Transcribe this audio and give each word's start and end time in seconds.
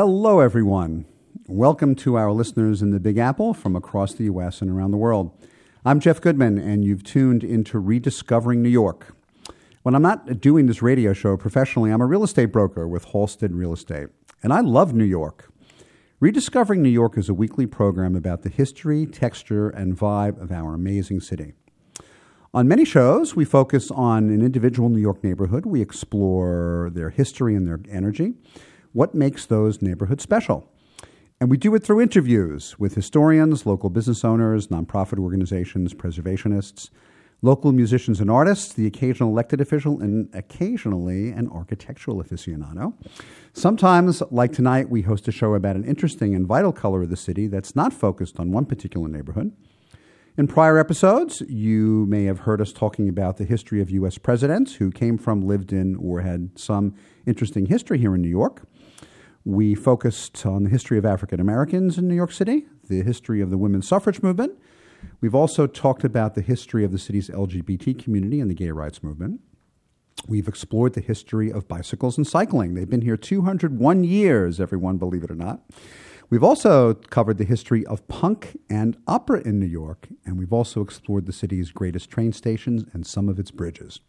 Hello, 0.00 0.38
everyone. 0.38 1.06
Welcome 1.48 1.96
to 1.96 2.16
our 2.16 2.30
listeners 2.30 2.82
in 2.82 2.92
the 2.92 3.00
Big 3.00 3.18
Apple 3.18 3.52
from 3.52 3.74
across 3.74 4.14
the 4.14 4.26
U.S. 4.26 4.62
and 4.62 4.70
around 4.70 4.92
the 4.92 4.96
world. 4.96 5.36
I'm 5.84 5.98
Jeff 5.98 6.20
Goodman, 6.20 6.56
and 6.56 6.84
you've 6.84 7.02
tuned 7.02 7.42
into 7.42 7.80
Rediscovering 7.80 8.62
New 8.62 8.68
York. 8.68 9.16
When 9.82 9.96
I'm 9.96 10.02
not 10.02 10.40
doing 10.40 10.66
this 10.66 10.82
radio 10.82 11.12
show 11.12 11.36
professionally, 11.36 11.90
I'm 11.90 12.00
a 12.00 12.06
real 12.06 12.22
estate 12.22 12.52
broker 12.52 12.86
with 12.86 13.06
Halstead 13.06 13.52
Real 13.52 13.72
Estate, 13.72 14.10
and 14.40 14.52
I 14.52 14.60
love 14.60 14.94
New 14.94 15.02
York. 15.02 15.50
Rediscovering 16.20 16.80
New 16.80 16.90
York 16.90 17.18
is 17.18 17.28
a 17.28 17.34
weekly 17.34 17.66
program 17.66 18.14
about 18.14 18.42
the 18.42 18.50
history, 18.50 19.04
texture, 19.04 19.68
and 19.68 19.98
vibe 19.98 20.40
of 20.40 20.52
our 20.52 20.74
amazing 20.74 21.18
city. 21.18 21.54
On 22.54 22.68
many 22.68 22.84
shows, 22.84 23.34
we 23.34 23.44
focus 23.44 23.90
on 23.90 24.30
an 24.30 24.42
individual 24.42 24.90
New 24.90 25.00
York 25.00 25.24
neighborhood. 25.24 25.66
We 25.66 25.82
explore 25.82 26.88
their 26.94 27.10
history 27.10 27.56
and 27.56 27.66
their 27.66 27.80
energy, 27.90 28.34
what 28.98 29.14
makes 29.14 29.46
those 29.46 29.80
neighborhoods 29.80 30.24
special. 30.24 30.68
And 31.40 31.48
we 31.48 31.56
do 31.56 31.72
it 31.76 31.84
through 31.84 32.00
interviews 32.00 32.80
with 32.80 32.96
historians, 32.96 33.64
local 33.64 33.90
business 33.90 34.24
owners, 34.24 34.66
nonprofit 34.66 35.20
organizations, 35.20 35.94
preservationists, 35.94 36.90
local 37.40 37.70
musicians 37.70 38.18
and 38.18 38.28
artists, 38.28 38.72
the 38.72 38.88
occasional 38.88 39.30
elected 39.30 39.60
official, 39.60 40.00
and 40.00 40.28
occasionally 40.34 41.30
an 41.30 41.48
architectural 41.50 42.20
aficionado. 42.20 42.92
Sometimes, 43.52 44.20
like 44.32 44.52
tonight, 44.52 44.90
we 44.90 45.02
host 45.02 45.28
a 45.28 45.32
show 45.32 45.54
about 45.54 45.76
an 45.76 45.84
interesting 45.84 46.34
and 46.34 46.44
vital 46.44 46.72
color 46.72 47.02
of 47.02 47.08
the 47.08 47.16
city 47.16 47.46
that's 47.46 47.76
not 47.76 47.92
focused 47.92 48.40
on 48.40 48.50
one 48.50 48.66
particular 48.66 49.06
neighborhood. 49.06 49.52
In 50.36 50.48
prior 50.48 50.76
episodes, 50.76 51.40
you 51.48 52.04
may 52.06 52.24
have 52.24 52.40
heard 52.40 52.60
us 52.60 52.72
talking 52.72 53.08
about 53.08 53.36
the 53.36 53.44
history 53.44 53.80
of 53.80 53.90
U.S. 53.90 54.18
presidents 54.18 54.74
who 54.74 54.90
came 54.90 55.18
from, 55.18 55.46
lived 55.46 55.72
in, 55.72 55.94
or 55.96 56.22
had 56.22 56.50
some 56.58 56.96
interesting 57.26 57.66
history 57.66 57.98
here 57.98 58.16
in 58.16 58.22
New 58.22 58.28
York. 58.28 58.62
We 59.44 59.74
focused 59.74 60.44
on 60.44 60.64
the 60.64 60.70
history 60.70 60.98
of 60.98 61.06
African 61.06 61.40
Americans 61.40 61.96
in 61.96 62.08
New 62.08 62.14
York 62.14 62.32
City, 62.32 62.66
the 62.88 63.02
history 63.02 63.40
of 63.40 63.50
the 63.50 63.58
women's 63.58 63.88
suffrage 63.88 64.22
movement. 64.22 64.58
We've 65.20 65.34
also 65.34 65.66
talked 65.66 66.04
about 66.04 66.34
the 66.34 66.42
history 66.42 66.84
of 66.84 66.92
the 66.92 66.98
city's 66.98 67.30
LGBT 67.30 68.02
community 68.02 68.40
and 68.40 68.50
the 68.50 68.54
gay 68.54 68.70
rights 68.70 69.02
movement. 69.02 69.40
We've 70.26 70.48
explored 70.48 70.94
the 70.94 71.00
history 71.00 71.52
of 71.52 71.68
bicycles 71.68 72.16
and 72.16 72.26
cycling. 72.26 72.74
They've 72.74 72.90
been 72.90 73.02
here 73.02 73.16
201 73.16 74.04
years, 74.04 74.60
everyone, 74.60 74.98
believe 74.98 75.22
it 75.22 75.30
or 75.30 75.36
not. 75.36 75.62
We've 76.30 76.44
also 76.44 76.94
covered 76.94 77.38
the 77.38 77.44
history 77.44 77.86
of 77.86 78.06
punk 78.08 78.58
and 78.68 78.98
opera 79.06 79.40
in 79.42 79.58
New 79.58 79.66
York, 79.66 80.08
and 80.26 80.36
we've 80.36 80.52
also 80.52 80.82
explored 80.82 81.24
the 81.24 81.32
city's 81.32 81.70
greatest 81.70 82.10
train 82.10 82.32
stations 82.32 82.84
and 82.92 83.06
some 83.06 83.28
of 83.28 83.38
its 83.38 83.50
bridges. 83.50 84.00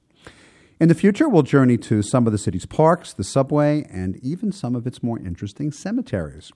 In 0.80 0.88
the 0.88 0.95
future, 0.95 1.27
we'll 1.27 1.44
journey 1.44 1.75
to 1.75 2.02
some 2.02 2.25
of 2.25 2.31
the 2.31 2.38
city's 2.38 2.66
parks, 2.66 3.11
the 3.11 3.25
subway, 3.25 3.85
and 3.91 4.16
even 4.23 4.53
some 4.53 4.77
of 4.77 4.88
its 4.88 5.03
more 5.03 5.19
interesting 5.19 5.73
cemeteries. 5.73 6.53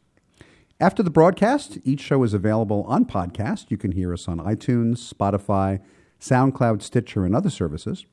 After 0.79 1.03
the 1.03 1.09
broadcast, 1.09 1.77
each 1.83 1.99
show 1.99 2.23
is 2.23 2.33
available 2.33 2.85
on 2.87 3.03
podcast. 3.03 3.69
You 3.69 3.77
can 3.77 3.91
hear 3.91 4.13
us 4.13 4.29
on 4.29 4.39
iTunes, 4.39 5.13
Spotify, 5.13 5.81
SoundCloud, 6.21 6.81
Stitcher, 6.81 7.25
and 7.25 7.35
other 7.35 7.49
services. 7.49 8.05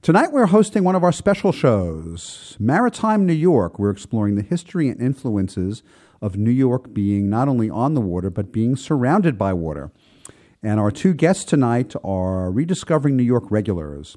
Tonight, 0.00 0.32
we're 0.32 0.46
hosting 0.46 0.84
one 0.84 0.94
of 0.94 1.04
our 1.04 1.12
special 1.12 1.52
shows, 1.52 2.56
Maritime 2.58 3.26
New 3.26 3.34
York. 3.34 3.78
We're 3.78 3.90
exploring 3.90 4.36
the 4.36 4.42
history 4.42 4.88
and 4.88 4.98
influences 5.02 5.82
of 6.22 6.38
New 6.38 6.50
York 6.50 6.94
being 6.94 7.28
not 7.28 7.46
only 7.46 7.68
on 7.68 7.92
the 7.92 8.00
water, 8.00 8.30
but 8.30 8.52
being 8.52 8.74
surrounded 8.74 9.36
by 9.36 9.52
water. 9.52 9.92
And 10.62 10.80
our 10.80 10.90
two 10.90 11.12
guests 11.12 11.44
tonight 11.44 11.94
are 12.02 12.50
Rediscovering 12.50 13.18
New 13.18 13.22
York 13.22 13.50
regulars. 13.50 14.16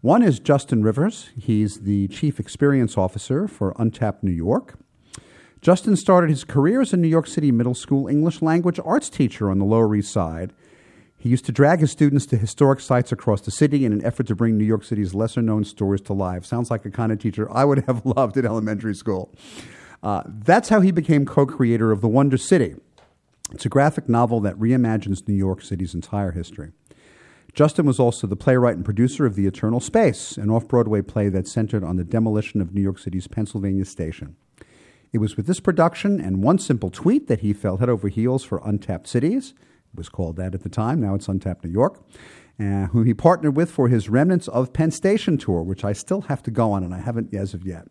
One 0.00 0.22
is 0.22 0.38
Justin 0.38 0.84
Rivers. 0.84 1.30
He's 1.36 1.80
the 1.80 2.06
Chief 2.06 2.38
Experience 2.38 2.96
Officer 2.96 3.48
for 3.48 3.74
Untapped 3.80 4.22
New 4.22 4.30
York. 4.30 4.78
Justin 5.60 5.96
started 5.96 6.30
his 6.30 6.44
career 6.44 6.80
as 6.82 6.92
a 6.92 6.96
New 6.96 7.08
York 7.08 7.26
City 7.26 7.50
middle 7.50 7.74
school 7.74 8.06
English 8.06 8.40
language 8.40 8.78
arts 8.84 9.10
teacher 9.10 9.50
on 9.50 9.58
the 9.58 9.64
Lower 9.64 9.92
East 9.96 10.12
Side. 10.12 10.52
He 11.16 11.28
used 11.28 11.46
to 11.46 11.52
drag 11.52 11.80
his 11.80 11.90
students 11.90 12.26
to 12.26 12.36
historic 12.36 12.78
sites 12.78 13.10
across 13.10 13.40
the 13.40 13.50
city 13.50 13.84
in 13.84 13.92
an 13.92 14.04
effort 14.04 14.28
to 14.28 14.36
bring 14.36 14.56
New 14.56 14.64
York 14.64 14.84
City's 14.84 15.14
lesser 15.14 15.42
known 15.42 15.64
stories 15.64 16.02
to 16.02 16.12
life. 16.12 16.44
Sounds 16.44 16.70
like 16.70 16.84
a 16.84 16.92
kind 16.92 17.10
of 17.10 17.18
teacher 17.18 17.50
I 17.50 17.64
would 17.64 17.84
have 17.88 18.06
loved 18.06 18.36
in 18.36 18.46
elementary 18.46 18.94
school. 18.94 19.34
Uh, 20.00 20.22
that's 20.26 20.68
how 20.68 20.80
he 20.80 20.92
became 20.92 21.26
co 21.26 21.44
creator 21.44 21.90
of 21.90 22.02
The 22.02 22.08
Wonder 22.08 22.36
City. 22.36 22.76
It's 23.50 23.66
a 23.66 23.68
graphic 23.68 24.08
novel 24.08 24.38
that 24.42 24.54
reimagines 24.60 25.26
New 25.26 25.34
York 25.34 25.60
City's 25.60 25.92
entire 25.92 26.30
history. 26.30 26.70
Justin 27.58 27.86
was 27.86 27.98
also 27.98 28.28
the 28.28 28.36
playwright 28.36 28.76
and 28.76 28.84
producer 28.84 29.26
of 29.26 29.34
The 29.34 29.48
Eternal 29.48 29.80
Space, 29.80 30.36
an 30.36 30.48
off 30.48 30.68
Broadway 30.68 31.02
play 31.02 31.28
that 31.28 31.48
centered 31.48 31.82
on 31.82 31.96
the 31.96 32.04
demolition 32.04 32.60
of 32.60 32.72
New 32.72 32.80
York 32.80 33.00
City's 33.00 33.26
Pennsylvania 33.26 33.84
Station. 33.84 34.36
It 35.12 35.18
was 35.18 35.36
with 35.36 35.48
this 35.48 35.58
production 35.58 36.20
and 36.20 36.40
one 36.40 36.60
simple 36.60 36.88
tweet 36.88 37.26
that 37.26 37.40
he 37.40 37.52
fell 37.52 37.78
head 37.78 37.88
over 37.88 38.06
heels 38.06 38.44
for 38.44 38.62
Untapped 38.64 39.08
Cities. 39.08 39.54
It 39.92 39.98
was 39.98 40.08
called 40.08 40.36
that 40.36 40.54
at 40.54 40.62
the 40.62 40.68
time, 40.68 41.00
now 41.00 41.16
it's 41.16 41.26
Untapped 41.26 41.64
New 41.64 41.72
York, 41.72 42.00
uh, 42.60 42.86
who 42.92 43.02
he 43.02 43.12
partnered 43.12 43.56
with 43.56 43.72
for 43.72 43.88
his 43.88 44.08
Remnants 44.08 44.46
of 44.46 44.72
Penn 44.72 44.92
Station 44.92 45.36
tour, 45.36 45.64
which 45.64 45.84
I 45.84 45.92
still 45.92 46.20
have 46.20 46.44
to 46.44 46.52
go 46.52 46.70
on 46.70 46.84
and 46.84 46.94
I 46.94 47.00
haven't 47.00 47.34
as 47.34 47.54
of 47.54 47.66
yet. 47.66 47.88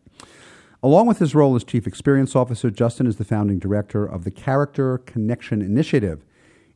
Along 0.82 1.08
with 1.08 1.20
his 1.20 1.36
role 1.36 1.58
as 1.58 1.66
Chief 1.66 1.86
Experience 1.86 2.38
Officer, 2.38 2.72
Justin 2.72 3.06
is 3.06 3.18
the 3.18 3.26
founding 3.26 3.60
director 3.60 4.06
of 4.06 4.24
the 4.24 4.32
Character 4.32 5.00
Connection 5.00 5.62
Initiative 5.62 6.24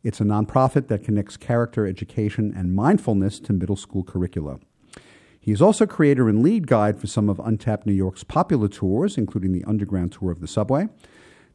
it's 0.04 0.20
a 0.20 0.24
nonprofit 0.24 0.88
that 0.88 1.04
connects 1.04 1.38
character 1.38 1.86
education 1.86 2.54
and 2.56 2.74
mindfulness 2.74 3.40
to 3.42 3.54
middle 3.54 3.76
school 3.76 4.04
curricula. 4.04 4.60
He 5.40 5.52
is 5.52 5.62
also 5.62 5.86
creator 5.86 6.30
and 6.30 6.44
lead 6.44 6.68
guide 6.68 7.00
for 7.00 7.08
some 7.08 7.30
of 7.30 7.40
Untapped 7.40 7.86
New 7.86 7.94
York's 7.94 8.24
popular 8.24 8.68
tours, 8.68 9.18
including 9.18 9.52
the 9.52 9.64
Underground 9.66 10.12
Tour 10.12 10.32
of 10.32 10.40
the 10.40 10.48
Subway, 10.48 10.88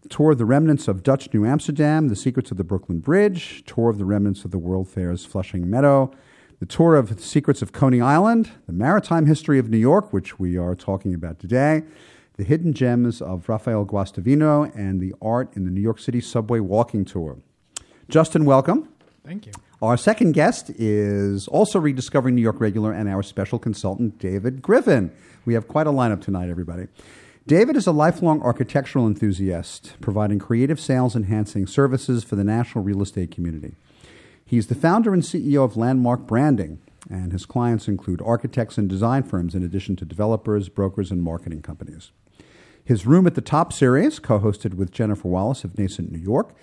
the 0.02 0.08
Tour 0.08 0.32
of 0.32 0.38
the 0.38 0.44
Remnants 0.44 0.88
of 0.88 1.02
Dutch 1.02 1.32
New 1.32 1.46
Amsterdam, 1.46 2.08
The 2.08 2.16
Secrets 2.16 2.50
of 2.50 2.56
the 2.56 2.64
Brooklyn 2.64 2.98
Bridge, 2.98 3.64
Tour 3.64 3.90
of 3.90 3.98
the 3.98 4.04
Remnants 4.04 4.44
of 4.44 4.50
the 4.50 4.58
World 4.58 4.88
Fair's 4.88 5.24
Flushing 5.24 5.70
Meadow, 5.70 6.12
the 6.58 6.66
Tour 6.66 6.96
of 6.96 7.14
the 7.14 7.22
Secrets 7.22 7.62
of 7.62 7.72
Coney 7.72 8.00
Island, 8.00 8.50
the 8.66 8.72
Maritime 8.72 9.26
History 9.26 9.58
of 9.58 9.68
New 9.68 9.76
York, 9.78 10.12
which 10.12 10.38
we 10.38 10.56
are 10.56 10.74
talking 10.74 11.14
about 11.14 11.38
today, 11.38 11.82
the 12.36 12.44
Hidden 12.44 12.72
Gems 12.72 13.22
of 13.22 13.48
Rafael 13.48 13.84
Guastavino, 13.84 14.74
and 14.76 15.00
the 15.00 15.14
Art 15.22 15.54
in 15.54 15.64
the 15.64 15.70
New 15.70 15.80
York 15.80 15.98
City 15.98 16.20
Subway 16.20 16.60
Walking 16.60 17.04
Tour. 17.04 17.38
Justin, 18.08 18.44
welcome. 18.44 18.88
Thank 19.24 19.46
you. 19.46 19.52
Our 19.82 19.96
second 19.96 20.32
guest 20.32 20.70
is 20.70 21.48
also 21.48 21.80
rediscovering 21.80 22.36
New 22.36 22.42
York 22.42 22.60
regular 22.60 22.92
and 22.92 23.08
our 23.08 23.22
special 23.22 23.58
consultant, 23.58 24.18
David 24.18 24.62
Griffin. 24.62 25.10
We 25.44 25.54
have 25.54 25.66
quite 25.66 25.88
a 25.88 25.90
lineup 25.90 26.20
tonight, 26.20 26.48
everybody. 26.48 26.86
David 27.48 27.76
is 27.76 27.86
a 27.86 27.92
lifelong 27.92 28.40
architectural 28.42 29.06
enthusiast, 29.06 29.94
providing 30.00 30.38
creative 30.38 30.80
sales 30.80 31.16
enhancing 31.16 31.66
services 31.66 32.22
for 32.22 32.36
the 32.36 32.44
national 32.44 32.84
real 32.84 33.02
estate 33.02 33.32
community. 33.32 33.74
He's 34.44 34.68
the 34.68 34.76
founder 34.76 35.12
and 35.12 35.22
CEO 35.22 35.64
of 35.64 35.76
Landmark 35.76 36.28
Branding, 36.28 36.78
and 37.10 37.32
his 37.32 37.44
clients 37.44 37.88
include 37.88 38.22
architects 38.22 38.78
and 38.78 38.88
design 38.88 39.24
firms, 39.24 39.54
in 39.54 39.64
addition 39.64 39.96
to 39.96 40.04
developers, 40.04 40.68
brokers, 40.68 41.10
and 41.10 41.22
marketing 41.22 41.62
companies. 41.62 42.12
His 42.84 43.04
Room 43.04 43.26
at 43.26 43.34
the 43.34 43.40
Top 43.40 43.72
series, 43.72 44.20
co 44.20 44.38
hosted 44.38 44.74
with 44.74 44.92
Jennifer 44.92 45.26
Wallace 45.26 45.64
of 45.64 45.76
Nascent 45.76 46.12
New 46.12 46.20
York, 46.20 46.54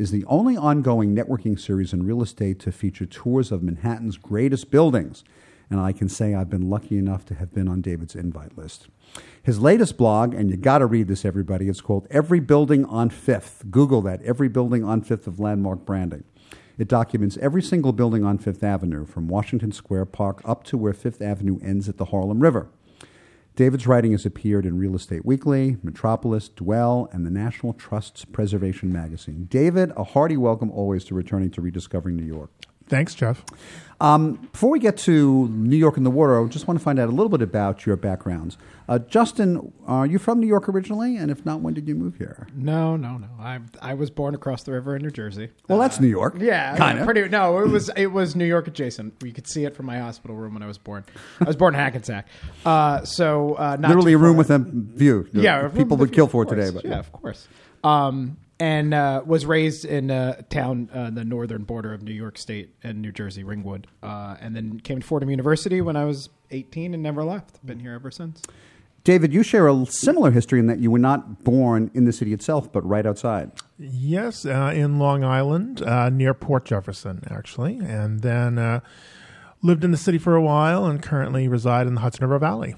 is 0.00 0.10
the 0.10 0.24
only 0.24 0.56
ongoing 0.56 1.14
networking 1.14 1.60
series 1.60 1.92
in 1.92 2.06
real 2.06 2.22
estate 2.22 2.58
to 2.58 2.72
feature 2.72 3.04
tours 3.04 3.52
of 3.52 3.62
Manhattan's 3.62 4.16
greatest 4.16 4.70
buildings. 4.70 5.24
And 5.68 5.78
I 5.78 5.92
can 5.92 6.08
say 6.08 6.34
I've 6.34 6.48
been 6.48 6.70
lucky 6.70 6.96
enough 6.96 7.26
to 7.26 7.34
have 7.34 7.52
been 7.52 7.68
on 7.68 7.82
David's 7.82 8.16
invite 8.16 8.56
list. 8.56 8.88
His 9.42 9.60
latest 9.60 9.98
blog, 9.98 10.32
and 10.32 10.50
you 10.50 10.56
got 10.56 10.78
to 10.78 10.86
read 10.86 11.06
this, 11.06 11.26
everybody, 11.26 11.68
it's 11.68 11.82
called 11.82 12.06
Every 12.10 12.40
Building 12.40 12.86
on 12.86 13.10
Fifth. 13.10 13.64
Google 13.70 14.00
that, 14.00 14.22
Every 14.22 14.48
Building 14.48 14.82
on 14.82 15.02
Fifth 15.02 15.26
of 15.26 15.38
Landmark 15.38 15.84
Branding. 15.84 16.24
It 16.78 16.88
documents 16.88 17.36
every 17.36 17.60
single 17.60 17.92
building 17.92 18.24
on 18.24 18.38
Fifth 18.38 18.64
Avenue, 18.64 19.04
from 19.04 19.28
Washington 19.28 19.70
Square 19.70 20.06
Park 20.06 20.40
up 20.46 20.64
to 20.64 20.78
where 20.78 20.94
Fifth 20.94 21.20
Avenue 21.20 21.60
ends 21.62 21.90
at 21.90 21.98
the 21.98 22.06
Harlem 22.06 22.40
River. 22.40 22.68
David's 23.60 23.86
writing 23.86 24.12
has 24.12 24.24
appeared 24.24 24.64
in 24.64 24.78
Real 24.78 24.96
Estate 24.96 25.26
Weekly, 25.26 25.76
Metropolis, 25.82 26.48
Dwell, 26.48 27.10
and 27.12 27.26
the 27.26 27.30
National 27.30 27.74
Trust's 27.74 28.24
Preservation 28.24 28.90
Magazine. 28.90 29.48
David, 29.50 29.92
a 29.98 30.02
hearty 30.02 30.38
welcome 30.38 30.70
always 30.70 31.04
to 31.04 31.14
returning 31.14 31.50
to 31.50 31.60
Rediscovering 31.60 32.16
New 32.16 32.24
York. 32.24 32.50
Thanks, 32.88 33.14
Jeff. 33.14 33.44
Um, 34.00 34.48
before 34.52 34.70
we 34.70 34.78
get 34.78 34.96
to 34.98 35.48
New 35.48 35.76
York 35.76 35.96
and 35.98 36.06
the 36.06 36.10
water, 36.10 36.42
I 36.42 36.48
just 36.48 36.66
want 36.66 36.80
to 36.80 36.82
find 36.84 36.98
out 36.98 37.08
a 37.08 37.12
little 37.12 37.28
bit 37.28 37.42
about 37.42 37.84
your 37.84 37.96
backgrounds. 37.96 38.56
Uh, 38.88 38.98
Justin, 38.98 39.72
are 39.86 40.06
you 40.06 40.18
from 40.18 40.40
New 40.40 40.46
York 40.46 40.68
originally? 40.70 41.16
And 41.16 41.30
if 41.30 41.44
not, 41.44 41.60
when 41.60 41.74
did 41.74 41.86
you 41.86 41.94
move 41.94 42.16
here? 42.16 42.48
No, 42.54 42.96
no, 42.96 43.18
no. 43.18 43.28
I 43.38 43.60
I 43.82 43.94
was 43.94 44.10
born 44.10 44.34
across 44.34 44.62
the 44.62 44.72
river 44.72 44.96
in 44.96 45.02
New 45.02 45.10
Jersey. 45.10 45.50
Well, 45.68 45.78
that's 45.78 45.98
Uh, 45.98 46.02
New 46.02 46.08
York. 46.08 46.36
Yeah, 46.38 46.76
kind 46.76 46.98
of. 46.98 47.04
Pretty. 47.04 47.28
No, 47.28 47.58
it 47.60 47.68
was 47.68 47.90
it 47.96 48.06
was 48.06 48.34
New 48.34 48.46
York 48.46 48.66
adjacent. 48.68 49.14
You 49.22 49.32
could 49.32 49.46
see 49.46 49.64
it 49.64 49.76
from 49.76 49.84
my 49.86 49.98
hospital 49.98 50.34
room 50.34 50.54
when 50.54 50.62
I 50.62 50.66
was 50.66 50.78
born. 50.78 51.04
I 51.40 51.44
was 51.44 51.56
born 51.56 51.74
in 51.74 51.80
Hackensack. 51.80 52.26
Uh, 52.64 53.04
so 53.04 53.54
uh, 53.54 53.76
not 53.78 53.88
Literally 53.88 54.14
a 54.14 54.18
room 54.18 54.36
with 54.38 54.50
a 54.50 54.58
view. 54.58 55.28
yeah, 55.32 55.68
people 55.68 55.96
would 55.98 56.12
kill 56.12 56.26
for 56.26 56.44
it 56.44 56.48
today. 56.48 56.70
But 56.70 56.84
yeah, 56.86 56.98
of 56.98 57.12
course. 57.12 57.46
Um, 57.84 58.38
and 58.60 58.92
uh, 58.92 59.22
was 59.24 59.46
raised 59.46 59.86
in 59.86 60.10
a 60.10 60.42
town, 60.50 60.90
uh, 60.92 61.08
the 61.10 61.24
northern 61.24 61.64
border 61.64 61.94
of 61.94 62.02
New 62.02 62.12
York 62.12 62.36
State 62.36 62.74
and 62.82 63.00
New 63.00 63.10
Jersey, 63.10 63.42
Ringwood, 63.42 63.86
uh, 64.02 64.36
and 64.38 64.54
then 64.54 64.78
came 64.80 65.00
to 65.00 65.06
Fordham 65.06 65.30
University 65.30 65.80
when 65.80 65.96
I 65.96 66.04
was 66.04 66.28
18 66.50 66.92
and 66.92 67.02
never 67.02 67.24
left. 67.24 67.64
Been 67.64 67.80
here 67.80 67.94
ever 67.94 68.10
since. 68.10 68.42
David, 69.02 69.32
you 69.32 69.42
share 69.42 69.66
a 69.66 69.86
similar 69.86 70.30
history 70.30 70.58
in 70.58 70.66
that 70.66 70.78
you 70.78 70.90
were 70.90 70.98
not 70.98 71.42
born 71.42 71.90
in 71.94 72.04
the 72.04 72.12
city 72.12 72.34
itself, 72.34 72.70
but 72.70 72.86
right 72.86 73.06
outside. 73.06 73.50
Yes, 73.78 74.44
uh, 74.44 74.72
in 74.74 74.98
Long 74.98 75.24
Island, 75.24 75.80
uh, 75.80 76.10
near 76.10 76.34
Port 76.34 76.66
Jefferson, 76.66 77.24
actually, 77.30 77.78
and 77.78 78.20
then 78.20 78.58
uh, 78.58 78.80
lived 79.62 79.84
in 79.84 79.90
the 79.90 79.96
city 79.96 80.18
for 80.18 80.36
a 80.36 80.42
while 80.42 80.84
and 80.84 81.02
currently 81.02 81.48
reside 81.48 81.86
in 81.86 81.94
the 81.94 82.02
Hudson 82.02 82.26
River 82.26 82.38
Valley. 82.38 82.74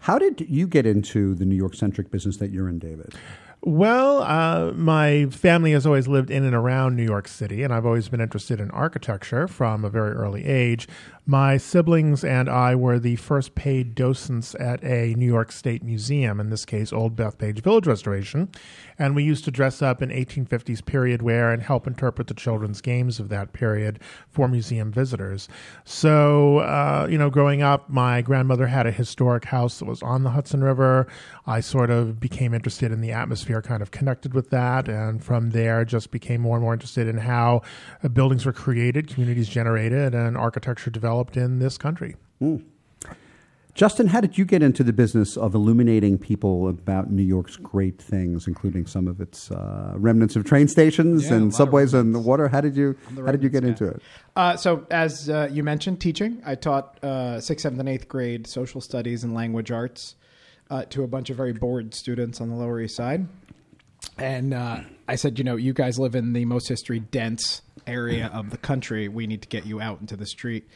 How 0.00 0.18
did 0.18 0.40
you 0.48 0.66
get 0.66 0.86
into 0.86 1.36
the 1.36 1.44
New 1.44 1.56
York 1.56 1.74
centric 1.74 2.10
business 2.10 2.38
that 2.38 2.50
you're 2.50 2.68
in, 2.68 2.80
David? 2.80 3.14
Well, 3.60 4.22
uh, 4.22 4.72
my 4.72 5.26
family 5.26 5.72
has 5.72 5.84
always 5.84 6.06
lived 6.06 6.30
in 6.30 6.44
and 6.44 6.54
around 6.54 6.94
New 6.94 7.04
York 7.04 7.26
City, 7.26 7.64
and 7.64 7.74
I've 7.74 7.84
always 7.84 8.08
been 8.08 8.20
interested 8.20 8.60
in 8.60 8.70
architecture 8.70 9.48
from 9.48 9.84
a 9.84 9.90
very 9.90 10.12
early 10.12 10.44
age. 10.44 10.86
My 11.30 11.58
siblings 11.58 12.24
and 12.24 12.48
I 12.48 12.74
were 12.74 12.98
the 12.98 13.16
first 13.16 13.54
paid 13.54 13.94
docents 13.94 14.54
at 14.54 14.82
a 14.82 15.12
New 15.14 15.26
York 15.26 15.52
State 15.52 15.82
museum, 15.82 16.40
in 16.40 16.48
this 16.48 16.64
case, 16.64 16.90
Old 16.90 17.16
Bethpage 17.16 17.60
Village 17.60 17.86
Restoration. 17.86 18.48
And 18.98 19.14
we 19.14 19.24
used 19.24 19.44
to 19.44 19.50
dress 19.50 19.82
up 19.82 20.00
in 20.00 20.08
1850s 20.08 20.82
period 20.82 21.20
wear 21.20 21.52
and 21.52 21.62
help 21.62 21.86
interpret 21.86 22.28
the 22.28 22.34
children's 22.34 22.80
games 22.80 23.20
of 23.20 23.28
that 23.28 23.52
period 23.52 24.00
for 24.30 24.48
museum 24.48 24.90
visitors. 24.90 25.48
So, 25.84 26.60
uh, 26.60 27.06
you 27.10 27.18
know, 27.18 27.28
growing 27.28 27.60
up, 27.60 27.90
my 27.90 28.22
grandmother 28.22 28.66
had 28.66 28.86
a 28.86 28.90
historic 28.90 29.44
house 29.44 29.80
that 29.80 29.84
was 29.84 30.02
on 30.02 30.22
the 30.22 30.30
Hudson 30.30 30.64
River. 30.64 31.08
I 31.46 31.60
sort 31.60 31.90
of 31.90 32.20
became 32.20 32.54
interested 32.54 32.90
in 32.90 33.02
the 33.02 33.12
atmosphere, 33.12 33.47
kind 33.62 33.82
of 33.82 33.90
connected 33.90 34.34
with 34.34 34.50
that. 34.50 34.88
And 34.88 35.22
from 35.22 35.50
there, 35.50 35.84
just 35.84 36.10
became 36.10 36.40
more 36.40 36.56
and 36.56 36.62
more 36.62 36.72
interested 36.72 37.08
in 37.08 37.18
how 37.18 37.62
uh, 38.02 38.08
buildings 38.08 38.46
were 38.46 38.52
created, 38.52 39.08
communities 39.08 39.48
generated, 39.48 40.14
and 40.14 40.36
architecture 40.36 40.90
developed 40.90 41.08
developed 41.08 41.36
in 41.36 41.58
this 41.58 41.78
country. 41.78 42.16
Mm. 42.40 42.64
Justin, 43.74 44.08
how 44.08 44.20
did 44.20 44.36
you 44.36 44.44
get 44.44 44.60
into 44.60 44.82
the 44.82 44.92
business 44.92 45.36
of 45.36 45.54
illuminating 45.54 46.18
people 46.18 46.68
about 46.68 47.12
New 47.12 47.22
York's 47.22 47.56
great 47.56 48.02
things, 48.02 48.48
including 48.48 48.86
some 48.86 49.06
of 49.06 49.20
its 49.20 49.52
uh, 49.52 49.92
remnants 49.94 50.34
of 50.34 50.44
train 50.44 50.66
stations 50.66 51.26
yeah, 51.26 51.34
and 51.34 51.54
subways 51.54 51.94
and 51.94 52.12
the 52.12 52.18
water? 52.18 52.48
How 52.48 52.60
did 52.60 52.76
you 52.76 52.96
how 53.14 53.30
did 53.30 53.42
you 53.42 53.48
get 53.48 53.62
into 53.62 53.86
it? 53.86 54.02
Uh, 54.34 54.56
so, 54.56 54.84
as 54.90 55.30
uh, 55.30 55.48
you 55.52 55.62
mentioned, 55.62 56.00
teaching. 56.00 56.42
I 56.44 56.56
taught 56.56 57.02
uh, 57.04 57.40
sixth, 57.40 57.62
seventh, 57.62 57.78
and 57.78 57.88
eighth 57.88 58.08
grade 58.08 58.48
social 58.48 58.80
studies 58.80 59.22
and 59.22 59.32
language 59.32 59.70
arts 59.70 60.16
uh, 60.70 60.84
to 60.86 61.04
a 61.04 61.06
bunch 61.06 61.30
of 61.30 61.36
very 61.36 61.52
bored 61.52 61.94
students 61.94 62.40
on 62.40 62.48
the 62.48 62.56
Lower 62.56 62.80
East 62.80 62.96
Side, 62.96 63.28
and 64.18 64.54
uh, 64.54 64.80
I 65.06 65.16
said, 65.16 65.38
you 65.38 65.44
know, 65.44 65.56
you 65.56 65.72
guys 65.72 65.98
live 65.98 66.14
in 66.14 66.32
the 66.32 66.44
most 66.44 66.68
history 66.68 67.00
dense 67.00 67.62
area 67.86 68.30
of 68.32 68.50
the 68.50 68.58
country. 68.58 69.08
We 69.08 69.26
need 69.26 69.42
to 69.42 69.48
get 69.48 69.66
you 69.66 69.80
out 69.80 70.00
into 70.00 70.16
the 70.16 70.26
street. 70.26 70.68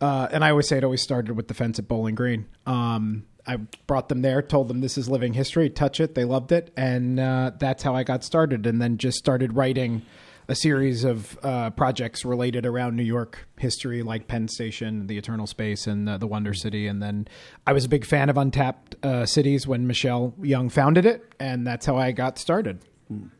Uh, 0.00 0.28
and 0.30 0.44
I 0.44 0.50
always 0.50 0.66
say 0.66 0.78
it 0.78 0.84
always 0.84 1.02
started 1.02 1.36
with 1.36 1.48
the 1.48 1.54
fence 1.54 1.78
at 1.78 1.86
Bowling 1.86 2.14
Green. 2.14 2.46
Um, 2.66 3.26
I 3.46 3.56
brought 3.86 4.08
them 4.08 4.22
there, 4.22 4.42
told 4.42 4.68
them 4.68 4.80
this 4.80 4.96
is 4.96 5.08
living 5.08 5.34
history, 5.34 5.68
touch 5.70 6.00
it. 6.00 6.14
They 6.14 6.24
loved 6.24 6.52
it, 6.52 6.72
and 6.76 7.18
uh, 7.18 7.52
that's 7.58 7.82
how 7.82 7.94
I 7.94 8.02
got 8.02 8.24
started. 8.24 8.66
And 8.66 8.80
then 8.80 8.98
just 8.98 9.18
started 9.18 9.54
writing 9.54 10.02
a 10.50 10.54
series 10.56 11.04
of 11.04 11.38
uh, 11.44 11.70
projects 11.70 12.24
related 12.24 12.66
around 12.66 12.96
New 12.96 13.04
York 13.04 13.46
history, 13.56 14.02
like 14.02 14.26
Penn 14.26 14.48
Station, 14.48 15.06
the 15.06 15.16
Eternal 15.16 15.46
Space, 15.46 15.86
and 15.86 16.08
uh, 16.08 16.18
the 16.18 16.26
Wonder 16.26 16.54
City. 16.54 16.88
And 16.88 17.00
then 17.00 17.28
I 17.68 17.72
was 17.72 17.84
a 17.84 17.88
big 17.88 18.04
fan 18.04 18.28
of 18.28 18.36
Untapped 18.36 18.96
uh, 19.04 19.26
Cities 19.26 19.68
when 19.68 19.86
Michelle 19.86 20.34
Young 20.42 20.68
founded 20.68 21.06
it, 21.06 21.22
and 21.38 21.64
that's 21.64 21.86
how 21.86 21.96
I 21.96 22.10
got 22.10 22.36
started. 22.36 22.80
Mm. 23.12 23.30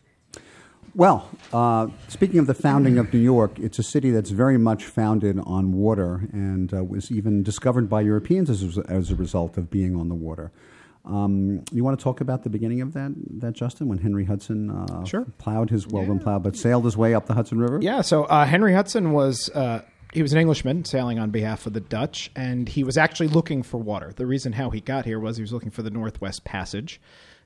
Well, 0.95 1.29
uh, 1.53 1.89
speaking 2.07 2.39
of 2.39 2.47
the 2.47 2.55
founding 2.55 2.97
of 2.97 3.13
New 3.13 3.19
York, 3.19 3.59
it's 3.59 3.81
a 3.81 3.83
city 3.83 4.11
that's 4.11 4.31
very 4.31 4.59
much 4.59 4.85
founded 4.85 5.41
on 5.41 5.73
water 5.73 6.29
and 6.33 6.73
uh, 6.73 6.85
was 6.85 7.11
even 7.11 7.43
discovered 7.43 7.89
by 7.89 8.03
Europeans 8.03 8.51
as, 8.51 8.79
as 8.89 9.11
a 9.11 9.17
result 9.17 9.57
of 9.57 9.69
being 9.69 9.97
on 9.97 10.09
the 10.09 10.15
water. 10.15 10.53
Um, 11.11 11.65
you 11.73 11.83
want 11.83 11.99
to 11.99 12.03
talk 12.03 12.21
about 12.21 12.45
the 12.45 12.51
beginning 12.51 12.81
of 12.81 12.93
that, 12.93 13.13
that 13.41 13.55
Justin, 13.55 13.89
when 13.89 13.99
Henry 13.99 14.25
Hudson 14.25 14.71
uh, 14.71 15.05
sure. 15.05 15.27
plowed 15.39 15.71
his 15.71 15.87
well, 15.87 16.05
yeah. 16.05 16.19
plowed, 16.23 16.43
but 16.43 16.57
sailed 16.57 16.85
his 16.85 16.97
way 16.97 17.15
up 17.15 17.27
the 17.27 17.35
Hudson 17.35 17.59
River? 17.59 17.81
Yeah. 17.83 18.03
So 18.03 18.25
uh, 18.25 18.45
Henry 18.45 18.73
Hudson 18.73 19.13
was 19.13 19.51
uh, 19.51 19.83
he 20.13 20.23
was 20.23 20.33
an 20.33 20.39
Englishman 20.39 20.85
sailing 20.85 21.19
on 21.19 21.31
behalf 21.31 21.67
of 21.67 21.73
the 21.73 21.81
Dutch, 21.81 22.31
and 22.37 22.69
he 22.69 22.85
was 22.85 22.97
actually 22.97 23.29
looking 23.29 23.63
for 23.63 23.79
water. 23.79 24.13
The 24.15 24.27
reason 24.27 24.53
how 24.53 24.71
he 24.71 24.81
got 24.81 25.05
here 25.05 25.19
was 25.19 25.37
he 25.37 25.43
was 25.43 25.53
looking 25.53 25.71
for 25.71 25.83
the 25.83 25.91
Northwest 25.91 26.45
Passage, 26.45 27.01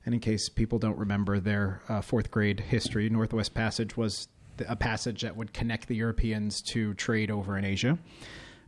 and 0.05 0.13
in 0.13 0.19
case 0.19 0.47
people 0.49 0.77
don't 0.77 0.97
remember 0.97 1.39
their 1.39 1.81
uh, 1.89 2.01
fourth 2.01 2.29
grade 2.31 2.59
history, 2.59 3.09
Northwest 3.09 3.53
Passage 3.53 3.97
was 3.97 4.27
a 4.67 4.75
passage 4.75 5.21
that 5.21 5.35
would 5.35 5.53
connect 5.53 5.87
the 5.87 5.95
Europeans 5.95 6.61
to 6.61 6.93
trade 6.93 7.29
over 7.29 7.57
in 7.57 7.65
Asia. 7.65 7.97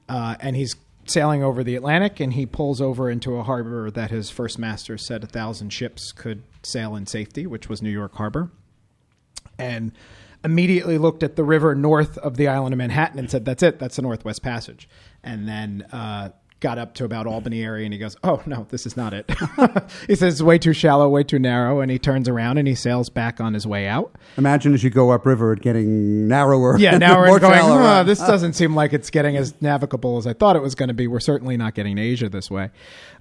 Uh, 0.09 0.35
and 0.39 0.55
he's 0.55 0.75
sailing 1.09 1.43
over 1.43 1.63
the 1.63 1.75
Atlantic, 1.75 2.19
and 2.19 2.33
he 2.33 2.45
pulls 2.45 2.81
over 2.81 3.09
into 3.09 3.35
a 3.37 3.43
harbor 3.43 3.89
that 3.91 4.11
his 4.11 4.29
first 4.29 4.59
master 4.59 4.97
said 4.97 5.23
a 5.23 5.27
thousand 5.27 5.71
ships 5.71 6.11
could 6.11 6.43
sail 6.63 6.95
in 6.95 7.05
safety, 7.05 7.45
which 7.45 7.69
was 7.69 7.81
New 7.81 7.89
York 7.89 8.15
Harbor. 8.15 8.51
And 9.57 9.91
immediately 10.43 10.97
looked 10.97 11.23
at 11.23 11.35
the 11.35 11.43
river 11.43 11.73
north 11.75 12.17
of 12.19 12.37
the 12.37 12.47
island 12.47 12.73
of 12.73 12.77
Manhattan 12.77 13.19
and 13.19 13.29
said, 13.29 13.45
"That's 13.45 13.63
it. 13.63 13.79
That's 13.79 13.95
the 13.95 14.01
Northwest 14.01 14.43
Passage." 14.43 14.87
And 15.23 15.47
then 15.47 15.81
uh, 15.91 16.29
got 16.59 16.77
up 16.77 16.93
to 16.95 17.05
about 17.05 17.27
Albany 17.27 17.63
area 17.63 17.85
and 17.85 17.93
he 17.93 17.99
goes, 17.99 18.15
"Oh 18.23 18.41
no, 18.45 18.65
this 18.69 18.85
is 18.85 18.97
not 18.97 19.13
it." 19.13 19.29
he 20.07 20.15
says 20.15 20.35
it's 20.35 20.41
way 20.41 20.57
too 20.57 20.73
shallow, 20.73 21.07
way 21.09 21.23
too 21.23 21.39
narrow, 21.39 21.79
and 21.79 21.91
he 21.91 21.99
turns 21.99 22.27
around 22.27 22.57
and 22.57 22.67
he 22.67 22.75
sails 22.75 23.09
back 23.09 23.39
on 23.39 23.53
his 23.53 23.67
way 23.67 23.87
out. 23.87 24.15
Imagine 24.37 24.73
as 24.73 24.83
you 24.83 24.89
go 24.89 25.11
upriver, 25.11 25.53
it 25.53 25.61
getting 25.61 26.27
narrower. 26.27 26.77
Yeah, 26.77 26.97
narrower. 26.97 27.27
more 27.27 27.39
going, 27.39 27.59
oh, 27.61 28.03
this 28.03 28.19
doesn't 28.19 28.53
seem 28.53 28.75
like 28.75 28.93
it's 28.93 29.09
getting 29.09 29.37
as 29.37 29.59
navigable 29.61 30.17
as 30.17 30.25
I 30.27 30.33
thought 30.33 30.55
it 30.55 30.61
was 30.61 30.75
going 30.75 30.89
to 30.89 30.93
be. 30.93 31.07
We're 31.07 31.19
certainly 31.19 31.57
not 31.57 31.75
getting 31.75 31.95
to 31.97 32.01
Asia 32.01 32.29
this 32.29 32.49
way. 32.49 32.71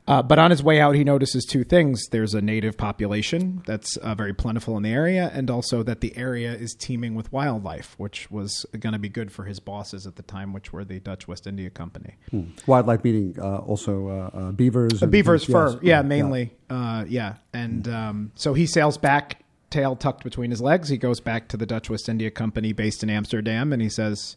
Uh, 0.09 0.23
but 0.23 0.39
on 0.39 0.51
his 0.51 0.63
way 0.63 0.81
out, 0.81 0.95
he 0.95 1.03
notices 1.03 1.45
two 1.45 1.65
things. 1.65 2.07
There's 2.11 2.33
a 2.35 2.41
native 2.41 2.77
population 2.77 3.63
that's 3.67 3.97
uh, 3.97 4.15
very 4.15 4.33
plentiful 4.33 4.77
in 4.77 4.85
the 4.85 4.91
area, 4.91 5.31
and 5.35 5.51
also 5.51 5.83
that 5.83 6.01
the 6.01 6.17
area 6.17 6.53
is 6.53 6.75
teeming 6.75 7.15
with 7.17 7.33
wildlife, 7.33 7.95
which 7.99 8.31
was 8.31 8.65
going 8.79 8.93
to 8.93 8.99
be 9.01 9.09
good 9.09 9.33
for 9.33 9.45
his 9.45 9.59
bosses 9.59 10.07
at 10.07 10.15
the 10.15 10.23
time, 10.23 10.53
which 10.53 10.73
were 10.73 10.85
the 10.85 11.01
Dutch 11.01 11.27
West 11.27 11.47
India 11.47 11.71
Company. 11.71 12.15
Hmm. 12.31 12.45
Wildlife 12.67 13.03
meaning 13.03 13.37
uh, 13.41 13.59
also 13.59 14.09
uh, 14.09 14.39
uh, 14.39 14.53
beavers? 14.53 15.01
beavers, 15.01 15.45
fur, 15.45 15.71
yes. 15.71 15.79
yeah, 15.83 16.03
mainly. 16.03 16.53
Yeah, 16.71 17.05
yeah. 17.09 17.35
and 17.53 17.89
um, 17.89 18.33
so 18.37 18.55
he 18.55 18.67
sails 18.67 18.99
back, 18.99 19.43
tail 19.71 19.97
tucked 19.97 20.23
between 20.23 20.51
his 20.51 20.61
legs. 20.61 20.89
He 20.89 20.99
goes 20.99 21.19
back 21.19 21.49
to 21.49 21.57
the 21.57 21.67
Dutch 21.67 21.91
West 21.91 22.09
India 22.09 22.31
Company 22.31 22.73
based 22.73 23.03
in 23.03 23.11
Amsterdam, 23.11 23.73
and 23.73 23.83
he 23.83 23.89
says, 23.89 24.37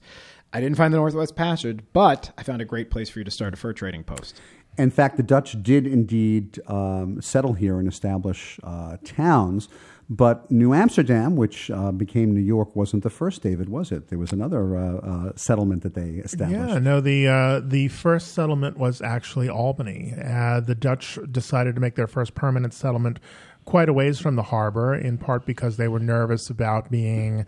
I 0.52 0.62
didn't 0.62 0.78
find 0.78 0.92
the 0.92 0.98
Northwest 0.98 1.36
Passage, 1.36 1.82
but 1.94 2.32
I 2.38 2.42
found 2.42 2.60
a 2.62 2.66
great 2.66 2.90
place 2.90 3.10
for 3.10 3.20
you 3.20 3.26
to 3.26 3.32
start 3.32 3.54
a 3.54 3.58
fur 3.58 3.72
trading 3.72 4.04
post. 4.04 4.42
In 4.80 4.92
fact, 4.92 5.18
the 5.18 5.24
Dutch 5.24 5.62
did 5.62 5.86
indeed 5.86 6.60
um, 6.68 7.22
settle 7.22 7.54
here 7.54 7.80
and 7.80 7.88
establish 7.88 8.60
uh, 8.64 8.96
towns. 9.04 9.68
But 10.12 10.50
New 10.50 10.74
Amsterdam, 10.74 11.36
which 11.36 11.70
uh, 11.70 11.92
became 11.92 12.34
New 12.34 12.42
York, 12.42 12.76
wasn't 12.76 13.04
the 13.04 13.12
first. 13.12 13.44
David, 13.44 13.70
was 13.70 13.92
it? 13.92 14.08
There 14.08 14.18
was 14.18 14.32
another 14.32 14.76
uh, 14.76 14.96
uh 14.96 15.32
settlement 15.36 15.84
that 15.84 15.94
they 15.94 16.22
established. 16.24 16.74
Yeah, 16.74 16.80
no. 16.80 17.00
The 17.00 17.28
uh, 17.28 17.60
the 17.64 17.90
first 17.90 18.34
settlement 18.34 18.78
was 18.78 19.04
actually 19.04 19.50
Albany. 19.50 20.16
Uh, 20.18 20.62
the 20.62 20.74
Dutch 20.74 21.20
decided 21.30 21.76
to 21.76 21.82
make 21.82 21.94
their 21.94 22.08
first 22.08 22.34
permanent 22.34 22.74
settlement 22.74 23.20
quite 23.66 23.88
a 23.88 23.94
ways 23.94 24.18
from 24.18 24.36
the 24.36 24.44
harbor, 24.44 24.96
in 24.96 25.20
part 25.20 25.46
because 25.46 25.78
they 25.78 25.88
were 25.88 26.00
nervous 26.00 26.50
about 26.50 26.90
being 26.90 27.46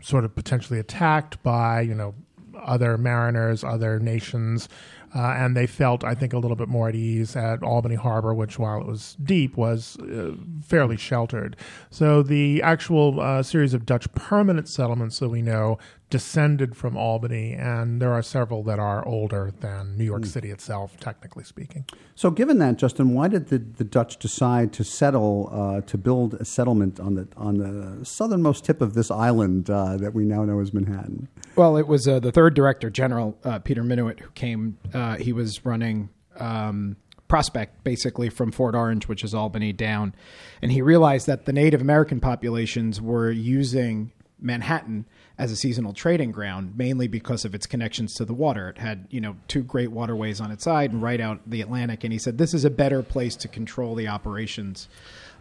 sort 0.00 0.24
of 0.24 0.34
potentially 0.34 0.80
attacked 0.80 1.40
by 1.44 1.82
you 1.82 1.94
know 1.94 2.14
other 2.60 2.98
mariners, 2.98 3.64
other 3.64 3.98
nations. 3.98 4.68
Uh, 5.14 5.34
and 5.36 5.56
they 5.56 5.66
felt, 5.66 6.04
I 6.04 6.14
think, 6.14 6.32
a 6.32 6.38
little 6.38 6.56
bit 6.56 6.68
more 6.68 6.88
at 6.88 6.94
ease 6.94 7.34
at 7.34 7.62
Albany 7.62 7.96
Harbor, 7.96 8.32
which, 8.32 8.58
while 8.58 8.80
it 8.80 8.86
was 8.86 9.16
deep, 9.22 9.56
was 9.56 9.98
uh, 10.00 10.34
fairly 10.62 10.96
sheltered. 10.96 11.56
So 11.90 12.22
the 12.22 12.62
actual 12.62 13.20
uh, 13.20 13.42
series 13.42 13.74
of 13.74 13.86
Dutch 13.86 14.12
permanent 14.12 14.68
settlements 14.68 15.18
that 15.18 15.28
we 15.28 15.42
know 15.42 15.78
descended 16.10 16.76
from 16.76 16.96
Albany, 16.96 17.54
and 17.54 18.02
there 18.02 18.12
are 18.12 18.22
several 18.22 18.62
that 18.64 18.78
are 18.78 19.06
older 19.06 19.52
than 19.60 19.96
New 19.96 20.04
York 20.04 20.22
mm. 20.22 20.26
City 20.26 20.50
itself, 20.50 20.98
technically 20.98 21.44
speaking. 21.44 21.84
So, 22.16 22.30
given 22.30 22.58
that, 22.58 22.76
Justin, 22.76 23.14
why 23.14 23.28
did 23.28 23.48
the, 23.48 23.58
the 23.58 23.84
Dutch 23.84 24.18
decide 24.18 24.72
to 24.74 24.84
settle 24.84 25.48
uh, 25.52 25.80
to 25.82 25.96
build 25.96 26.34
a 26.34 26.44
settlement 26.44 27.00
on 27.00 27.14
the 27.14 27.28
on 27.36 27.58
the 27.58 28.04
southernmost 28.04 28.64
tip 28.64 28.80
of 28.80 28.94
this 28.94 29.10
island 29.10 29.70
uh, 29.70 29.96
that 29.96 30.12
we 30.12 30.24
now 30.24 30.44
know 30.44 30.60
as 30.60 30.74
Manhattan? 30.74 31.28
Well, 31.54 31.76
it 31.76 31.86
was 31.86 32.06
uh, 32.06 32.18
the 32.18 32.32
third 32.32 32.54
director, 32.54 32.90
General 32.90 33.38
uh, 33.44 33.60
Peter 33.60 33.82
Minuit, 33.82 34.20
who 34.20 34.30
came. 34.30 34.76
Uh, 34.92 35.16
he 35.16 35.32
was 35.32 35.64
running. 35.64 36.10
Um, 36.36 36.96
prospect 37.28 37.84
basically 37.84 38.28
from 38.28 38.50
Fort 38.50 38.74
Orange, 38.74 39.06
which 39.06 39.22
is 39.22 39.32
Albany, 39.34 39.72
down. 39.72 40.12
And 40.60 40.72
he 40.72 40.82
realized 40.82 41.28
that 41.28 41.44
the 41.44 41.52
Native 41.52 41.80
American 41.80 42.18
populations 42.18 43.00
were 43.00 43.30
using 43.30 44.10
Manhattan 44.40 45.06
as 45.40 45.50
a 45.50 45.56
seasonal 45.56 45.94
trading 45.94 46.30
ground, 46.30 46.76
mainly 46.76 47.08
because 47.08 47.46
of 47.46 47.54
its 47.54 47.64
connections 47.64 48.12
to 48.12 48.26
the 48.26 48.34
water. 48.34 48.68
It 48.68 48.76
had, 48.76 49.06
you 49.08 49.22
know, 49.22 49.36
two 49.48 49.62
great 49.62 49.90
waterways 49.90 50.38
on 50.38 50.50
its 50.50 50.64
side 50.64 50.92
and 50.92 51.00
right 51.00 51.18
out 51.18 51.40
the 51.46 51.62
Atlantic. 51.62 52.04
And 52.04 52.12
he 52.12 52.18
said 52.18 52.36
this 52.36 52.52
is 52.52 52.66
a 52.66 52.70
better 52.70 53.02
place 53.02 53.36
to 53.36 53.48
control 53.48 53.94
the 53.94 54.06
operations 54.06 54.86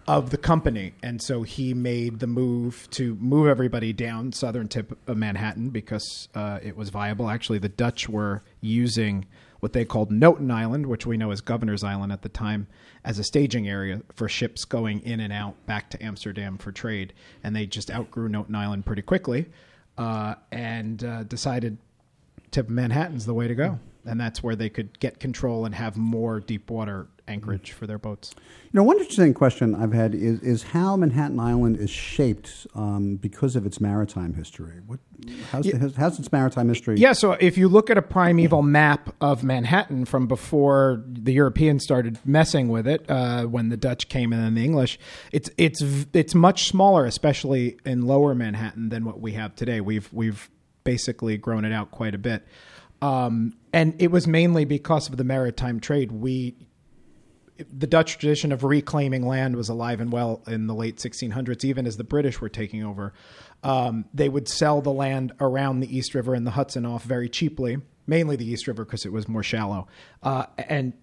of 0.08 0.30
the 0.30 0.38
company. 0.38 0.94
And 1.04 1.22
so 1.22 1.44
he 1.44 1.74
made 1.74 2.20
the 2.20 2.28
move 2.28 2.88
to 2.92 3.16
move 3.16 3.48
everybody 3.48 3.92
down 3.92 4.32
southern 4.32 4.70
tip 4.70 4.98
of 5.06 5.18
Manhattan 5.18 5.70
because 5.70 6.30
uh, 6.34 6.60
it 6.64 6.78
was 6.78 6.88
viable. 6.92 7.30
Actually, 7.30 7.60
the 7.60 7.68
Dutch 7.68 8.08
were 8.08 8.42
using 8.62 9.26
what 9.60 9.74
they 9.74 9.84
called 9.84 10.12
Noten 10.12 10.50
Island, 10.50 10.86
which 10.86 11.06
we 11.06 11.18
know 11.18 11.32
as 11.32 11.42
Governor's 11.42 11.84
Island 11.84 12.14
at 12.14 12.22
the 12.22 12.30
time, 12.30 12.68
as 13.04 13.20
a 13.20 13.24
staging 13.26 13.68
area 13.68 14.02
for 14.16 14.30
ships 14.30 14.64
going 14.64 15.02
in 15.02 15.20
and 15.20 15.34
out 15.34 15.66
back 15.66 15.90
to 15.90 16.02
Amsterdam 16.02 16.58
for 16.58 16.72
trade. 16.72 17.12
And 17.44 17.54
they 17.54 17.66
just 17.66 17.92
outgrew 17.92 18.30
Noten 18.30 18.56
Island 18.56 18.86
pretty 18.86 19.02
quickly 19.02 19.48
uh, 20.00 20.36
and 20.52 21.04
uh, 21.04 21.24
decided 21.24 21.78
tip 22.52 22.68
of 22.68 22.72
Manhattan's 22.72 23.26
the 23.26 23.34
way 23.34 23.48
to 23.48 23.54
go. 23.54 23.80
And 24.06 24.20
that's 24.20 24.42
where 24.42 24.56
they 24.56 24.70
could 24.70 24.98
get 25.00 25.20
control 25.20 25.66
and 25.66 25.76
have 25.76 25.98
more 25.98 26.40
deep 26.40 26.72
water 26.72 27.08
anchorage 27.30 27.72
for 27.72 27.88
their 27.88 27.98
boats. 27.98 28.34
You 28.72 28.72
know, 28.74 28.84
one 28.84 28.98
interesting 29.00 29.34
question 29.34 29.76
I've 29.76 29.94
had 29.94 30.14
is, 30.14 30.42
is 30.42 30.64
how 30.64 30.96
Manhattan 30.96 31.40
Island 31.40 31.78
is 31.78 31.90
shaped 31.90 32.68
um, 32.76 33.16
because 33.16 33.56
of 33.56 33.66
its 33.66 33.80
maritime 33.80 34.34
history. 34.34 34.82
What, 34.86 35.00
how's, 35.52 35.66
Yeah. 35.66 35.78
the, 35.78 35.94
how's 35.98 36.20
its 36.20 36.32
maritime 36.32 36.68
history? 36.70 36.98
Yeah, 36.98 37.14
so 37.14 37.34
if 37.34 37.58
you 37.58 37.68
look 37.68 37.90
at 37.90 37.98
a 37.98 38.02
primeval 38.02 38.62
map 38.62 39.16
of 39.22 39.44
Manhattan 39.44 40.06
from 40.06 40.28
before 40.28 41.04
the 41.08 41.32
Europeans 41.34 41.84
started 41.84 42.20
messing 42.26 42.70
with 42.70 42.88
it, 42.88 43.10
uh, 43.10 43.46
when 43.46 43.70
the 43.70 43.78
Dutch 43.78 44.10
came 44.10 44.34
and 44.34 44.44
then 44.44 44.56
the 44.56 44.64
English, 44.66 45.00
it's 45.32 45.50
it's 45.58 45.82
it's 46.14 46.36
much 46.36 46.68
smaller, 46.68 47.06
especially 47.06 47.78
in 47.86 48.02
Lower 48.04 48.36
Manhattan, 48.36 48.90
than 48.90 49.06
what 49.06 49.20
we 49.22 49.34
have 49.34 49.56
today. 49.56 49.82
We've 49.82 50.12
we've 50.12 50.50
basically 50.84 51.38
grown 51.38 51.66
it 51.66 51.72
out 51.74 51.92
quite 51.92 52.16
a 52.16 52.18
bit, 52.18 52.46
um, 53.02 53.54
and 53.74 53.94
it 54.00 54.12
was 54.12 54.28
mainly 54.28 54.66
because 54.66 55.10
of 55.10 55.18
the 55.18 55.24
maritime 55.24 55.80
trade. 55.80 56.12
We 56.12 56.56
the 57.72 57.88
Dutch 57.88 58.18
tradition 58.18 58.52
of 58.52 58.64
reclaiming 58.64 59.26
land 59.26 59.56
was 59.56 59.70
alive 59.70 60.02
and 60.02 60.12
well 60.12 60.42
in 60.48 60.68
the 60.68 60.76
late 60.76 60.98
1600s, 60.98 61.64
even 61.64 61.86
as 61.86 61.98
the 61.98 62.04
British 62.04 62.42
were 62.42 62.50
taking 62.50 62.84
over. 62.84 63.14
Um, 63.64 64.06
they 64.14 64.30
would 64.30 64.48
sell 64.48 64.82
the 64.82 64.92
land 64.92 65.34
around 65.40 65.80
the 65.80 65.98
East 65.98 66.16
River 66.16 66.34
and 66.34 66.46
the 66.46 66.52
Hudson 66.52 66.86
off 66.86 67.04
very 67.04 67.30
cheaply, 67.30 67.78
mainly 68.08 68.36
the 68.36 68.50
East 68.50 68.68
River 68.68 68.86
because 68.86 69.06
it 69.06 69.12
was 69.12 69.28
more 69.28 69.44
shallow, 69.44 69.88
uh, 70.24 70.46
and 70.58 70.94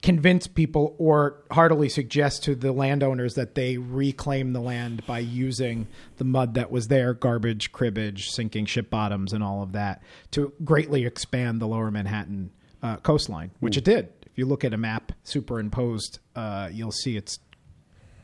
convince 0.00 0.46
people 0.46 0.94
or 0.98 1.42
heartily 1.50 1.88
suggest 1.88 2.44
to 2.44 2.54
the 2.54 2.72
landowners 2.72 3.34
that 3.34 3.54
they 3.54 3.76
reclaim 3.76 4.52
the 4.52 4.60
land 4.60 5.04
by 5.06 5.18
using 5.18 5.86
the 6.16 6.24
mud 6.24 6.54
that 6.54 6.70
was 6.70 6.88
there, 6.88 7.14
garbage, 7.14 7.72
cribbage, 7.72 8.30
sinking 8.30 8.66
ship 8.66 8.88
bottoms, 8.90 9.32
and 9.32 9.42
all 9.42 9.62
of 9.62 9.72
that 9.72 10.02
to 10.30 10.52
greatly 10.64 11.04
expand 11.04 11.60
the 11.60 11.66
lower 11.66 11.90
Manhattan 11.90 12.50
uh, 12.82 12.96
coastline, 12.98 13.50
which 13.60 13.76
it 13.76 13.84
did. 13.84 14.12
If 14.32 14.38
you 14.38 14.46
look 14.46 14.64
at 14.64 14.72
a 14.72 14.78
map 14.78 15.12
superimposed, 15.24 16.18
uh, 16.34 16.70
you'll 16.72 16.90
see 16.90 17.18
it's 17.18 17.38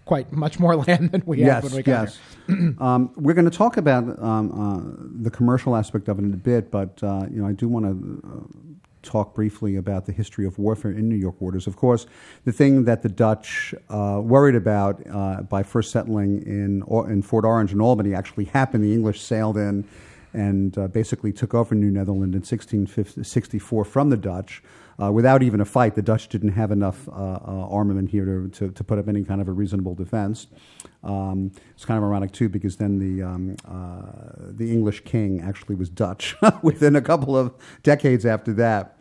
quite 0.06 0.32
much 0.32 0.58
more 0.58 0.74
land 0.86 1.12
than 1.12 1.22
we 1.26 1.38
Yes, 1.38 1.62
had 1.62 1.64
when 1.64 1.72
we 1.74 1.82
got 1.82 2.08
yes. 2.08 2.18
um, 2.80 3.12
we're 3.14 3.34
going 3.34 3.50
to 3.50 3.56
talk 3.56 3.76
about 3.76 4.04
um, 4.22 4.50
uh, 4.58 5.20
the 5.22 5.30
commercial 5.30 5.76
aspect 5.76 6.08
of 6.08 6.18
it 6.18 6.22
in 6.22 6.32
a 6.32 6.36
bit, 6.38 6.70
but 6.70 6.98
uh, 7.02 7.26
you 7.30 7.42
know, 7.42 7.46
I 7.46 7.52
do 7.52 7.68
want 7.68 7.84
to 7.84 8.22
uh, 8.26 8.78
talk 9.02 9.34
briefly 9.34 9.76
about 9.76 10.06
the 10.06 10.12
history 10.12 10.46
of 10.46 10.58
warfare 10.58 10.92
in 10.92 11.10
New 11.10 11.16
York 11.16 11.38
waters. 11.42 11.66
Of 11.66 11.76
course, 11.76 12.06
the 12.46 12.52
thing 12.52 12.84
that 12.84 13.02
the 13.02 13.10
Dutch 13.10 13.74
uh, 13.90 14.20
worried 14.24 14.54
about 14.54 15.02
uh, 15.10 15.42
by 15.42 15.62
first 15.62 15.90
settling 15.90 16.42
in 16.46 16.82
in 17.10 17.20
Fort 17.20 17.44
Orange 17.44 17.72
and 17.72 17.82
Albany 17.82 18.14
actually 18.14 18.46
happened. 18.46 18.82
The 18.82 18.94
English 18.94 19.20
sailed 19.20 19.58
in 19.58 19.86
and 20.32 20.76
uh, 20.78 20.88
basically 20.88 21.32
took 21.32 21.54
over 21.54 21.74
New 21.74 21.90
Netherland 21.90 22.34
in 22.34 22.40
1664 22.40 23.84
from 23.84 24.10
the 24.10 24.16
Dutch. 24.16 24.62
Uh, 25.00 25.12
without 25.12 25.42
even 25.44 25.60
a 25.60 25.64
fight, 25.64 25.94
the 25.94 26.02
Dutch 26.02 26.28
didn't 26.28 26.52
have 26.52 26.72
enough 26.72 27.08
uh, 27.08 27.12
uh, 27.12 27.68
armament 27.70 28.10
here 28.10 28.24
to, 28.24 28.48
to, 28.48 28.70
to 28.70 28.84
put 28.84 28.98
up 28.98 29.08
any 29.08 29.22
kind 29.22 29.40
of 29.40 29.46
a 29.46 29.52
reasonable 29.52 29.94
defense. 29.94 30.48
Um, 31.04 31.52
it's 31.70 31.84
kind 31.84 31.98
of 31.98 32.04
ironic 32.04 32.32
too, 32.32 32.48
because 32.48 32.76
then 32.76 32.98
the 32.98 33.22
um, 33.22 33.56
uh, 33.64 34.50
the 34.50 34.72
English 34.72 35.04
king 35.04 35.40
actually 35.40 35.76
was 35.76 35.88
Dutch 35.88 36.34
within 36.62 36.96
a 36.96 37.00
couple 37.00 37.36
of 37.36 37.54
decades 37.84 38.26
after 38.26 38.52
that. 38.54 38.98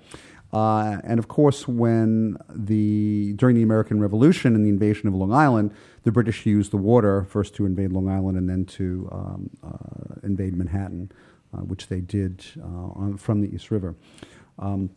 Uh, 0.53 1.01
and 1.03 1.19
of 1.19 1.27
course, 1.27 1.67
when 1.67 2.37
the 2.53 3.33
during 3.33 3.55
the 3.55 3.63
American 3.63 3.99
Revolution 3.99 4.55
and 4.55 4.63
the 4.63 4.69
invasion 4.69 5.07
of 5.07 5.15
Long 5.15 5.33
Island, 5.33 5.73
the 6.03 6.11
British 6.11 6.45
used 6.45 6.71
the 6.71 6.77
water 6.77 7.23
first 7.23 7.55
to 7.55 7.65
invade 7.65 7.91
Long 7.91 8.07
Island 8.07 8.37
and 8.37 8.47
then 8.47 8.65
to 8.65 9.09
um, 9.11 9.49
uh, 9.63 10.19
invade 10.23 10.55
Manhattan, 10.55 11.11
uh, 11.53 11.61
which 11.61 11.87
they 11.87 12.01
did 12.01 12.45
uh, 12.61 12.65
on, 12.65 13.17
from 13.17 13.41
the 13.41 13.53
East 13.53 13.71
River. 13.71 13.95
Um, 14.59 14.91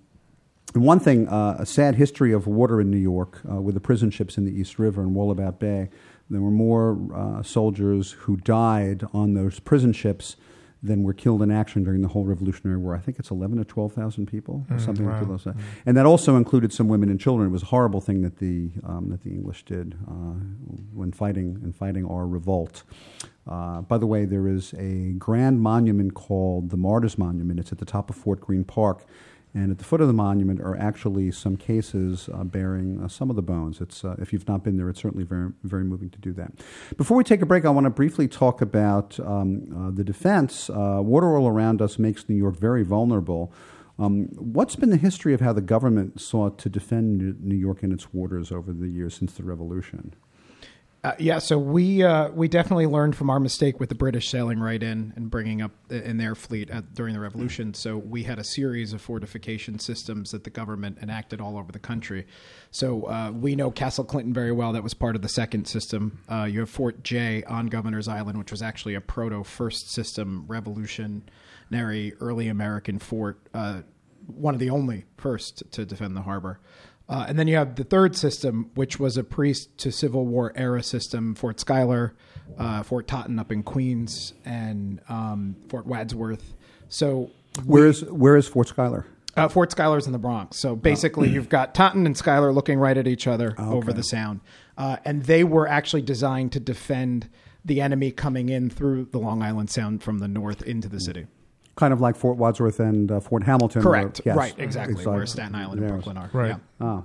one 0.74 1.00
thing, 1.00 1.28
uh, 1.28 1.56
a 1.58 1.66
sad 1.66 1.96
history 1.96 2.32
of 2.32 2.46
water 2.46 2.80
in 2.80 2.90
New 2.90 2.98
York 2.98 3.40
uh, 3.50 3.60
with 3.60 3.74
the 3.74 3.80
prison 3.80 4.10
ships 4.10 4.38
in 4.38 4.44
the 4.44 4.52
East 4.52 4.78
River 4.78 5.02
and 5.02 5.14
Wallabout 5.14 5.58
Bay. 5.58 5.88
There 6.28 6.40
were 6.40 6.50
more 6.50 6.98
uh, 7.12 7.42
soldiers 7.42 8.12
who 8.12 8.36
died 8.36 9.02
on 9.12 9.34
those 9.34 9.58
prison 9.58 9.92
ships 9.92 10.36
than 10.82 11.02
were 11.02 11.12
killed 11.12 11.42
in 11.42 11.50
action 11.50 11.84
during 11.84 12.00
the 12.00 12.08
whole 12.08 12.24
Revolutionary 12.24 12.78
War. 12.78 12.94
I 12.94 13.00
think 13.00 13.18
it's 13.18 13.30
11 13.30 13.58
or 13.58 13.64
12,000 13.64 14.26
people, 14.26 14.64
or 14.70 14.78
something 14.78 15.04
like 15.06 15.20
wow. 15.26 15.36
that. 15.36 15.56
And 15.84 15.96
that 15.96 16.06
also 16.06 16.36
included 16.36 16.72
some 16.72 16.88
women 16.88 17.10
and 17.10 17.20
children. 17.20 17.48
It 17.48 17.52
was 17.52 17.62
a 17.62 17.66
horrible 17.66 18.00
thing 18.00 18.22
that 18.22 18.38
the, 18.38 18.70
um, 18.84 19.10
that 19.10 19.22
the 19.22 19.30
English 19.30 19.64
did 19.64 19.94
uh, 20.08 20.12
when 20.94 21.12
fighting, 21.12 21.60
in 21.62 21.72
fighting 21.72 22.06
our 22.06 22.26
revolt. 22.26 22.84
Uh, 23.46 23.82
by 23.82 23.98
the 23.98 24.06
way, 24.06 24.24
there 24.24 24.48
is 24.48 24.72
a 24.74 25.12
grand 25.18 25.60
monument 25.60 26.14
called 26.14 26.70
the 26.70 26.76
Martyrs 26.76 27.18
Monument. 27.18 27.60
It's 27.60 27.72
at 27.72 27.78
the 27.78 27.84
top 27.84 28.08
of 28.08 28.16
Fort 28.16 28.40
Greene 28.40 28.64
Park. 28.64 29.04
And 29.52 29.72
at 29.72 29.78
the 29.78 29.84
foot 29.84 30.00
of 30.00 30.06
the 30.06 30.12
monument 30.12 30.60
are 30.60 30.76
actually 30.76 31.32
some 31.32 31.56
cases 31.56 32.28
uh, 32.32 32.44
bearing 32.44 33.02
uh, 33.02 33.08
some 33.08 33.30
of 33.30 33.36
the 33.36 33.42
bones. 33.42 33.80
It's, 33.80 34.04
uh, 34.04 34.14
if 34.18 34.32
you've 34.32 34.46
not 34.46 34.62
been 34.62 34.76
there, 34.76 34.88
it's 34.88 35.00
certainly 35.00 35.24
very, 35.24 35.50
very 35.64 35.82
moving 35.82 36.10
to 36.10 36.18
do 36.20 36.32
that. 36.34 36.52
Before 36.96 37.16
we 37.16 37.24
take 37.24 37.42
a 37.42 37.46
break, 37.46 37.64
I 37.64 37.70
want 37.70 37.84
to 37.84 37.90
briefly 37.90 38.28
talk 38.28 38.62
about 38.62 39.18
um, 39.20 39.66
uh, 39.76 39.90
the 39.90 40.04
defense. 40.04 40.70
Uh, 40.70 41.00
water 41.02 41.36
all 41.36 41.48
around 41.48 41.82
us 41.82 41.98
makes 41.98 42.28
New 42.28 42.36
York 42.36 42.56
very 42.56 42.84
vulnerable. 42.84 43.52
Um, 43.98 44.28
what's 44.36 44.76
been 44.76 44.90
the 44.90 44.96
history 44.96 45.34
of 45.34 45.40
how 45.40 45.52
the 45.52 45.60
government 45.60 46.20
sought 46.20 46.56
to 46.60 46.68
defend 46.68 47.18
New- 47.18 47.36
New 47.40 47.56
York 47.56 47.82
and 47.82 47.92
its 47.92 48.14
waters 48.14 48.52
over 48.52 48.72
the 48.72 48.88
years 48.88 49.14
since 49.14 49.32
the 49.32 49.42
Revolution? 49.42 50.14
Uh, 51.02 51.12
yeah, 51.18 51.38
so 51.38 51.58
we 51.58 52.02
uh, 52.02 52.28
we 52.28 52.46
definitely 52.46 52.84
learned 52.84 53.16
from 53.16 53.30
our 53.30 53.40
mistake 53.40 53.80
with 53.80 53.88
the 53.88 53.94
British 53.94 54.28
sailing 54.28 54.58
right 54.60 54.82
in 54.82 55.14
and 55.16 55.30
bringing 55.30 55.62
up 55.62 55.70
in 55.90 56.18
their 56.18 56.34
fleet 56.34 56.68
at, 56.68 56.92
during 56.92 57.14
the 57.14 57.20
Revolution. 57.20 57.72
So 57.72 57.96
we 57.96 58.24
had 58.24 58.38
a 58.38 58.44
series 58.44 58.92
of 58.92 59.00
fortification 59.00 59.78
systems 59.78 60.30
that 60.32 60.44
the 60.44 60.50
government 60.50 60.98
enacted 61.00 61.40
all 61.40 61.56
over 61.56 61.72
the 61.72 61.78
country. 61.78 62.26
So 62.70 63.04
uh, 63.04 63.30
we 63.30 63.56
know 63.56 63.70
Castle 63.70 64.04
Clinton 64.04 64.34
very 64.34 64.52
well. 64.52 64.74
That 64.74 64.82
was 64.82 64.92
part 64.92 65.16
of 65.16 65.22
the 65.22 65.28
second 65.28 65.66
system. 65.66 66.20
Uh, 66.28 66.44
you 66.44 66.60
have 66.60 66.68
Fort 66.68 67.02
Jay 67.02 67.44
on 67.44 67.68
Governor's 67.68 68.06
Island, 68.06 68.38
which 68.38 68.50
was 68.50 68.60
actually 68.60 68.94
a 68.94 69.00
proto 69.00 69.42
first 69.42 69.90
system 69.90 70.44
revolutionary 70.48 72.12
early 72.20 72.48
American 72.48 72.98
fort, 72.98 73.40
uh, 73.54 73.80
one 74.26 74.52
of 74.52 74.60
the 74.60 74.68
only 74.68 75.06
first 75.16 75.62
to 75.72 75.86
defend 75.86 76.14
the 76.14 76.22
harbor. 76.22 76.60
Uh, 77.10 77.26
and 77.28 77.36
then 77.36 77.48
you 77.48 77.56
have 77.56 77.74
the 77.74 77.82
third 77.84 78.14
system, 78.16 78.70
which 78.76 79.00
was 79.00 79.16
a 79.16 79.24
priest 79.24 79.76
to 79.78 79.90
Civil 79.90 80.26
War 80.26 80.52
era 80.54 80.80
system, 80.82 81.34
Fort 81.34 81.58
Schuyler, 81.58 82.14
uh, 82.56 82.84
Fort 82.84 83.08
Totten 83.08 83.38
up 83.40 83.50
in 83.50 83.64
Queens, 83.64 84.32
and 84.44 85.00
um, 85.08 85.56
Fort 85.68 85.86
Wadsworth. 85.86 86.54
So 86.88 87.30
Where 87.64 87.86
is, 87.88 88.04
where 88.04 88.36
is 88.36 88.46
Fort 88.46 88.68
Schuyler? 88.68 89.06
uh, 89.36 89.48
Fort 89.48 89.70
Schuyler's 89.72 90.06
in 90.06 90.12
the 90.12 90.18
Bronx. 90.18 90.58
So 90.58 90.76
basically, 90.76 91.28
you've 91.28 91.48
got 91.48 91.74
Totten 91.74 92.06
and 92.06 92.16
Schuyler 92.16 92.52
looking 92.52 92.78
right 92.78 92.96
at 92.96 93.06
each 93.08 93.26
other 93.26 93.54
over 93.58 93.92
the 93.92 94.02
Sound. 94.02 94.40
Uh, 94.78 94.96
and 95.04 95.24
they 95.24 95.44
were 95.44 95.66
actually 95.68 96.02
designed 96.02 96.52
to 96.52 96.60
defend 96.60 97.28
the 97.64 97.80
enemy 97.80 98.10
coming 98.10 98.48
in 98.48 98.70
through 98.70 99.06
the 99.06 99.18
Long 99.18 99.42
Island 99.42 99.68
Sound 99.70 100.02
from 100.02 100.18
the 100.18 100.28
north 100.28 100.62
into 100.62 100.88
the 100.88 101.00
city. 101.00 101.26
Kind 101.76 101.92
of 101.92 102.00
like 102.00 102.16
Fort 102.16 102.36
Wadsworth 102.36 102.80
and 102.80 103.10
uh, 103.10 103.20
Fort 103.20 103.44
Hamilton. 103.44 103.82
Correct. 103.82 104.18
were- 104.18 104.22
yes, 104.26 104.36
right, 104.36 104.54
exactly. 104.58 105.04
Where 105.06 105.24
Staten 105.26 105.54
Island 105.54 105.80
and 105.80 105.90
Brooklyn 105.90 106.16
are. 106.16 106.30
Right. 106.32 106.48
Yeah. 106.48 106.56
Ah. 106.80 107.02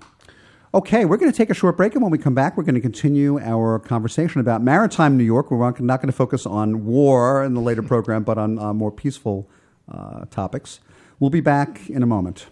Okay, 0.73 1.05
we're 1.05 1.15
going 1.15 1.31
to 1.31 1.37
take 1.37 1.49
a 1.49 1.53
short 1.53 1.77
break, 1.77 1.93
and 1.93 2.01
when 2.01 2.11
we 2.11 2.17
come 2.17 2.33
back, 2.35 2.57
we're 2.57 2.63
going 2.63 2.75
to 2.75 2.81
continue 2.81 3.39
our 3.39 3.79
conversation 3.79 4.41
about 4.41 4.61
maritime 4.61 5.15
New 5.17 5.23
York. 5.23 5.49
We're 5.49 5.57
not 5.59 5.79
not 5.79 6.01
going 6.01 6.09
to 6.11 6.17
focus 6.17 6.45
on 6.45 6.85
war 6.85 7.45
in 7.45 7.53
the 7.53 7.61
later 7.61 7.81
program, 7.81 8.23
but 8.23 8.37
on 8.37 8.59
uh, 8.59 8.73
more 8.73 8.91
peaceful 8.91 9.49
uh, 9.89 10.25
topics. 10.25 10.81
We'll 11.17 11.29
be 11.29 11.39
back 11.39 11.89
in 11.89 12.03
a 12.03 12.05
moment. 12.05 12.47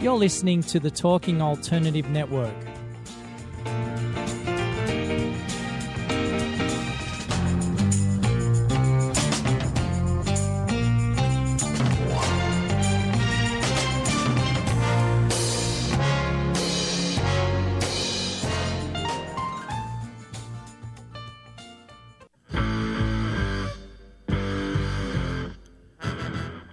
You're 0.00 0.16
listening 0.16 0.62
to 0.64 0.78
the 0.78 0.90
Talking 0.90 1.42
Alternative 1.42 2.08
Network. 2.08 2.54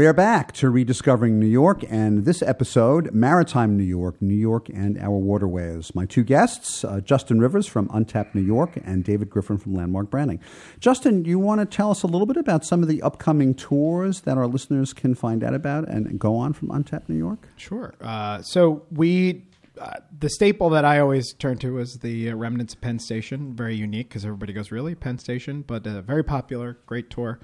We're 0.00 0.14
back 0.14 0.52
to 0.52 0.70
Rediscovering 0.70 1.38
New 1.38 1.44
York, 1.46 1.84
and 1.90 2.24
this 2.24 2.40
episode, 2.40 3.12
Maritime 3.12 3.76
New 3.76 3.84
York, 3.84 4.16
New 4.22 4.34
York 4.34 4.70
and 4.70 4.96
Our 4.96 5.18
Waterways. 5.18 5.94
My 5.94 6.06
two 6.06 6.24
guests, 6.24 6.84
uh, 6.84 7.02
Justin 7.02 7.38
Rivers 7.38 7.66
from 7.66 7.90
Untapped 7.92 8.34
New 8.34 8.40
York 8.40 8.78
and 8.82 9.04
David 9.04 9.28
Griffin 9.28 9.58
from 9.58 9.74
Landmark 9.74 10.08
Branding. 10.08 10.40
Justin, 10.78 11.26
you 11.26 11.38
want 11.38 11.60
to 11.60 11.66
tell 11.66 11.90
us 11.90 12.02
a 12.02 12.06
little 12.06 12.24
bit 12.24 12.38
about 12.38 12.64
some 12.64 12.80
of 12.80 12.88
the 12.88 13.02
upcoming 13.02 13.52
tours 13.54 14.22
that 14.22 14.38
our 14.38 14.46
listeners 14.46 14.94
can 14.94 15.14
find 15.14 15.44
out 15.44 15.52
about 15.52 15.86
and 15.86 16.18
go 16.18 16.34
on 16.34 16.54
from 16.54 16.70
Untapped 16.70 17.10
New 17.10 17.18
York? 17.18 17.48
Sure. 17.56 17.92
Uh, 18.00 18.40
so 18.40 18.86
we, 18.90 19.44
uh, 19.78 19.96
the 20.18 20.30
staple 20.30 20.70
that 20.70 20.86
I 20.86 20.98
always 20.98 21.34
turn 21.34 21.58
to 21.58 21.76
is 21.76 21.98
the 22.00 22.30
uh, 22.30 22.36
remnants 22.36 22.72
of 22.72 22.80
Penn 22.80 23.00
Station. 23.00 23.54
Very 23.54 23.74
unique 23.74 24.08
because 24.08 24.24
everybody 24.24 24.54
goes, 24.54 24.72
really 24.72 24.94
Penn 24.94 25.18
Station, 25.18 25.60
but 25.60 25.86
uh, 25.86 26.00
very 26.00 26.24
popular, 26.24 26.78
great 26.86 27.10
tour. 27.10 27.38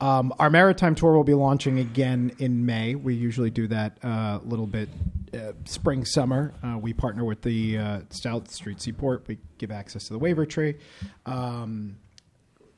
Um, 0.00 0.32
our 0.38 0.50
maritime 0.50 0.94
tour 0.94 1.12
will 1.14 1.24
be 1.24 1.34
launching 1.34 1.78
again 1.78 2.32
in 2.38 2.66
May. 2.66 2.94
We 2.94 3.14
usually 3.14 3.50
do 3.50 3.66
that 3.68 3.98
a 4.02 4.08
uh, 4.08 4.40
little 4.44 4.66
bit 4.66 4.88
uh, 5.34 5.52
spring 5.64 6.04
summer. 6.04 6.52
Uh, 6.62 6.78
we 6.78 6.92
partner 6.92 7.24
with 7.24 7.42
the 7.42 7.78
uh, 7.78 8.00
South 8.10 8.50
Street 8.50 8.80
Seaport. 8.80 9.26
We 9.26 9.38
give 9.58 9.70
access 9.70 10.06
to 10.08 10.12
the 10.12 10.18
Wavertree. 10.18 10.78
Um, 11.24 11.96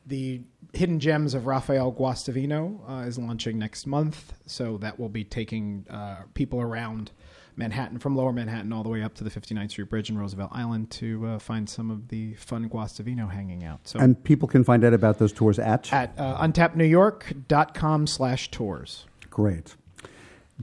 the 0.07 0.43
Hidden 0.73 1.01
Gems 1.01 1.35
of 1.35 1.47
Rafael 1.47 1.93
Guastavino 1.93 2.81
uh, 2.89 3.07
is 3.07 3.19
launching 3.19 3.59
next 3.59 3.87
month, 3.87 4.33
so 4.47 4.79
that 4.79 4.99
will 4.99 5.09
be 5.09 5.25
taking 5.25 5.87
uh, 5.91 6.23
people 6.35 6.61
around 6.61 7.11
Manhattan, 7.59 7.99
from 7.99 8.15
Lower 8.17 8.33
Manhattan 8.33 8.73
all 8.73 8.85
the 8.85 8.89
way 8.89 9.03
up 9.03 9.15
to 9.17 9.25
the 9.25 9.31
59th 9.31 9.71
Street 9.73 9.91
Bridge 9.91 10.09
in 10.09 10.17
Roosevelt 10.17 10.51
Island 10.53 10.91
to 10.93 11.27
uh, 11.27 11.39
find 11.41 11.69
some 11.69 11.91
of 11.91 12.09
the 12.09 12.35
fun 12.35 12.69
Guastavino 12.71 13.31
hanging 13.31 13.65
out. 13.65 13.81
So 13.89 13.99
And 13.99 14.23
people 14.23 14.47
can 14.47 14.63
find 14.63 14.85
out 14.85 14.95
about 14.95 15.19
those 15.19 15.33
tours 15.33 15.59
at? 15.59 15.93
at 15.93 16.15
uh, 16.17 16.39
untappednewyork.com 16.41 18.07
slash 18.07 18.51
tours. 18.51 19.07
Great. 19.29 19.75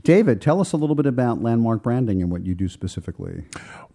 David, 0.02 0.40
tell 0.40 0.60
us 0.60 0.72
a 0.72 0.76
little 0.76 0.96
bit 0.96 1.06
about 1.06 1.42
Landmark 1.42 1.82
Branding 1.82 2.20
and 2.22 2.30
what 2.30 2.44
you 2.44 2.54
do 2.54 2.68
specifically. 2.68 3.44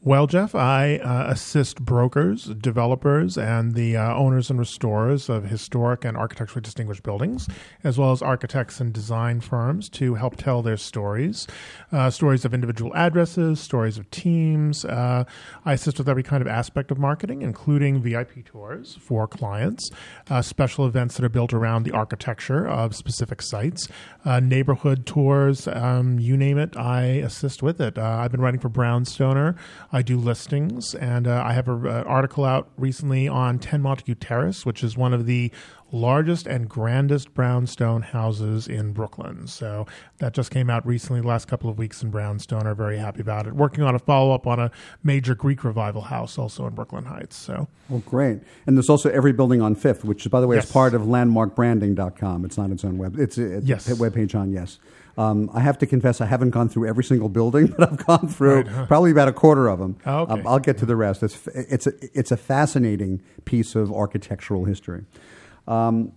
Well, 0.03 0.25
Jeff, 0.25 0.55
I 0.55 0.97
uh, 0.97 1.27
assist 1.31 1.85
brokers, 1.85 2.45
developers, 2.45 3.37
and 3.37 3.75
the 3.75 3.97
uh, 3.97 4.15
owners 4.15 4.49
and 4.49 4.57
restorers 4.57 5.29
of 5.29 5.43
historic 5.43 6.03
and 6.03 6.17
architecturally 6.17 6.63
distinguished 6.63 7.03
buildings, 7.03 7.47
as 7.83 7.99
well 7.99 8.11
as 8.11 8.23
architects 8.23 8.79
and 8.79 8.91
design 8.91 9.41
firms 9.41 9.89
to 9.89 10.15
help 10.15 10.37
tell 10.37 10.63
their 10.63 10.75
stories 10.75 11.45
uh, 11.91 12.09
stories 12.09 12.45
of 12.45 12.53
individual 12.55 12.91
addresses, 12.95 13.59
stories 13.59 13.99
of 13.99 14.09
teams. 14.09 14.85
Uh, 14.85 15.23
I 15.65 15.73
assist 15.73 15.99
with 15.99 16.09
every 16.09 16.23
kind 16.23 16.41
of 16.41 16.47
aspect 16.47 16.89
of 16.89 16.97
marketing, 16.97 17.43
including 17.43 18.01
VIP 18.01 18.43
tours 18.43 18.97
for 18.99 19.27
clients, 19.27 19.91
uh, 20.31 20.41
special 20.41 20.87
events 20.87 21.15
that 21.17 21.25
are 21.25 21.29
built 21.29 21.53
around 21.53 21.83
the 21.83 21.91
architecture 21.91 22.67
of 22.67 22.95
specific 22.95 23.43
sites, 23.43 23.87
uh, 24.25 24.39
neighborhood 24.39 25.05
tours, 25.05 25.67
um, 25.67 26.17
you 26.17 26.35
name 26.35 26.57
it, 26.57 26.75
I 26.75 27.03
assist 27.03 27.61
with 27.61 27.79
it. 27.79 27.99
I've 27.99 28.31
been 28.31 28.41
writing 28.41 28.59
for 28.59 28.69
Brownstoner. 28.69 29.55
I 29.93 30.01
do 30.01 30.17
listings, 30.17 30.95
and 30.95 31.27
uh, 31.27 31.43
I 31.45 31.51
have 31.53 31.67
an 31.67 31.85
uh, 31.85 32.03
article 32.07 32.45
out 32.45 32.69
recently 32.77 33.27
on 33.27 33.59
10 33.59 33.81
Montague 33.81 34.15
Terrace, 34.15 34.65
which 34.65 34.83
is 34.83 34.95
one 34.95 35.13
of 35.13 35.25
the 35.25 35.51
largest 35.91 36.47
and 36.47 36.69
grandest 36.69 37.33
brownstone 37.33 38.01
houses 38.01 38.69
in 38.69 38.93
Brooklyn. 38.93 39.47
So 39.47 39.85
that 40.19 40.33
just 40.33 40.49
came 40.49 40.69
out 40.69 40.85
recently, 40.87 41.19
the 41.19 41.27
last 41.27 41.49
couple 41.49 41.69
of 41.69 41.77
weeks 41.77 42.01
in 42.01 42.09
Brownstone. 42.09 42.65
Are 42.65 42.73
very 42.73 42.97
happy 42.97 43.19
about 43.19 43.47
it. 43.47 43.53
Working 43.53 43.83
on 43.83 43.93
a 43.93 43.99
follow 43.99 44.33
up 44.33 44.47
on 44.47 44.57
a 44.61 44.71
major 45.03 45.35
Greek 45.35 45.65
revival 45.65 46.03
house 46.03 46.37
also 46.37 46.65
in 46.67 46.73
Brooklyn 46.73 47.03
Heights. 47.03 47.35
So 47.35 47.67
Well, 47.89 48.01
great. 48.05 48.39
And 48.65 48.77
there's 48.77 48.89
also 48.89 49.09
Every 49.09 49.33
Building 49.33 49.61
on 49.61 49.75
Fifth, 49.75 50.05
which, 50.05 50.29
by 50.31 50.39
the 50.39 50.47
way, 50.47 50.55
Yes. 50.55 50.67
is 50.67 50.71
part 50.71 50.93
of 50.93 51.01
landmarkbranding.com. 51.01 52.45
It's 52.45 52.57
not 52.57 52.71
its 52.71 52.85
own 52.85 52.97
web. 52.97 53.19
It's, 53.19 53.37
it's 53.37 53.65
Yes. 53.67 53.89
a 53.89 53.95
webpage 53.95 54.33
on, 54.39 54.53
yes. 54.53 54.79
Um, 55.17 55.49
I 55.53 55.59
have 55.59 55.77
to 55.79 55.85
confess, 55.85 56.21
I 56.21 56.25
haven't 56.25 56.51
gone 56.51 56.69
through 56.69 56.87
every 56.87 57.03
single 57.03 57.29
building, 57.29 57.67
but 57.77 57.91
I've 57.91 58.05
gone 58.05 58.27
through 58.27 58.55
Right, 58.55 58.67
huh. 58.67 58.85
probably 58.85 59.11
about 59.11 59.27
a 59.27 59.33
quarter 59.33 59.67
of 59.67 59.79
them. 59.79 59.97
Oh, 60.05 60.19
okay. 60.21 60.33
Um, 60.33 60.47
I'll 60.47 60.59
get 60.59 60.77
to 60.79 60.85
the 60.85 60.95
rest. 60.95 61.21
It's, 61.23 61.47
it's, 61.47 61.87
a, 61.87 61.93
it's 62.17 62.31
a 62.31 62.37
fascinating 62.37 63.21
piece 63.45 63.75
of 63.75 63.91
architectural 63.91 64.65
history. 64.65 65.03
Um, 65.67 66.13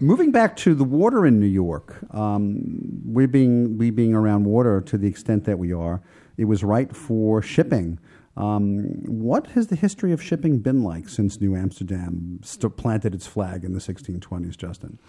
moving 0.00 0.30
back 0.30 0.56
to 0.58 0.74
the 0.74 0.84
water 0.84 1.26
in 1.26 1.40
New 1.40 1.46
York, 1.46 1.96
um, 2.14 3.02
we 3.04 3.26
being 3.26 3.76
we 3.78 3.90
being 3.90 4.14
around 4.14 4.44
water 4.44 4.80
to 4.82 4.96
the 4.96 5.08
extent 5.08 5.44
that 5.44 5.58
we 5.58 5.72
are, 5.72 6.00
it 6.36 6.44
was 6.44 6.62
right 6.64 6.94
for 6.94 7.42
shipping. 7.42 7.98
Um, 8.36 8.84
what 9.04 9.48
has 9.48 9.66
the 9.66 9.74
history 9.74 10.12
of 10.12 10.22
shipping 10.22 10.60
been 10.60 10.84
like 10.84 11.08
since 11.08 11.40
New 11.40 11.56
Amsterdam 11.56 12.38
st- 12.44 12.76
planted 12.76 13.12
its 13.12 13.26
flag 13.26 13.64
in 13.64 13.72
the 13.72 13.80
1620s, 13.80 14.56
Justin? 14.56 15.00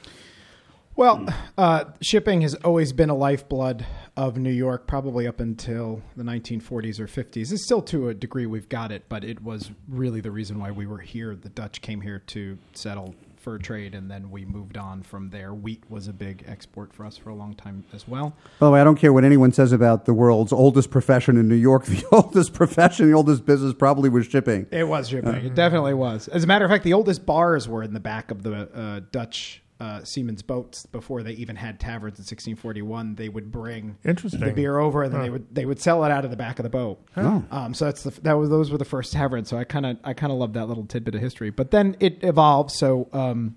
Well, 1.00 1.26
uh, 1.58 1.86
shipping 2.02 2.42
has 2.42 2.56
always 2.56 2.92
been 2.92 3.10
a 3.10 3.16
lifeblood 3.16 3.86
of 4.18 4.38
New 4.38 4.52
York, 4.52 4.86
probably 4.86 5.28
up 5.28 5.40
until 5.40 6.02
the 6.18 6.24
1940s 6.24 7.00
or 7.00 7.08
50s. 7.08 7.54
It's 7.54 7.64
still 7.64 7.82
to 7.84 8.10
a 8.10 8.14
degree 8.14 8.46
we've 8.46 8.68
got 8.68 8.92
it, 8.92 9.06
but 9.08 9.24
it 9.24 9.42
was 9.42 9.72
really 9.88 10.20
the 10.20 10.30
reason 10.30 10.60
why 10.60 10.72
we 10.72 10.86
were 10.86 10.98
here. 10.98 11.38
The 11.38 11.48
Dutch 11.48 11.82
came 11.82 12.02
here 12.02 12.20
to 12.28 12.58
settle 12.74 13.16
fur 13.38 13.58
trade, 13.60 13.96
and 13.96 14.12
then 14.12 14.30
we 14.30 14.44
moved 14.44 14.76
on 14.76 15.02
from 15.02 15.30
there. 15.30 15.54
Wheat 15.54 15.82
was 15.88 16.10
a 16.10 16.12
big 16.12 16.44
export 16.46 16.92
for 16.92 17.06
us 17.06 17.16
for 17.16 17.30
a 17.30 17.34
long 17.34 17.54
time 17.54 17.86
as 17.94 18.06
well. 18.06 18.36
By 18.60 18.66
the 18.66 18.72
way, 18.72 18.82
I 18.82 18.84
don't 18.84 18.98
care 18.98 19.14
what 19.14 19.24
anyone 19.24 19.54
says 19.54 19.72
about 19.72 20.04
the 20.04 20.14
world's 20.14 20.52
oldest 20.52 20.92
profession 20.92 21.38
in 21.38 21.48
New 21.48 21.56
York. 21.56 21.86
The 21.90 22.04
oldest 22.12 22.52
profession, 22.52 23.08
the 23.08 23.16
oldest 23.16 23.46
business 23.46 23.74
probably 23.74 24.10
was 24.10 24.28
shipping. 24.28 24.68
It 24.70 24.86
was 24.86 25.08
shipping. 25.08 25.34
it 25.34 25.56
definitely 25.56 25.94
was. 25.94 26.28
As 26.28 26.44
a 26.44 26.48
matter 26.48 26.66
of 26.66 26.72
fact, 26.72 26.84
the 26.84 26.92
oldest 26.92 27.26
bars 27.26 27.70
were 27.70 27.84
in 27.84 27.94
the 27.94 28.02
back 28.02 28.32
of 28.32 28.44
the 28.44 28.70
uh, 28.74 29.00
Dutch 29.14 29.62
uh, 29.80 30.04
seamen's 30.04 30.42
boats 30.42 30.86
before 30.86 31.24
they 31.24 31.32
even 31.34 31.56
had 31.56 31.80
taverns 31.80 32.20
in 32.20 32.24
1641. 32.24 33.16
They 33.16 33.30
would 33.30 33.52
bring 33.52 33.98
Interesting. 34.04 34.42
the 34.42 34.52
beer 34.52 34.78
over, 34.78 35.04
and 35.04 35.14
then 35.14 35.22
they 35.22 35.30
would 35.30 35.54
they 35.54 35.66
would 35.66 35.80
sell 35.80 36.04
it 36.04 36.12
out 36.12 36.26
of 36.26 36.32
the 36.32 36.38
back 36.38 36.60
of 36.60 36.64
the 36.64 36.70
boat. 36.70 37.00
Oh. 37.16 37.44
Um, 37.50 37.74
so 37.74 37.86
that's 37.86 38.04
the, 38.04 38.12
that 38.22 38.34
was 38.34 38.50
those 38.50 38.72
were 38.72 38.78
the 38.78 38.86
first 38.86 39.14
taverns. 39.14 39.50
So 39.50 39.58
I 39.58 39.64
kind 39.64 39.86
of 39.86 39.98
I 40.04 40.14
kind 40.14 40.32
of 40.32 40.40
love 40.40 40.54
that 40.54 40.68
little 40.68 40.86
tidbit 40.86 41.16
of 41.16 41.22
history. 41.22 41.50
But 41.50 41.72
then 41.72 41.96
it 42.00 42.24
evolved. 42.24 42.72
So 42.72 43.08
um, 43.14 43.56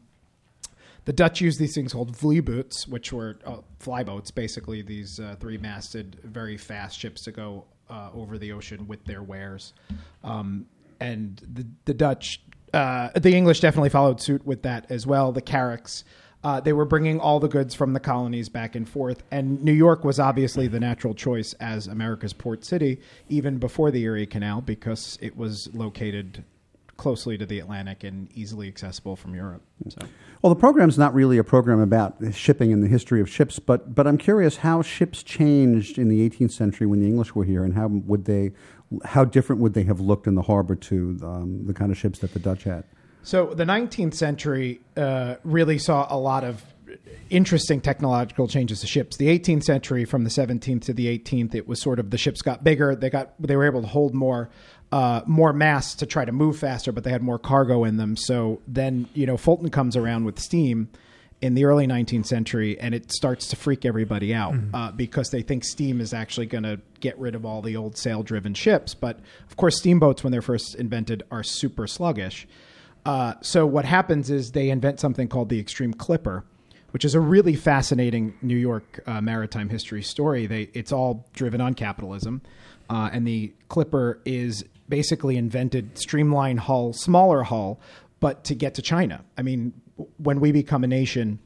the 1.05 1.13
Dutch 1.13 1.41
used 1.41 1.59
these 1.59 1.75
things 1.75 1.93
called 1.93 2.17
vlieboots, 2.17 2.87
which 2.87 3.13
were 3.13 3.39
uh, 3.45 3.59
flyboats, 3.81 4.33
basically 4.33 4.83
these 4.83 5.19
uh, 5.19 5.35
three-masted, 5.41 6.19
very 6.23 6.57
fast 6.57 6.99
ships 6.99 7.23
to 7.23 7.33
go 7.33 7.65
uh, 7.91 8.11
over 8.15 8.39
the 8.39 8.53
ocean 8.53 8.87
with 8.87 9.05
their 9.05 9.23
wares. 9.23 9.73
Um, 10.23 10.67
and 11.01 11.43
the, 11.53 11.67
the 11.87 11.95
Dutch, 11.95 12.41
uh, 12.73 13.11
the 13.15 13.35
English 13.35 13.61
definitely 13.61 13.91
followed 13.91 14.21
suit 14.21 14.47
with 14.47 14.63
that 14.63 14.87
as 14.91 15.07
well. 15.07 15.33
The 15.33 15.43
carracks 15.43 16.05
Uh, 16.45 16.59
they 16.59 16.73
were 16.73 16.85
bringing 16.85 17.21
all 17.21 17.39
the 17.39 17.49
goods 17.49 17.73
from 17.73 17.93
the 17.93 18.01
colonies 18.01 18.49
back 18.49 18.75
and 18.75 18.89
forth, 18.89 19.23
and 19.31 19.63
New 19.63 19.73
York 19.73 20.03
was 20.05 20.19
obviously 20.19 20.67
the 20.67 20.81
natural 20.81 21.15
choice 21.15 21.55
as 21.61 21.87
America's 21.87 22.33
port 22.33 22.65
city, 22.65 22.99
even 23.29 23.59
before 23.59 23.93
the 23.93 24.03
Erie 24.03 24.27
Canal, 24.27 24.61
because 24.61 25.19
it 25.23 25.37
was 25.37 25.73
located 25.73 26.43
closely 26.97 27.39
to 27.39 27.47
the 27.47 27.61
Atlantic 27.61 28.03
and 28.03 28.29
easily 28.35 28.67
accessible 28.67 29.15
from 29.15 29.37
Europe. 29.37 29.63
So. 29.89 29.99
Well, 30.43 30.53
the 30.53 30.59
program's 30.59 30.99
not 30.99 31.15
really 31.15 31.39
a 31.39 31.45
program 31.45 31.79
about 31.81 32.17
shipping 32.33 32.73
and 32.73 32.83
the 32.83 32.89
history 32.89 33.21
of 33.21 33.29
ships, 33.31 33.61
but 33.61 33.95
but 33.95 34.09
I'm 34.09 34.19
curious 34.19 34.59
how 34.59 34.83
ships 34.83 35.23
changed 35.23 35.97
in 35.97 36.09
the 36.09 36.29
18th 36.29 36.51
century 36.51 36.89
when 36.89 36.99
the 36.99 37.07
English 37.07 37.37
were 37.37 37.45
here, 37.45 37.63
and 37.63 37.75
how 37.75 37.87
would 37.87 38.25
they, 38.25 38.51
how 39.05 39.25
different 39.25 39.61
would 39.63 39.75
they 39.75 39.85
have 39.85 40.01
looked 40.01 40.27
in 40.27 40.35
the 40.35 40.43
harbor 40.43 40.75
to 40.77 41.19
um, 41.23 41.67
the 41.67 41.75
kind 41.75 41.91
of 41.91 41.99
ships 41.99 42.19
that 42.21 42.33
the 42.33 42.39
Dutch 42.39 42.65
had? 42.65 42.85
So 43.23 43.55
the 43.55 43.65
19th 43.65 44.15
century 44.15 44.81
uh, 44.97 45.37
really 45.45 45.79
saw 45.79 46.07
a 46.11 46.19
lot 46.19 46.45
of 46.45 46.65
interesting 47.31 47.81
technological 47.81 48.49
changes 48.49 48.81
to 48.81 48.87
ships. 48.87 49.17
The 49.17 49.27
18th 49.27 49.65
century, 49.65 50.05
from 50.05 50.25
the 50.25 50.31
17th 50.31 50.83
to 50.83 50.93
the 50.93 51.19
18th, 51.19 51.55
it 51.55 51.67
was 51.67 51.81
sort 51.81 51.99
of 51.99 52.11
the 52.11 52.19
ships 52.19 52.43
got 52.43 52.65
bigger. 52.65 52.95
They 52.95 53.11
got 53.11 53.35
they 53.41 53.57
were 53.57 53.65
able 53.65 53.83
to 53.83 53.89
hold 53.89 54.15
more 54.15 54.51
uh, 54.91 55.23
more 55.27 55.53
mass 55.53 55.95
to 55.97 56.07
try 56.07 56.25
to 56.25 56.33
move 56.33 56.59
faster, 56.59 56.93
but 56.93 57.05
they 57.05 57.11
had 57.11 57.23
more 57.23 57.39
cargo 57.39 57.85
in 57.85 57.97
them. 57.97 58.17
So 58.17 58.61
then 58.67 59.09
you 59.15 59.27
know 59.27 59.37
Fulton 59.37 59.71
comes 59.71 59.97
around 59.97 60.25
with 60.25 60.39
steam 60.39 60.89
in 61.43 61.55
the 61.55 61.65
early 61.65 61.89
19th 61.89 62.27
century, 62.27 62.79
and 62.79 62.95
it 62.95 63.11
starts 63.13 63.49
to 63.49 63.57
freak 63.57 63.85
everybody 63.85 64.33
out 64.33 64.55
uh, 64.73 64.93
because 64.93 65.31
they 65.31 65.43
think 65.43 65.65
steam 65.65 66.01
is 66.01 66.15
actually 66.15 66.47
going 66.47 66.63
to 66.63 66.81
get 67.01 67.19
rid 67.19 67.35
of 67.35 67.45
all 67.45 67.61
the 67.61 67.77
old 67.77 67.99
sail-driven 67.99 68.55
ships. 68.55 68.95
But 68.95 69.19
of 69.51 69.57
course, 69.57 69.77
steamboats, 69.77 70.23
when 70.23 70.31
they're 70.31 70.41
first 70.41 70.77
invented, 70.77 71.25
are 71.33 71.43
super 71.43 71.89
sluggish. 71.89 72.47
Uh, 73.05 73.35
so 73.43 73.67
what 73.67 73.85
happens 73.85 74.31
is 74.31 74.53
they 74.53 74.71
invent 74.71 75.01
something 75.01 75.27
called 75.27 75.49
the 75.49 75.59
Extreme 75.59 75.95
Clipper, 75.95 76.45
which 76.93 77.05
is 77.05 77.17
a 77.17 77.21
really 77.21 77.57
fascinating 77.57 78.35
New 78.41 78.57
York 78.57 79.03
uh, 79.07 79.21
maritime 79.21 79.69
history 79.69 80.03
story. 80.03 80.47
They 80.47 80.71
it's 80.75 80.93
all 80.93 81.27
driven 81.33 81.61
on 81.61 81.75
capitalism, 81.75 82.41
uh, 82.89 83.11
and 83.13 83.27
the 83.27 83.53
Clipper 83.69 84.21
is 84.25 84.65
basically 84.89 85.37
invented 85.37 85.99
streamlined 85.99 86.61
hull, 86.61 86.93
smaller 86.93 87.43
hull, 87.43 87.81
but 88.21 88.45
to 88.45 88.55
get 88.55 88.75
to 88.75 88.83
China. 88.83 89.25
I 89.37 89.43
mean, 89.43 89.73
when 90.17 90.41
we 90.41 90.53
become 90.53 90.85
a 90.85 90.87
nation 90.87 91.39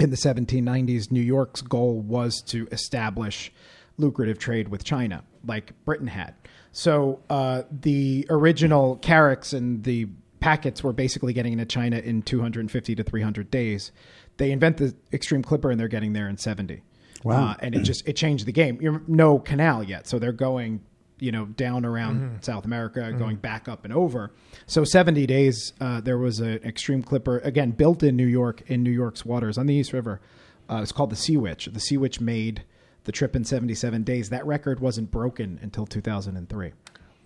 in 0.00 0.10
the 0.10 0.16
1790s, 0.16 1.10
New 1.10 1.20
York's 1.20 1.62
goal 1.62 2.00
was 2.00 2.42
to 2.48 2.66
establish 2.72 3.52
lucrative 3.96 4.38
trade 4.38 4.68
with 4.68 4.84
China, 4.84 5.22
like 5.46 5.72
Britain 5.84 6.08
had. 6.08 6.34
So 6.72 7.20
uh, 7.30 7.62
the 7.70 8.26
original 8.28 8.96
carracks 8.96 9.52
and 9.52 9.84
the 9.84 10.08
packets 10.40 10.82
were 10.82 10.92
basically 10.92 11.32
getting 11.32 11.52
into 11.52 11.64
China 11.64 11.98
in 11.98 12.22
250 12.22 12.94
to 12.96 13.02
300 13.02 13.50
days. 13.50 13.92
They 14.36 14.50
invent 14.50 14.78
the 14.78 14.94
Extreme 15.12 15.42
Clipper 15.44 15.70
and 15.70 15.78
they're 15.78 15.88
getting 15.88 16.12
there 16.12 16.28
in 16.28 16.36
70. 16.36 16.82
Wow. 17.22 17.50
Uh, 17.50 17.54
and 17.60 17.74
it 17.74 17.82
just 17.82 18.06
it 18.06 18.14
changed 18.14 18.44
the 18.44 18.52
game. 18.52 18.78
You're 18.82 19.00
no 19.06 19.38
canal 19.38 19.82
yet, 19.82 20.06
so 20.06 20.18
they're 20.18 20.32
going 20.32 20.82
you 21.24 21.32
know 21.32 21.46
down 21.46 21.84
around 21.84 22.44
South 22.44 22.64
America, 22.64 23.12
going 23.18 23.36
back 23.36 23.68
up 23.68 23.84
and 23.84 23.92
over. 23.94 24.30
So 24.66 24.84
70 24.84 25.26
days. 25.26 25.72
Uh, 25.80 26.00
there 26.00 26.18
was 26.18 26.40
an 26.40 26.60
Extreme 26.64 27.02
Clipper 27.04 27.38
again 27.38 27.70
built 27.70 28.02
in 28.02 28.14
New 28.16 28.26
York 28.26 28.62
in 28.66 28.82
New 28.82 28.90
York's 28.90 29.24
waters 29.24 29.56
on 29.56 29.66
the 29.66 29.74
East 29.74 29.92
River. 29.92 30.20
Uh, 30.68 30.80
it's 30.82 30.92
called 30.92 31.10
the 31.10 31.16
Sea 31.16 31.36
Witch. 31.36 31.66
The 31.66 31.80
Sea 31.80 31.96
Witch 31.96 32.20
made 32.20 32.64
the 33.04 33.12
trip 33.12 33.34
in 33.36 33.44
77 33.44 34.02
days. 34.02 34.30
That 34.30 34.46
record 34.46 34.80
wasn't 34.80 35.10
broken 35.10 35.58
until 35.62 35.86
2003. 35.86 36.72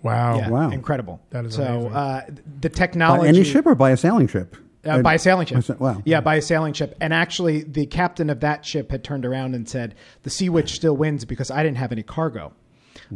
Wow. 0.02 0.38
Yeah, 0.38 0.48
wow. 0.48 0.70
incredible. 0.70 1.20
That 1.30 1.44
is 1.44 1.54
so. 1.54 1.88
Uh, 1.88 2.22
the 2.60 2.70
By 2.70 2.74
technology 2.74 3.28
any 3.28 3.44
ship 3.44 3.66
or 3.66 3.74
by 3.74 3.90
a 3.90 3.96
sailing 3.96 4.28
ship? 4.28 4.56
uh, 4.84 5.02
by 5.02 5.14
a 5.14 5.18
sailing 5.18 5.46
ship. 5.46 5.80
Wow. 5.80 6.02
Yeah, 6.04 6.20
by 6.20 6.36
a 6.36 6.42
sailing 6.42 6.72
ship. 6.72 6.96
And 7.00 7.12
actually, 7.12 7.62
the 7.62 7.86
captain 7.86 8.30
of 8.30 8.40
that 8.40 8.64
ship 8.64 8.90
had 8.90 9.04
turned 9.04 9.26
around 9.26 9.54
and 9.54 9.68
said, 9.68 9.94
"The 10.22 10.30
Sea 10.30 10.48
Witch 10.48 10.72
still 10.72 10.96
wins 10.96 11.24
because 11.24 11.50
I 11.50 11.62
didn't 11.62 11.78
have 11.78 11.92
any 11.92 12.02
cargo." 12.02 12.52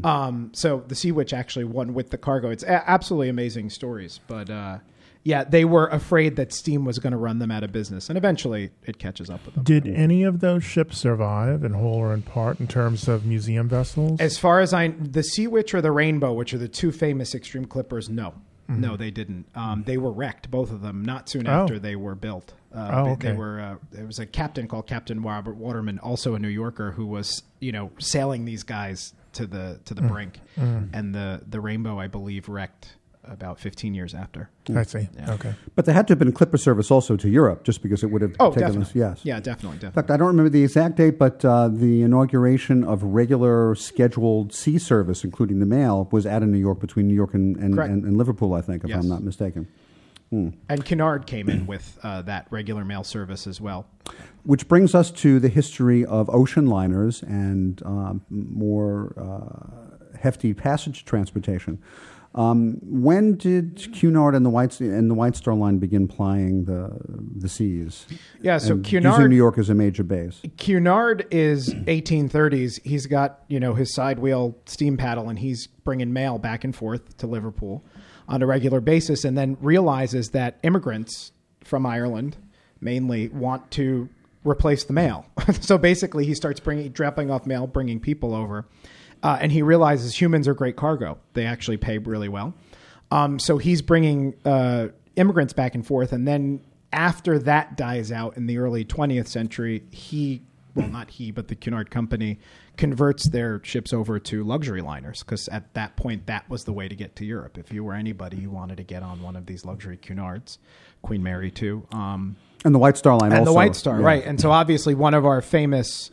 Um, 0.04 0.50
so 0.54 0.82
the 0.88 0.94
Sea 0.94 1.12
Witch 1.12 1.32
actually 1.32 1.64
won 1.64 1.94
with 1.94 2.10
the 2.10 2.18
cargo. 2.18 2.50
It's 2.50 2.62
a- 2.64 2.88
absolutely 2.90 3.28
amazing 3.28 3.70
stories, 3.70 4.20
but 4.26 4.48
uh, 4.50 4.78
yeah, 5.24 5.44
they 5.44 5.64
were 5.64 5.86
afraid 5.88 6.36
that 6.36 6.52
steam 6.52 6.84
was 6.84 6.98
going 6.98 7.12
to 7.12 7.16
run 7.16 7.38
them 7.38 7.50
out 7.50 7.62
of 7.62 7.70
business, 7.72 8.08
and 8.08 8.16
eventually 8.18 8.70
it 8.84 8.98
catches 8.98 9.30
up 9.30 9.44
with 9.46 9.54
them. 9.54 9.64
Did 9.64 9.86
any 9.86 10.22
of 10.24 10.40
those 10.40 10.64
ships 10.64 10.98
survive 10.98 11.62
in 11.62 11.74
whole 11.74 11.94
or 11.94 12.12
in 12.14 12.22
part 12.22 12.58
in 12.58 12.66
terms 12.66 13.06
of 13.06 13.24
museum 13.26 13.68
vessels? 13.68 14.18
As 14.20 14.38
far 14.38 14.60
as 14.60 14.72
I, 14.74 14.88
the 14.88 15.22
Sea 15.22 15.46
Witch 15.46 15.74
or 15.74 15.80
the 15.80 15.92
Rainbow, 15.92 16.32
which 16.32 16.52
are 16.54 16.58
the 16.58 16.68
two 16.68 16.90
famous 16.90 17.34
extreme 17.34 17.66
clippers, 17.66 18.08
no, 18.08 18.34
no, 18.68 18.96
they 18.96 19.10
didn't. 19.10 19.44
Um, 19.54 19.82
they 19.86 19.98
were 19.98 20.10
wrecked, 20.12 20.50
both 20.50 20.70
of 20.72 20.80
them, 20.80 21.04
not 21.04 21.28
soon 21.28 21.46
Oh. 21.46 21.50
after 21.64 21.78
they 21.78 21.94
were 21.94 22.14
built. 22.14 22.54
Uh, 22.74 22.88
Oh, 22.90 23.10
okay. 23.10 23.28
They 23.32 23.36
were. 23.36 23.60
Uh, 23.60 23.74
there 23.90 24.06
was 24.06 24.18
a 24.18 24.24
captain 24.24 24.66
called 24.66 24.86
Captain 24.86 25.20
Robert 25.20 25.56
Waterman, 25.56 25.98
also 25.98 26.34
a 26.34 26.38
New 26.38 26.48
Yorker, 26.48 26.92
who 26.92 27.04
was 27.06 27.42
you 27.60 27.70
know 27.70 27.90
sailing 27.98 28.46
these 28.46 28.62
guys 28.62 29.12
to 29.32 29.46
the 29.46 29.80
to 29.84 29.94
the 29.94 30.02
brink, 30.02 30.40
and 30.56 31.14
the 31.14 31.42
the 31.48 31.60
Rainbow, 31.60 31.98
I 31.98 32.06
believe, 32.06 32.48
wrecked 32.48 32.96
about 33.24 33.60
15 33.60 33.94
years 33.94 34.14
after. 34.16 34.50
I 34.74 34.82
see. 34.82 35.08
Yeah. 35.16 35.34
Okay. 35.34 35.54
But 35.76 35.84
there 35.84 35.94
had 35.94 36.08
to 36.08 36.10
have 36.12 36.18
been 36.18 36.32
clipper 36.32 36.56
service 36.58 36.90
also 36.90 37.16
to 37.16 37.28
Europe, 37.28 37.62
just 37.62 37.80
because 37.80 38.02
it 38.02 38.08
would 38.10 38.20
have 38.20 38.34
Oh, 38.40 38.48
taken 38.50 38.62
definitely. 38.62 38.82
us. 38.82 38.94
Yes. 39.18 39.20
Yeah, 39.24 39.38
definitely, 39.38 39.78
In 39.86 39.92
fact, 39.92 40.10
I 40.10 40.16
don't 40.16 40.26
remember 40.26 40.48
the 40.50 40.64
exact 40.64 40.96
date, 40.96 41.20
but 41.20 41.44
uh, 41.44 41.68
the 41.68 42.02
inauguration 42.02 42.82
of 42.82 43.04
regular 43.04 43.76
scheduled 43.76 44.52
sea 44.52 44.76
service, 44.76 45.22
including 45.22 45.60
the 45.60 45.66
mail, 45.66 46.08
was 46.10 46.26
out 46.26 46.42
of 46.42 46.48
New 46.48 46.58
York 46.58 46.80
between 46.80 47.06
New 47.06 47.14
York 47.14 47.32
and, 47.32 47.54
and, 47.58 47.78
and, 47.78 48.02
and 48.04 48.16
Liverpool, 48.16 48.54
I 48.54 48.60
think, 48.60 48.82
if 48.82 48.90
Yes. 48.90 49.04
I'm 49.04 49.08
not 49.08 49.22
mistaken. 49.22 49.68
And 50.32 50.84
Cunard 50.84 51.26
came 51.26 51.50
in 51.50 51.66
with 51.66 51.98
uh, 52.02 52.22
that 52.22 52.46
regular 52.50 52.84
mail 52.84 53.04
service 53.04 53.46
as 53.46 53.60
well. 53.60 53.86
Which 54.44 54.66
brings 54.66 54.94
us 54.94 55.10
to 55.12 55.38
the 55.38 55.48
history 55.48 56.04
of 56.04 56.30
ocean 56.30 56.66
liners 56.66 57.22
and 57.22 57.82
um, 57.84 58.22
more 58.30 59.14
uh, 59.16 60.16
hefty 60.18 60.54
passage 60.54 61.04
transportation. 61.04 61.80
Um, 62.34 62.78
when 62.80 63.36
did 63.36 63.92
Cunard 63.92 64.34
and 64.34 64.44
the 64.46 64.50
White 64.50 64.80
and 64.80 65.10
the 65.10 65.14
White 65.14 65.36
Star 65.36 65.52
Line 65.52 65.78
begin 65.78 66.08
plying 66.08 66.64
the 66.64 66.98
the 67.36 67.48
seas? 67.48 68.06
Yeah, 68.40 68.56
so 68.56 68.72
And 68.74 68.86
using 68.90 69.02
Cunard 69.02 69.30
New 69.30 69.36
York 69.36 69.58
as 69.58 69.68
a 69.68 69.74
major 69.74 70.02
base. 70.02 70.40
Cunard 70.56 71.26
is 71.30 71.74
1830s. 71.74 72.80
He's 72.84 73.04
got 73.04 73.40
you 73.48 73.60
know 73.60 73.74
his 73.74 73.94
side 73.94 74.18
wheel 74.18 74.56
steam 74.64 74.96
paddle, 74.96 75.28
and 75.28 75.38
he's 75.38 75.66
bringing 75.66 76.12
mail 76.14 76.38
back 76.38 76.64
and 76.64 76.74
forth 76.74 77.18
to 77.18 77.26
Liverpool 77.26 77.84
on 78.28 78.42
a 78.42 78.46
regular 78.46 78.80
basis, 78.80 79.24
and 79.24 79.36
then 79.36 79.56
realizes 79.60 80.30
that 80.30 80.58
immigrants 80.62 81.32
from 81.64 81.86
Ireland 81.86 82.36
mainly 82.80 83.28
want 83.28 83.70
to 83.72 84.08
replace 84.44 84.84
the 84.84 84.92
mail. 84.92 85.26
so 85.60 85.78
basically, 85.78 86.26
he 86.26 86.34
starts 86.34 86.60
bringing 86.60 86.90
dropping 86.90 87.30
off 87.30 87.46
mail, 87.46 87.66
bringing 87.66 88.00
people 88.00 88.34
over, 88.34 88.66
uh, 89.22 89.38
and 89.40 89.52
he 89.52 89.62
realizes 89.62 90.20
humans 90.20 90.48
are 90.48 90.54
great 90.54 90.76
cargo. 90.76 91.18
They 91.34 91.46
actually 91.46 91.76
pay 91.76 91.98
really 91.98 92.28
well. 92.28 92.54
Um, 93.10 93.38
so 93.38 93.58
he's 93.58 93.82
bringing 93.82 94.34
uh, 94.44 94.88
immigrants 95.16 95.52
back 95.52 95.74
and 95.74 95.86
forth, 95.86 96.12
and 96.12 96.26
then 96.26 96.64
after 96.92 97.38
that 97.38 97.76
dies 97.76 98.12
out 98.12 98.36
in 98.36 98.46
the 98.46 98.58
early 98.58 98.84
20th 98.84 99.28
century, 99.28 99.82
he 99.90 100.42
well, 100.74 100.88
not 100.88 101.10
he, 101.10 101.30
but 101.30 101.48
the 101.48 101.54
Cunard 101.54 101.90
Company 101.90 102.38
converts 102.76 103.28
their 103.28 103.62
ships 103.64 103.92
over 103.92 104.18
to 104.18 104.42
luxury 104.44 104.80
liners 104.80 105.22
because 105.22 105.48
at 105.48 105.72
that 105.74 105.96
point 105.96 106.26
that 106.26 106.48
was 106.48 106.64
the 106.64 106.72
way 106.72 106.88
to 106.88 106.94
get 106.94 107.16
to 107.16 107.24
Europe. 107.24 107.58
If 107.58 107.72
you 107.72 107.84
were 107.84 107.94
anybody, 107.94 108.38
you 108.38 108.50
wanted 108.50 108.78
to 108.78 108.82
get 108.82 109.02
on 109.02 109.22
one 109.22 109.36
of 109.36 109.46
these 109.46 109.64
luxury 109.64 109.98
Cunards, 109.98 110.58
Queen 111.02 111.22
Mary 111.22 111.50
too. 111.50 111.86
Um, 111.92 112.36
And 112.64 112.74
the 112.74 112.78
White 112.78 112.96
Star 112.96 113.18
Line 113.18 113.32
and 113.32 113.40
also. 113.40 113.50
the 113.50 113.54
White 113.54 113.76
Star, 113.76 114.00
yeah. 114.00 114.06
right? 114.06 114.24
And 114.24 114.40
so 114.40 114.50
obviously 114.50 114.94
one 114.94 115.14
of 115.14 115.26
our 115.26 115.42
famous 115.42 116.10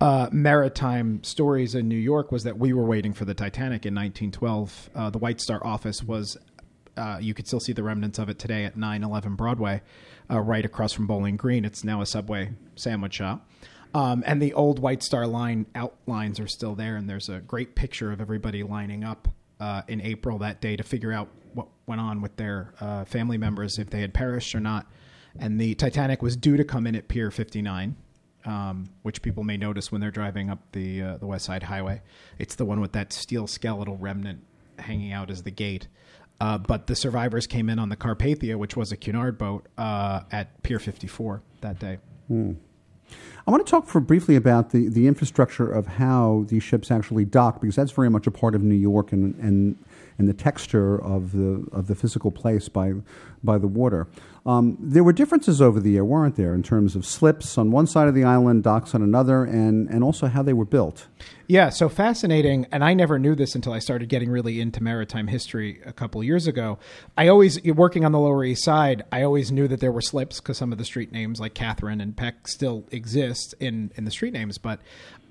uh, 0.00 0.28
maritime 0.32 1.22
stories 1.22 1.74
in 1.76 1.88
New 1.88 1.94
York 1.94 2.32
was 2.32 2.42
that 2.42 2.58
we 2.58 2.72
were 2.72 2.84
waiting 2.84 3.12
for 3.12 3.24
the 3.24 3.34
Titanic 3.34 3.86
in 3.86 3.94
1912. 3.94 4.90
Uh, 4.94 5.10
the 5.10 5.18
White 5.18 5.40
Star 5.40 5.64
office 5.64 6.02
was. 6.02 6.36
Uh, 6.94 7.16
you 7.18 7.32
could 7.32 7.46
still 7.46 7.58
see 7.60 7.72
the 7.72 7.82
remnants 7.82 8.18
of 8.18 8.28
it 8.28 8.38
today 8.38 8.66
at 8.66 8.76
911 8.76 9.34
Broadway, 9.34 9.80
uh, 10.30 10.38
right 10.38 10.62
across 10.62 10.92
from 10.92 11.06
Bowling 11.06 11.38
Green. 11.38 11.64
It's 11.64 11.84
now 11.84 12.02
a 12.02 12.06
Subway 12.06 12.50
sandwich 12.76 13.14
shop. 13.14 13.48
Um, 13.94 14.24
and 14.26 14.40
the 14.40 14.54
old 14.54 14.78
White 14.78 15.02
Star 15.02 15.26
Line 15.26 15.66
outlines 15.74 16.40
are 16.40 16.48
still 16.48 16.74
there, 16.74 16.96
and 16.96 17.08
there's 17.08 17.28
a 17.28 17.40
great 17.40 17.74
picture 17.74 18.10
of 18.10 18.20
everybody 18.20 18.62
lining 18.62 19.04
up 19.04 19.28
uh, 19.60 19.82
in 19.86 20.00
April 20.00 20.38
that 20.38 20.60
day 20.60 20.76
to 20.76 20.82
figure 20.82 21.12
out 21.12 21.28
what 21.52 21.68
went 21.86 22.00
on 22.00 22.22
with 22.22 22.36
their 22.36 22.74
uh, 22.80 23.04
family 23.04 23.36
members, 23.36 23.78
if 23.78 23.90
they 23.90 24.00
had 24.00 24.14
perished 24.14 24.54
or 24.54 24.60
not. 24.60 24.86
And 25.38 25.60
the 25.60 25.74
Titanic 25.74 26.22
was 26.22 26.36
due 26.36 26.56
to 26.56 26.64
come 26.64 26.86
in 26.86 26.94
at 26.94 27.08
Pier 27.08 27.30
59, 27.30 27.96
um, 28.44 28.88
which 29.02 29.22
people 29.22 29.44
may 29.44 29.56
notice 29.56 29.92
when 29.92 30.00
they're 30.00 30.10
driving 30.10 30.50
up 30.50 30.60
the 30.72 31.02
uh, 31.02 31.16
the 31.18 31.26
West 31.26 31.44
Side 31.44 31.62
Highway. 31.62 32.02
It's 32.38 32.54
the 32.54 32.64
one 32.64 32.80
with 32.80 32.92
that 32.92 33.12
steel 33.12 33.46
skeletal 33.46 33.96
remnant 33.96 34.42
hanging 34.78 35.12
out 35.12 35.30
as 35.30 35.42
the 35.42 35.50
gate. 35.50 35.88
Uh, 36.40 36.58
but 36.58 36.86
the 36.86 36.96
survivors 36.96 37.46
came 37.46 37.70
in 37.70 37.78
on 37.78 37.88
the 37.88 37.96
Carpathia, 37.96 38.56
which 38.56 38.76
was 38.76 38.90
a 38.90 38.96
Cunard 38.96 39.38
boat, 39.38 39.68
uh, 39.78 40.22
at 40.32 40.62
Pier 40.62 40.80
54 40.80 41.40
that 41.60 41.78
day. 41.78 41.98
I 43.46 43.50
want 43.50 43.66
to 43.66 43.70
talk 43.70 43.86
for 43.86 44.00
briefly 44.00 44.36
about 44.36 44.70
the, 44.70 44.88
the 44.88 45.08
infrastructure 45.08 45.70
of 45.70 45.86
how 45.86 46.44
these 46.48 46.62
ships 46.62 46.90
actually 46.90 47.24
dock, 47.24 47.60
because 47.60 47.74
that's 47.74 47.90
very 47.90 48.08
much 48.08 48.26
a 48.26 48.30
part 48.30 48.54
of 48.54 48.62
New 48.62 48.76
York 48.76 49.12
and, 49.12 49.34
and, 49.36 49.76
and 50.22 50.28
the 50.28 50.32
texture 50.32 51.02
of 51.02 51.32
the, 51.32 51.66
of 51.72 51.88
the 51.88 51.96
physical 51.96 52.30
place 52.30 52.68
by, 52.68 52.92
by 53.42 53.58
the 53.58 53.66
water. 53.66 54.06
Um, 54.46 54.76
there 54.80 55.02
were 55.02 55.12
differences 55.12 55.60
over 55.60 55.80
the 55.80 55.90
year, 55.90 56.04
weren't 56.04 56.36
there, 56.36 56.54
in 56.54 56.62
terms 56.62 56.94
of 56.94 57.04
slips 57.04 57.58
on 57.58 57.72
one 57.72 57.88
side 57.88 58.06
of 58.06 58.14
the 58.14 58.22
island, 58.22 58.62
docks 58.62 58.94
on 58.94 59.02
another, 59.02 59.42
and, 59.42 59.88
and 59.88 60.04
also 60.04 60.28
how 60.28 60.42
they 60.44 60.52
were 60.52 60.64
built? 60.64 61.08
Yeah, 61.48 61.70
so 61.70 61.88
fascinating. 61.88 62.68
And 62.70 62.84
I 62.84 62.94
never 62.94 63.18
knew 63.18 63.34
this 63.34 63.56
until 63.56 63.72
I 63.72 63.80
started 63.80 64.08
getting 64.08 64.30
really 64.30 64.60
into 64.60 64.80
maritime 64.80 65.26
history 65.26 65.80
a 65.84 65.92
couple 65.92 66.22
years 66.22 66.46
ago. 66.46 66.78
I 67.18 67.26
always, 67.26 67.60
working 67.64 68.04
on 68.04 68.12
the 68.12 68.20
Lower 68.20 68.44
East 68.44 68.62
Side, 68.62 69.02
I 69.10 69.22
always 69.22 69.50
knew 69.50 69.66
that 69.66 69.80
there 69.80 69.92
were 69.92 70.00
slips 70.00 70.40
because 70.40 70.56
some 70.56 70.70
of 70.70 70.78
the 70.78 70.84
street 70.84 71.10
names 71.10 71.40
like 71.40 71.54
Catherine 71.54 72.00
and 72.00 72.16
Peck 72.16 72.46
still 72.46 72.84
exist 72.92 73.56
in, 73.58 73.90
in 73.96 74.04
the 74.04 74.12
street 74.12 74.32
names. 74.32 74.56
But 74.56 74.78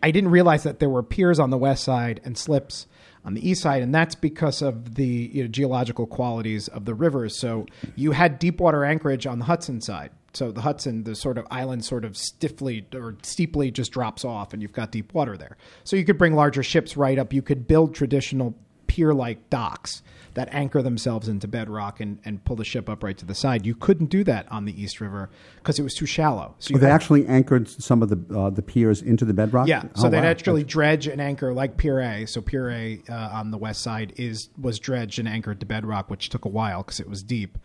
I 0.03 0.11
didn't 0.11 0.31
realize 0.31 0.63
that 0.63 0.79
there 0.79 0.89
were 0.89 1.03
piers 1.03 1.39
on 1.39 1.49
the 1.49 1.57
west 1.57 1.85
side 1.85 2.19
and 2.25 2.37
slips 2.37 2.87
on 3.23 3.33
the 3.33 3.47
east 3.47 3.61
side, 3.61 3.81
and 3.81 3.93
that's 3.93 4.15
because 4.15 4.61
of 4.61 4.95
the 4.95 5.29
you 5.33 5.43
know, 5.43 5.47
geological 5.47 6.07
qualities 6.07 6.67
of 6.67 6.85
the 6.85 6.93
rivers. 6.93 7.35
So 7.35 7.65
you 7.95 8.11
had 8.11 8.39
deep 8.39 8.59
water 8.59 8.83
anchorage 8.83 9.27
on 9.27 9.39
the 9.39 9.45
Hudson 9.45 9.81
side. 9.81 10.11
So 10.33 10.51
the 10.51 10.61
Hudson, 10.61 11.03
the 11.03 11.13
sort 11.15 11.37
of 11.37 11.45
island, 11.51 11.83
sort 11.83 12.05
of 12.05 12.15
stiffly 12.15 12.85
or 12.93 13.17
steeply 13.21 13.69
just 13.69 13.91
drops 13.91 14.23
off, 14.23 14.53
and 14.53 14.61
you've 14.61 14.71
got 14.71 14.91
deep 14.91 15.13
water 15.13 15.37
there. 15.37 15.57
So 15.83 15.95
you 15.95 16.05
could 16.05 16.17
bring 16.17 16.35
larger 16.35 16.63
ships 16.63 16.95
right 16.95 17.19
up. 17.19 17.33
You 17.33 17.41
could 17.41 17.67
build 17.67 17.93
traditional 17.93 18.55
pier-like 18.87 19.49
docks 19.49 20.01
that 20.33 20.47
anchor 20.53 20.81
themselves 20.81 21.27
into 21.27 21.47
bedrock 21.47 21.99
and, 21.99 22.19
and 22.25 22.43
pull 22.45 22.55
the 22.55 22.63
ship 22.63 22.89
up 22.89 23.03
right 23.03 23.17
to 23.17 23.25
the 23.25 23.35
side. 23.35 23.65
You 23.65 23.75
couldn't 23.75 24.09
do 24.09 24.23
that 24.23 24.49
on 24.51 24.65
the 24.65 24.81
East 24.81 25.01
River 25.01 25.29
because 25.57 25.77
it 25.79 25.83
was 25.83 25.93
too 25.93 26.05
shallow. 26.05 26.55
So 26.59 26.73
you 26.73 26.79
they 26.79 26.87
had- 26.87 26.93
actually 26.95 27.27
anchored 27.27 27.67
some 27.67 28.01
of 28.01 28.09
the, 28.09 28.37
uh, 28.37 28.49
the 28.49 28.61
piers 28.61 29.01
into 29.01 29.25
the 29.25 29.33
bedrock? 29.33 29.67
yeah, 29.67 29.83
so 29.95 30.07
Oh, 30.07 30.09
they'd 30.09 30.19
wow. 30.21 30.25
actually 30.25 30.63
dredge 30.63 31.07
and 31.07 31.19
anchor 31.21 31.53
like 31.53 31.77
Pier 31.77 31.99
A. 31.99 32.25
So 32.25 32.41
Pier 32.41 32.69
A 32.71 33.01
uh, 33.09 33.13
on 33.33 33.51
the 33.51 33.57
west 33.57 33.81
side 33.81 34.13
is 34.17 34.49
was 34.59 34.79
dredged 34.79 35.19
and 35.19 35.27
anchored 35.27 35.59
to 35.59 35.65
bedrock, 35.65 36.09
which 36.09 36.29
took 36.29 36.45
a 36.45 36.49
while 36.49 36.83
because 36.83 36.99
it 36.99 37.09
was 37.09 37.23
deep. 37.23 37.57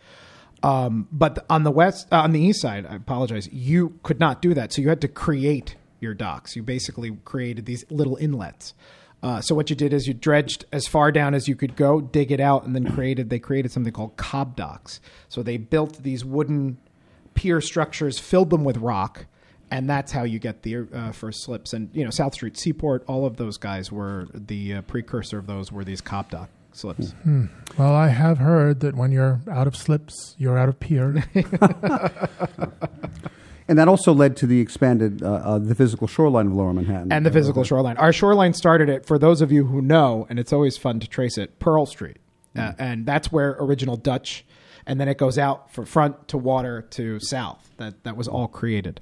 Um, 0.63 1.07
but 1.11 1.45
on 1.49 1.63
the 1.63 1.71
west, 1.71 2.07
uh, 2.11 2.21
on 2.21 2.31
the 2.31 2.39
east 2.41 2.61
side, 2.61 2.85
I 2.87 2.95
apologize, 2.95 3.47
you 3.51 3.99
could 4.03 4.19
not 4.19 4.41
do 4.41 4.53
that. 4.55 4.73
So 4.73 4.81
you 4.81 4.89
had 4.89 5.01
to 5.01 5.07
create 5.07 5.75
your 5.99 6.13
docks. 6.13 6.55
You 6.55 6.63
basically 6.63 7.11
created 7.25 7.65
these 7.65 7.85
little 7.91 8.15
inlets. 8.17 8.73
Uh, 9.23 9.41
so 9.41 9.55
what 9.55 9.69
you 9.69 9.75
did 9.75 9.93
is 9.93 10.07
you 10.07 10.13
dredged 10.13 10.65
as 10.71 10.87
far 10.87 11.11
down 11.11 11.33
as 11.33 11.47
you 11.47 11.55
could 11.55 11.75
go, 11.75 11.99
dig 11.99 12.31
it 12.31 12.39
out, 12.39 12.65
and 12.65 12.75
then 12.75 12.91
created. 12.91 13.29
They 13.29 13.39
created 13.39 13.71
something 13.71 13.91
called 13.91 14.15
cob 14.17 14.55
docks. 14.55 15.01
So 15.27 15.41
they 15.41 15.57
built 15.57 16.03
these 16.03 16.23
wooden 16.23 16.77
pier 17.33 17.61
structures, 17.61 18.19
filled 18.19 18.51
them 18.51 18.63
with 18.63 18.77
rock, 18.77 19.25
and 19.71 19.89
that's 19.89 20.11
how 20.11 20.23
you 20.23 20.39
get 20.39 20.61
the 20.61 20.87
uh, 20.93 21.11
first 21.11 21.43
slips. 21.43 21.73
And 21.73 21.89
you 21.93 22.03
know, 22.03 22.11
South 22.11 22.35
Street 22.35 22.57
Seaport, 22.57 23.03
all 23.07 23.25
of 23.25 23.37
those 23.37 23.57
guys 23.57 23.91
were 23.91 24.27
the 24.33 24.75
uh, 24.75 24.81
precursor 24.83 25.39
of 25.39 25.47
those 25.47 25.71
were 25.71 25.83
these 25.83 26.01
cob 26.01 26.29
dock 26.29 26.49
slips. 26.71 27.15
Well, 27.77 27.93
I 27.93 28.09
have 28.09 28.37
heard 28.37 28.81
that 28.81 28.95
when 28.95 29.11
you're 29.11 29.41
out 29.49 29.65
of 29.65 29.75
slips, 29.75 30.35
you're 30.37 30.57
out 30.57 30.69
of 30.69 30.79
pier. 30.79 31.23
And 33.67 33.77
that 33.77 33.87
also 33.87 34.13
led 34.13 34.37
to 34.37 34.47
the 34.47 34.59
expanded, 34.61 35.21
uh, 35.21 35.33
uh, 35.33 35.59
the 35.59 35.75
physical 35.75 36.07
shoreline 36.07 36.47
of 36.47 36.53
Lower 36.53 36.73
Manhattan. 36.73 37.11
and 37.11 37.25
the 37.25 37.31
physical 37.31 37.63
shoreline. 37.63 37.97
Our 37.97 38.13
shoreline 38.13 38.53
started 38.53 38.89
at, 38.89 39.05
for 39.05 39.19
those 39.19 39.41
of 39.41 39.51
you 39.51 39.65
who 39.65 39.81
know, 39.81 40.25
and 40.29 40.39
it's 40.39 40.53
always 40.53 40.77
fun 40.77 40.99
to 41.01 41.07
trace 41.07 41.37
it, 41.37 41.59
Pearl 41.59 41.85
Street. 41.85 42.17
Uh, 42.55 42.73
and 42.79 43.05
that's 43.05 43.31
where 43.31 43.51
original 43.59 43.97
Dutch, 43.97 44.43
and 44.87 44.99
then 44.99 45.07
it 45.07 45.17
goes 45.19 45.37
out 45.37 45.71
from 45.71 45.85
front 45.85 46.27
to 46.29 46.37
water 46.39 46.81
to 46.91 47.19
south. 47.19 47.69
That, 47.77 48.03
that 48.03 48.17
was 48.17 48.27
all 48.27 48.47
created. 48.47 48.99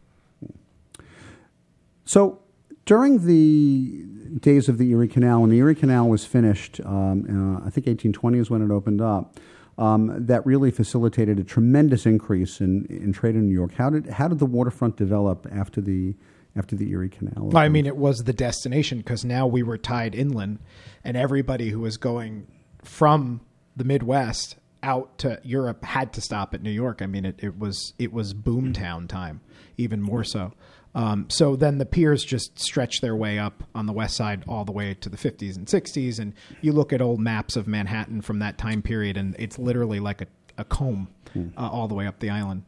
So 2.04 2.42
during 2.86 3.26
the 3.26 4.04
days 4.40 4.68
of 4.68 4.78
the 4.78 4.90
Erie 4.92 5.08
Canal, 5.08 5.42
when 5.42 5.52
the 5.52 5.58
Erie 5.58 5.76
Canal 5.76 6.10
was 6.10 6.26
finished, 6.26 6.82
um, 6.84 7.22
uh, 7.24 7.66
I 7.66 7.70
think 7.70 7.88
1820 7.88 8.40
is 8.40 8.50
when 8.50 8.62
it 8.62 8.72
opened 8.72 9.00
up. 9.02 9.40
Um, 9.78 10.26
that 10.26 10.46
really 10.46 10.72
facilitated 10.72 11.38
a 11.38 11.44
tremendous 11.44 12.06
increase 12.06 12.62
in, 12.62 12.86
in 12.86 13.12
trade 13.12 13.36
in 13.36 13.50
New 13.50 13.54
York. 13.54 13.74
How 13.74 13.90
did 13.90 14.08
how 14.08 14.30
did 14.30 14.40
the 14.40 14.46
waterfront 14.46 14.96
develop 14.96 15.46
after 15.52 15.82
the 15.82 16.16
after 16.56 16.78
the 16.78 16.90
Erie 16.92 17.10
Canal? 17.10 17.48
Well, 17.48 17.58
I 17.58 17.68
mean, 17.68 17.86
it 17.86 17.98
was 17.98 18.20
the 18.20 18.32
destination 18.32 19.00
because 19.00 19.26
now 19.26 19.48
we 19.48 19.64
were 19.64 19.78
tied 19.78 20.16
inland, 20.16 20.60
and 21.04 21.18
everybody 21.18 21.70
who 21.70 21.82
was 21.82 21.98
going 21.98 22.48
from 22.84 23.42
the 23.76 23.84
Midwest 23.84 24.56
out 24.82 25.18
to 25.18 25.40
Europe 25.44 25.84
had 25.84 26.14
to 26.14 26.22
stop 26.22 26.54
at 26.54 26.62
New 26.62 26.72
York. 26.72 27.02
I 27.02 27.08
mean, 27.08 27.26
it, 27.26 27.40
it 27.40 27.58
was 27.58 27.94
it 28.00 28.14
was 28.14 28.34
boomtown 28.34 29.10
time, 29.10 29.42
even 29.78 30.02
more 30.02 30.24
so. 30.24 30.54
Um, 30.96 31.30
so 31.30 31.56
then 31.56 31.78
the 31.78 31.86
piers 31.86 32.24
just 32.24 32.58
stretch 32.58 33.02
their 33.02 33.16
way 33.16 33.38
up 33.38 33.64
on 33.76 33.86
the 33.86 33.94
west 33.94 34.16
side 34.16 34.44
all 34.48 34.64
the 34.66 34.72
way 34.72 34.94
to 34.96 35.10
the 35.10 35.18
50s 35.18 35.56
and 35.58 35.68
60s, 35.68 36.20
and 36.20 36.34
you 36.62 36.72
look 36.72 36.94
at 36.94 37.02
old 37.02 37.20
maps 37.20 37.56
of 37.56 37.68
Manhattan 37.68 38.22
from 38.22 38.40
that 38.40 38.58
time 38.58 38.82
period, 38.82 39.18
and 39.18 39.36
it's 39.38 39.60
literally 39.60 40.00
like 40.00 40.22
a, 40.22 40.28
a 40.58 40.64
comb 40.64 41.10
uh, 41.36 41.70
all 41.70 41.88
the 41.90 41.94
way 41.96 42.08
up 42.08 42.20
the 42.20 42.30
island. 42.30 42.64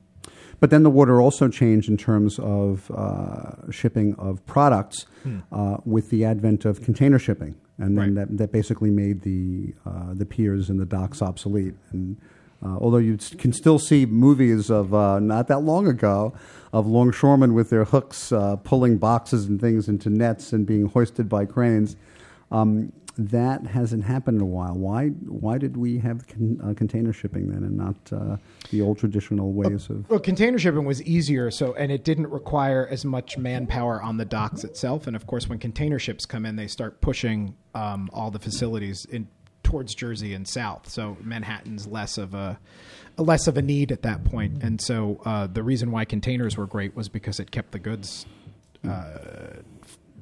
But 0.60 0.72
then 0.72 0.84
the 0.84 0.90
water 0.90 1.22
also 1.22 1.48
changed 1.48 1.88
in 1.88 1.98
terms 1.98 2.38
of 2.40 2.92
uh, 2.92 3.72
shipping 3.72 4.14
of 4.16 4.46
products 4.46 5.06
uh, 5.52 5.78
with 5.86 6.10
the 6.10 6.26
advent 6.26 6.66
of 6.66 6.82
container 6.82 7.20
shipping, 7.20 7.56
and 7.78 7.98
then 7.98 8.16
Right. 8.16 8.28
that, 8.28 8.38
that 8.38 8.52
basically 8.52 8.90
made 8.90 9.22
the 9.22 9.74
uh, 9.86 10.14
the 10.14 10.26
piers 10.26 10.70
and 10.70 10.80
the 10.80 10.86
docks 10.86 11.22
obsolete. 11.22 11.76
And 11.92 12.18
uh, 12.64 12.78
although 12.80 12.98
you 12.98 13.18
can 13.38 13.54
still 13.54 13.80
see 13.80 14.06
movies 14.06 14.70
of 14.70 14.94
uh, 14.94 15.20
not 15.20 15.48
that 15.48 15.60
long 15.60 15.88
ago 15.88 16.34
of 16.74 16.88
longshoremen 16.88 17.54
with 17.54 17.70
their 17.70 17.86
hooks 17.86 18.32
uh, 18.32 18.56
pulling 18.58 18.98
boxes 18.98 19.46
and 19.46 19.62
things 19.62 19.88
into 19.88 20.10
nets 20.10 20.54
and 20.54 20.66
being 20.66 20.88
hoisted 20.88 21.30
by 21.30 21.46
cranes. 21.46 21.96
Um, 22.52 22.92
that 23.18 23.66
hasn't 23.66 24.04
happened 24.04 24.38
in 24.38 24.44
a 24.44 24.46
while. 24.46 24.76
Why? 24.76 25.08
Why 25.08 25.58
did 25.58 25.76
we 25.76 25.98
have 26.00 26.28
con- 26.28 26.62
uh, 26.64 26.74
container 26.76 27.12
shipping 27.12 27.50
then, 27.50 27.64
and 27.64 27.76
not 27.76 27.96
uh, 28.12 28.38
the 28.70 28.82
old 28.82 29.00
traditional 29.00 29.54
ways 29.54 29.90
of? 29.90 30.08
Well, 30.10 30.20
container 30.20 30.60
shipping 30.60 30.86
was 30.86 31.02
easier, 31.02 31.50
so 31.50 31.74
and 31.74 31.92
it 31.92 32.04
didn't 32.04 32.28
require 32.28 32.88
as 32.90 33.06
much 33.06 33.38
manpower 33.38 34.02
on 34.02 34.18
the 34.18 34.26
docks 34.26 34.64
itself. 34.64 35.08
And 35.08 35.16
of 35.16 35.26
course, 35.26 35.50
when 35.50 35.58
container 35.58 35.98
ships 35.98 36.26
come 36.26 36.46
in, 36.46 36.58
they 36.58 36.68
start 36.68 37.02
pushing 37.02 37.56
um, 37.74 38.10
all 38.14 38.30
the 38.30 38.40
facilities 38.40 39.06
in 39.06 39.28
towards 39.68 39.94
Jersey 39.94 40.34
and 40.34 40.48
south. 40.48 40.88
So 40.90 41.18
Manhattan's 41.22 41.86
less 41.88 42.18
of 42.18 42.34
a 42.34 42.58
less 43.18 43.48
of 43.48 43.58
a 43.58 43.62
need 43.62 43.92
at 43.92 44.02
that 44.04 44.24
point. 44.24 44.64
And 44.64 44.80
so 44.80 45.20
uh, 45.26 45.48
the 45.48 45.62
reason 45.64 45.92
why 45.92 46.06
containers 46.06 46.56
were 46.56 46.66
great 46.68 46.96
was 46.96 47.10
because 47.10 47.40
it 47.40 47.52
kept 47.52 47.72
the 47.72 47.80
goods. 47.80 48.26
Uh, 48.88 49.58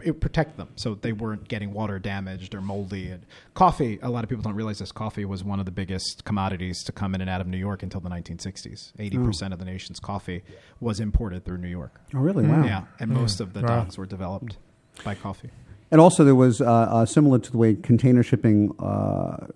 it 0.03 0.19
protect 0.19 0.57
them 0.57 0.69
so 0.75 0.93
they 0.95 1.13
weren't 1.13 1.47
getting 1.47 1.73
water 1.73 1.99
damaged 1.99 2.53
or 2.55 2.61
moldy. 2.61 3.09
And 3.09 3.25
coffee, 3.53 3.97
a 4.01 4.09
lot 4.09 4.23
of 4.23 4.29
people 4.29 4.43
don't 4.43 4.55
realize 4.55 4.79
this. 4.79 4.91
Coffee 4.91 5.25
was 5.25 5.43
one 5.43 5.59
of 5.59 5.65
the 5.65 5.71
biggest 5.71 6.25
commodities 6.25 6.83
to 6.83 6.91
come 6.91 7.15
in 7.15 7.21
and 7.21 7.29
out 7.29 7.41
of 7.41 7.47
New 7.47 7.57
York 7.57 7.81
until 7.83 8.01
the 8.01 8.09
1960s. 8.09 8.91
Eighty 8.99 9.17
percent 9.17 9.53
of 9.53 9.59
the 9.59 9.65
nation's 9.65 9.99
coffee 9.99 10.43
was 10.79 10.99
imported 10.99 11.45
through 11.45 11.57
New 11.59 11.69
York. 11.69 12.01
Oh, 12.13 12.19
really? 12.19 12.45
Wow. 12.45 12.65
Yeah, 12.65 12.83
and 12.99 13.11
most 13.11 13.39
of 13.39 13.53
the 13.53 13.61
Wow. 13.61 13.67
docks 13.67 13.97
were 13.97 14.05
developed 14.05 14.57
by 15.03 15.15
coffee. 15.15 15.49
And 15.91 16.01
also, 16.01 16.23
there 16.23 16.35
was 16.35 16.61
uh, 16.61 16.65
uh, 16.65 17.05
similar 17.05 17.39
to 17.39 17.51
the 17.51 17.57
way 17.57 17.75
container 17.75 18.23
shipping 18.23 18.73
uh, 18.79 19.47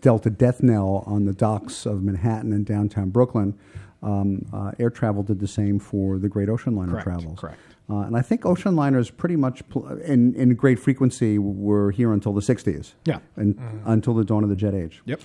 dealt 0.00 0.26
a 0.26 0.30
death 0.30 0.62
knell 0.62 1.04
on 1.06 1.26
the 1.26 1.32
docks 1.32 1.86
of 1.86 2.02
Manhattan 2.02 2.52
and 2.52 2.64
downtown 2.64 3.10
Brooklyn. 3.10 3.58
Um, 4.02 4.46
uh, 4.52 4.72
air 4.78 4.90
travel 4.90 5.22
did 5.22 5.40
the 5.40 5.48
same 5.48 5.78
for 5.78 6.18
the 6.18 6.28
great 6.28 6.48
ocean 6.48 6.76
liner 6.76 6.92
Correct, 6.92 7.04
travels. 7.04 7.40
correct. 7.40 7.58
Uh, 7.88 8.00
and 8.00 8.16
I 8.16 8.22
think 8.22 8.44
ocean 8.44 8.74
liners 8.76 9.10
pretty 9.10 9.36
much 9.36 9.66
pl- 9.68 9.86
in, 9.98 10.34
in 10.34 10.54
great 10.54 10.78
frequency 10.78 11.38
were 11.38 11.90
here 11.92 12.12
until 12.12 12.32
the 12.32 12.40
60s. 12.40 12.92
Yeah. 13.04 13.18
And 13.36 13.58
until 13.84 14.14
the 14.14 14.24
dawn 14.24 14.42
of 14.42 14.48
the 14.50 14.56
jet 14.56 14.74
age. 14.74 15.02
Yep. 15.06 15.20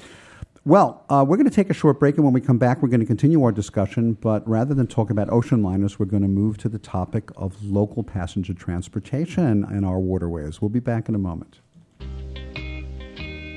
Well, 0.63 1.03
uh, 1.09 1.25
we're 1.27 1.37
going 1.37 1.49
to 1.49 1.55
take 1.55 1.71
a 1.71 1.73
short 1.73 1.99
break, 1.99 2.17
and 2.17 2.23
when 2.23 2.33
we 2.33 2.41
come 2.41 2.59
back, 2.59 2.83
we're 2.83 2.89
going 2.89 2.99
to 2.99 3.05
continue 3.05 3.43
our 3.43 3.51
discussion. 3.51 4.13
But 4.13 4.47
rather 4.47 4.75
than 4.75 4.85
talk 4.85 5.09
about 5.09 5.27
ocean 5.31 5.63
liners, 5.63 5.97
we're 5.97 6.05
going 6.05 6.21
to 6.21 6.29
move 6.29 6.59
to 6.59 6.69
the 6.69 6.77
topic 6.77 7.31
of 7.35 7.63
local 7.63 8.03
passenger 8.03 8.53
transportation 8.53 9.65
in 9.71 9.83
our 9.83 9.97
waterways. 9.97 10.61
We'll 10.61 10.69
be 10.69 10.79
back 10.79 11.09
in 11.09 11.15
a 11.15 11.19
moment. 11.19 11.61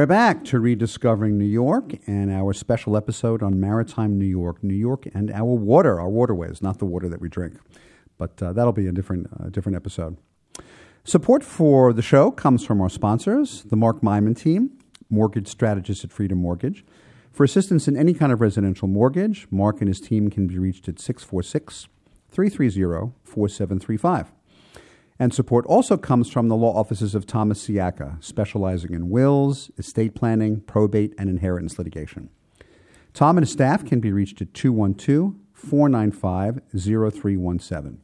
We're 0.00 0.06
back 0.06 0.46
to 0.46 0.58
Rediscovering 0.58 1.36
New 1.36 1.44
York 1.44 1.92
and 2.06 2.32
our 2.32 2.54
special 2.54 2.96
episode 2.96 3.42
on 3.42 3.60
maritime 3.60 4.18
New 4.18 4.24
York, 4.24 4.64
New 4.64 4.72
York 4.72 5.06
and 5.12 5.30
our 5.30 5.54
water, 5.54 6.00
our 6.00 6.08
waterways, 6.08 6.62
not 6.62 6.78
the 6.78 6.86
water 6.86 7.06
that 7.10 7.20
we 7.20 7.28
drink. 7.28 7.58
But 8.16 8.42
uh, 8.42 8.54
that'll 8.54 8.72
be 8.72 8.86
a 8.86 8.92
different, 8.92 9.26
uh, 9.38 9.50
different 9.50 9.76
episode. 9.76 10.16
Support 11.04 11.44
for 11.44 11.92
the 11.92 12.00
show 12.00 12.30
comes 12.30 12.64
from 12.64 12.80
our 12.80 12.88
sponsors, 12.88 13.64
the 13.64 13.76
Mark 13.76 14.00
Myman 14.00 14.34
team, 14.34 14.70
mortgage 15.10 15.48
strategist 15.48 16.02
at 16.02 16.12
Freedom 16.12 16.38
Mortgage. 16.38 16.82
For 17.30 17.44
assistance 17.44 17.86
in 17.86 17.94
any 17.94 18.14
kind 18.14 18.32
of 18.32 18.40
residential 18.40 18.88
mortgage, 18.88 19.48
Mark 19.50 19.80
and 19.80 19.88
his 19.88 20.00
team 20.00 20.30
can 20.30 20.46
be 20.46 20.58
reached 20.58 20.88
at 20.88 20.98
646 20.98 21.88
330 22.30 23.12
4735. 23.22 24.32
And 25.20 25.34
support 25.34 25.66
also 25.66 25.98
comes 25.98 26.30
from 26.30 26.48
the 26.48 26.56
law 26.56 26.74
offices 26.74 27.14
of 27.14 27.26
Thomas 27.26 27.68
Siaka, 27.68 28.24
specializing 28.24 28.94
in 28.94 29.10
wills, 29.10 29.70
estate 29.76 30.14
planning, 30.14 30.62
probate, 30.62 31.12
and 31.18 31.28
inheritance 31.28 31.76
litigation. 31.76 32.30
Tom 33.12 33.36
and 33.36 33.44
his 33.44 33.52
staff 33.52 33.84
can 33.84 34.00
be 34.00 34.12
reached 34.12 34.40
at 34.40 34.54
212 34.54 35.34
495 35.52 36.62
0317. 36.74 38.00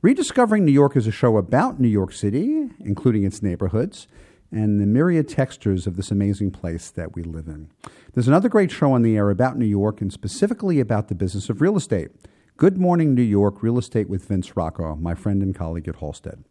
Rediscovering 0.00 0.64
New 0.64 0.70
York 0.70 0.96
is 0.96 1.08
a 1.08 1.10
show 1.10 1.38
about 1.38 1.80
New 1.80 1.88
York 1.88 2.12
City, 2.12 2.68
including 2.78 3.24
its 3.24 3.42
neighborhoods, 3.42 4.06
and 4.52 4.78
the 4.78 4.86
myriad 4.86 5.28
textures 5.28 5.88
of 5.88 5.96
this 5.96 6.12
amazing 6.12 6.52
place 6.52 6.88
that 6.88 7.16
we 7.16 7.24
live 7.24 7.48
in. 7.48 7.68
There's 8.14 8.28
another 8.28 8.48
great 8.48 8.70
show 8.70 8.92
on 8.92 9.02
the 9.02 9.16
air 9.16 9.30
about 9.30 9.58
New 9.58 9.66
York 9.66 10.00
and 10.00 10.12
specifically 10.12 10.78
about 10.78 11.08
the 11.08 11.16
business 11.16 11.50
of 11.50 11.60
real 11.60 11.76
estate. 11.76 12.12
Good 12.58 12.78
Morning 12.78 13.14
New 13.14 13.20
York 13.20 13.62
Real 13.62 13.76
Estate 13.76 14.08
with 14.08 14.24
Vince 14.24 14.56
Rocco, 14.56 14.96
my 14.96 15.14
friend 15.14 15.42
and 15.42 15.54
colleague 15.54 15.88
at 15.88 15.96
Halstead. 15.96 16.42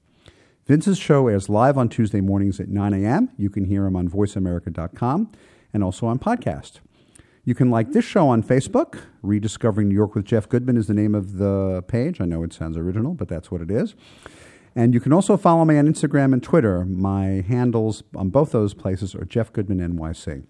Vince's 0.67 0.99
show 0.99 1.27
airs 1.27 1.49
live 1.49 1.79
on 1.79 1.89
Tuesday 1.89 2.21
mornings 2.21 2.59
at 2.59 2.69
9 2.69 2.93
a.m. 2.93 3.31
You 3.37 3.49
can 3.49 3.65
hear 3.65 3.87
him 3.87 3.95
on 3.95 4.07
voiceamerica.com 4.07 5.31
and 5.73 5.83
also 5.83 6.05
on 6.05 6.19
podcast. 6.19 6.73
You 7.43 7.55
can 7.55 7.71
like 7.71 7.91
this 7.91 8.05
show 8.05 8.27
on 8.27 8.43
Facebook. 8.43 8.99
Rediscovering 9.23 9.89
New 9.89 9.95
York 9.95 10.13
with 10.13 10.25
Jeff 10.25 10.47
Goodman 10.47 10.77
is 10.77 10.85
the 10.85 10.93
name 10.93 11.15
of 11.15 11.39
the 11.39 11.83
page. 11.87 12.21
I 12.21 12.25
know 12.25 12.43
it 12.43 12.53
sounds 12.53 12.77
original, 12.77 13.15
but 13.15 13.27
that's 13.27 13.49
what 13.49 13.61
it 13.61 13.71
is. 13.71 13.95
And 14.75 14.93
you 14.93 14.99
can 14.99 15.11
also 15.11 15.37
follow 15.37 15.65
me 15.65 15.79
on 15.79 15.87
Instagram 15.87 16.33
and 16.33 16.43
Twitter. 16.43 16.85
My 16.85 17.43
handles 17.47 18.03
on 18.15 18.29
both 18.29 18.51
those 18.51 18.75
places 18.75 19.15
are 19.15 19.25
Jeff 19.25 19.51
Goodman 19.51 19.79
NYC. 19.79 20.43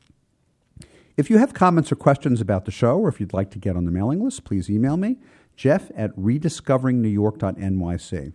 If 1.17 1.29
you 1.29 1.37
have 1.37 1.53
comments 1.53 1.93
or 1.93 1.95
questions 1.95 2.41
about 2.41 2.65
the 2.65 2.71
show, 2.71 2.99
or 2.99 3.07
if 3.07 3.21
you'd 3.21 3.31
like 3.31 3.49
to 3.51 3.59
get 3.59 3.77
on 3.77 3.85
the 3.85 3.91
mailing 3.91 4.21
list, 4.21 4.43
please 4.43 4.69
email 4.69 4.97
me, 4.97 5.15
jeff 5.55 5.89
at 5.95 6.15
rediscoveringnewyork.nyc. 6.15 8.33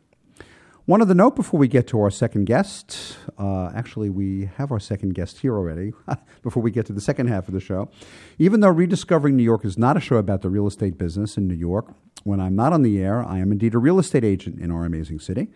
One 0.86 1.02
other 1.02 1.14
note 1.14 1.36
before 1.36 1.60
we 1.60 1.68
get 1.68 1.86
to 1.88 2.00
our 2.00 2.10
second 2.10 2.46
guest. 2.46 3.18
Uh, 3.38 3.70
actually, 3.74 4.08
we 4.10 4.50
have 4.56 4.72
our 4.72 4.80
second 4.80 5.14
guest 5.14 5.38
here 5.38 5.54
already 5.54 5.92
before 6.42 6.64
we 6.64 6.72
get 6.72 6.84
to 6.86 6.92
the 6.92 7.00
second 7.00 7.28
half 7.28 7.46
of 7.46 7.54
the 7.54 7.60
show. 7.60 7.88
Even 8.38 8.58
though 8.58 8.70
Rediscovering 8.70 9.36
New 9.36 9.44
York 9.44 9.64
is 9.64 9.78
not 9.78 9.96
a 9.96 10.00
show 10.00 10.16
about 10.16 10.42
the 10.42 10.50
real 10.50 10.66
estate 10.66 10.98
business 10.98 11.36
in 11.36 11.46
New 11.46 11.54
York, 11.54 11.94
when 12.24 12.40
I'm 12.40 12.56
not 12.56 12.72
on 12.72 12.82
the 12.82 13.00
air, 13.00 13.24
I 13.24 13.38
am 13.38 13.52
indeed 13.52 13.74
a 13.74 13.78
real 13.78 14.00
estate 14.00 14.24
agent 14.24 14.60
in 14.60 14.72
our 14.72 14.84
amazing 14.84 15.20
city. 15.20 15.46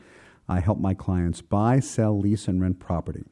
I 0.49 0.61
help 0.61 0.79
my 0.79 0.95
clients 0.95 1.41
buy, 1.41 1.81
sell, 1.81 2.17
lease, 2.17 2.47
and 2.47 2.61
rent 2.61 2.79
property. 2.79 3.25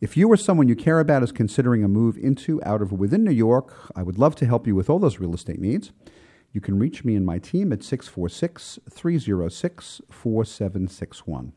If 0.00 0.16
you 0.16 0.28
or 0.28 0.36
someone 0.36 0.68
you 0.68 0.76
care 0.76 0.98
about 0.98 1.22
is 1.22 1.30
considering 1.30 1.84
a 1.84 1.88
move 1.88 2.16
into, 2.16 2.60
out 2.64 2.82
of, 2.82 2.92
or 2.92 2.96
within 2.96 3.22
New 3.22 3.30
York, 3.30 3.92
I 3.94 4.02
would 4.02 4.18
love 4.18 4.34
to 4.36 4.46
help 4.46 4.66
you 4.66 4.74
with 4.74 4.88
all 4.88 4.98
those 4.98 5.18
real 5.18 5.34
estate 5.34 5.60
needs. 5.60 5.92
You 6.58 6.62
can 6.62 6.76
reach 6.76 7.04
me 7.04 7.14
and 7.14 7.24
my 7.24 7.38
team 7.38 7.72
at 7.72 7.84
646 7.84 8.80
306 8.90 10.00
4761. 10.10 11.52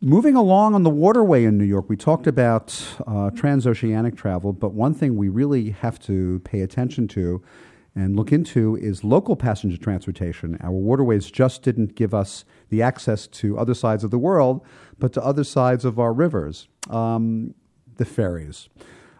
Moving 0.00 0.34
along 0.34 0.74
on 0.74 0.82
the 0.82 0.90
waterway 0.90 1.44
in 1.44 1.56
New 1.56 1.64
York, 1.64 1.88
we 1.88 1.96
talked 1.96 2.26
about 2.26 2.76
uh, 3.06 3.30
transoceanic 3.30 4.16
travel, 4.16 4.52
but 4.52 4.74
one 4.74 4.94
thing 4.94 5.14
we 5.14 5.28
really 5.28 5.70
have 5.70 6.00
to 6.00 6.40
pay 6.40 6.62
attention 6.62 7.06
to 7.06 7.40
and 7.94 8.16
look 8.16 8.32
into 8.32 8.74
is 8.74 9.04
local 9.04 9.36
passenger 9.36 9.76
transportation. 9.76 10.58
Our 10.60 10.72
waterways 10.72 11.30
just 11.30 11.62
didn't 11.62 11.94
give 11.94 12.12
us 12.12 12.44
the 12.70 12.82
access 12.82 13.28
to 13.28 13.56
other 13.60 13.74
sides 13.74 14.02
of 14.02 14.10
the 14.10 14.18
world, 14.18 14.66
but 14.98 15.12
to 15.12 15.24
other 15.24 15.44
sides 15.44 15.84
of 15.84 16.00
our 16.00 16.12
rivers, 16.12 16.66
um, 16.90 17.54
the 17.94 18.04
ferries. 18.04 18.68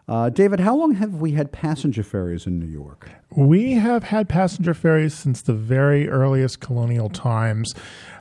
Uh, 0.09 0.31
David, 0.31 0.61
how 0.61 0.75
long 0.75 0.94
have 0.94 1.16
we 1.16 1.33
had 1.33 1.53
passenger 1.53 2.03
ferries 2.03 2.47
in 2.47 2.59
New 2.59 2.66
York? 2.66 3.11
We 3.37 3.73
have 3.75 4.05
had 4.05 4.27
passenger 4.27 4.73
ferries 4.73 5.12
since 5.12 5.42
the 5.42 5.53
very 5.53 6.09
earliest 6.09 6.61
colonial 6.61 7.11
times. 7.11 7.75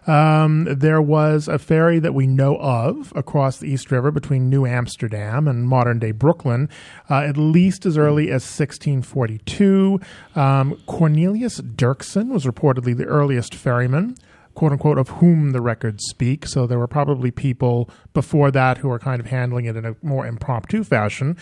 Um, 0.06 0.66
there 0.66 1.02
was 1.02 1.48
a 1.48 1.58
ferry 1.58 2.00
that 2.00 2.14
we 2.14 2.28
know 2.28 2.58
of 2.58 3.14
across 3.16 3.58
the 3.58 3.68
East 3.68 3.90
River 3.90 4.12
between 4.12 4.50
New 4.50 4.66
Amsterdam 4.66 5.48
and 5.48 5.66
modern 5.66 6.00
day 6.00 6.12
Brooklyn, 6.12 6.68
uh, 7.10 7.22
at 7.22 7.38
least 7.38 7.86
as 7.86 7.98
early 7.98 8.26
as 8.28 8.44
1642. 8.44 10.02
Um, 10.36 10.82
Cornelius 10.88 11.62
Dirksen 11.62 12.30
was 12.30 12.46
reportedly 12.46 12.98
the 12.98 13.06
earliest 13.06 13.56
ferryman. 13.56 14.16
Quote 14.58 14.72
unquote 14.72 14.98
of 14.98 15.10
whom 15.10 15.52
the 15.52 15.62
records 15.62 16.04
speak. 16.06 16.48
So 16.48 16.66
there 16.66 16.80
were 16.80 16.88
probably 16.88 17.30
people 17.30 17.92
before 18.16 18.50
that 18.50 18.80
who 18.80 18.88
were 18.88 18.98
kind 18.98 19.20
of 19.20 19.28
handling 19.28 19.66
it 19.66 19.76
in 19.76 19.86
a 19.86 19.96
more 20.02 20.26
impromptu 20.26 20.84
fashion. 20.84 21.38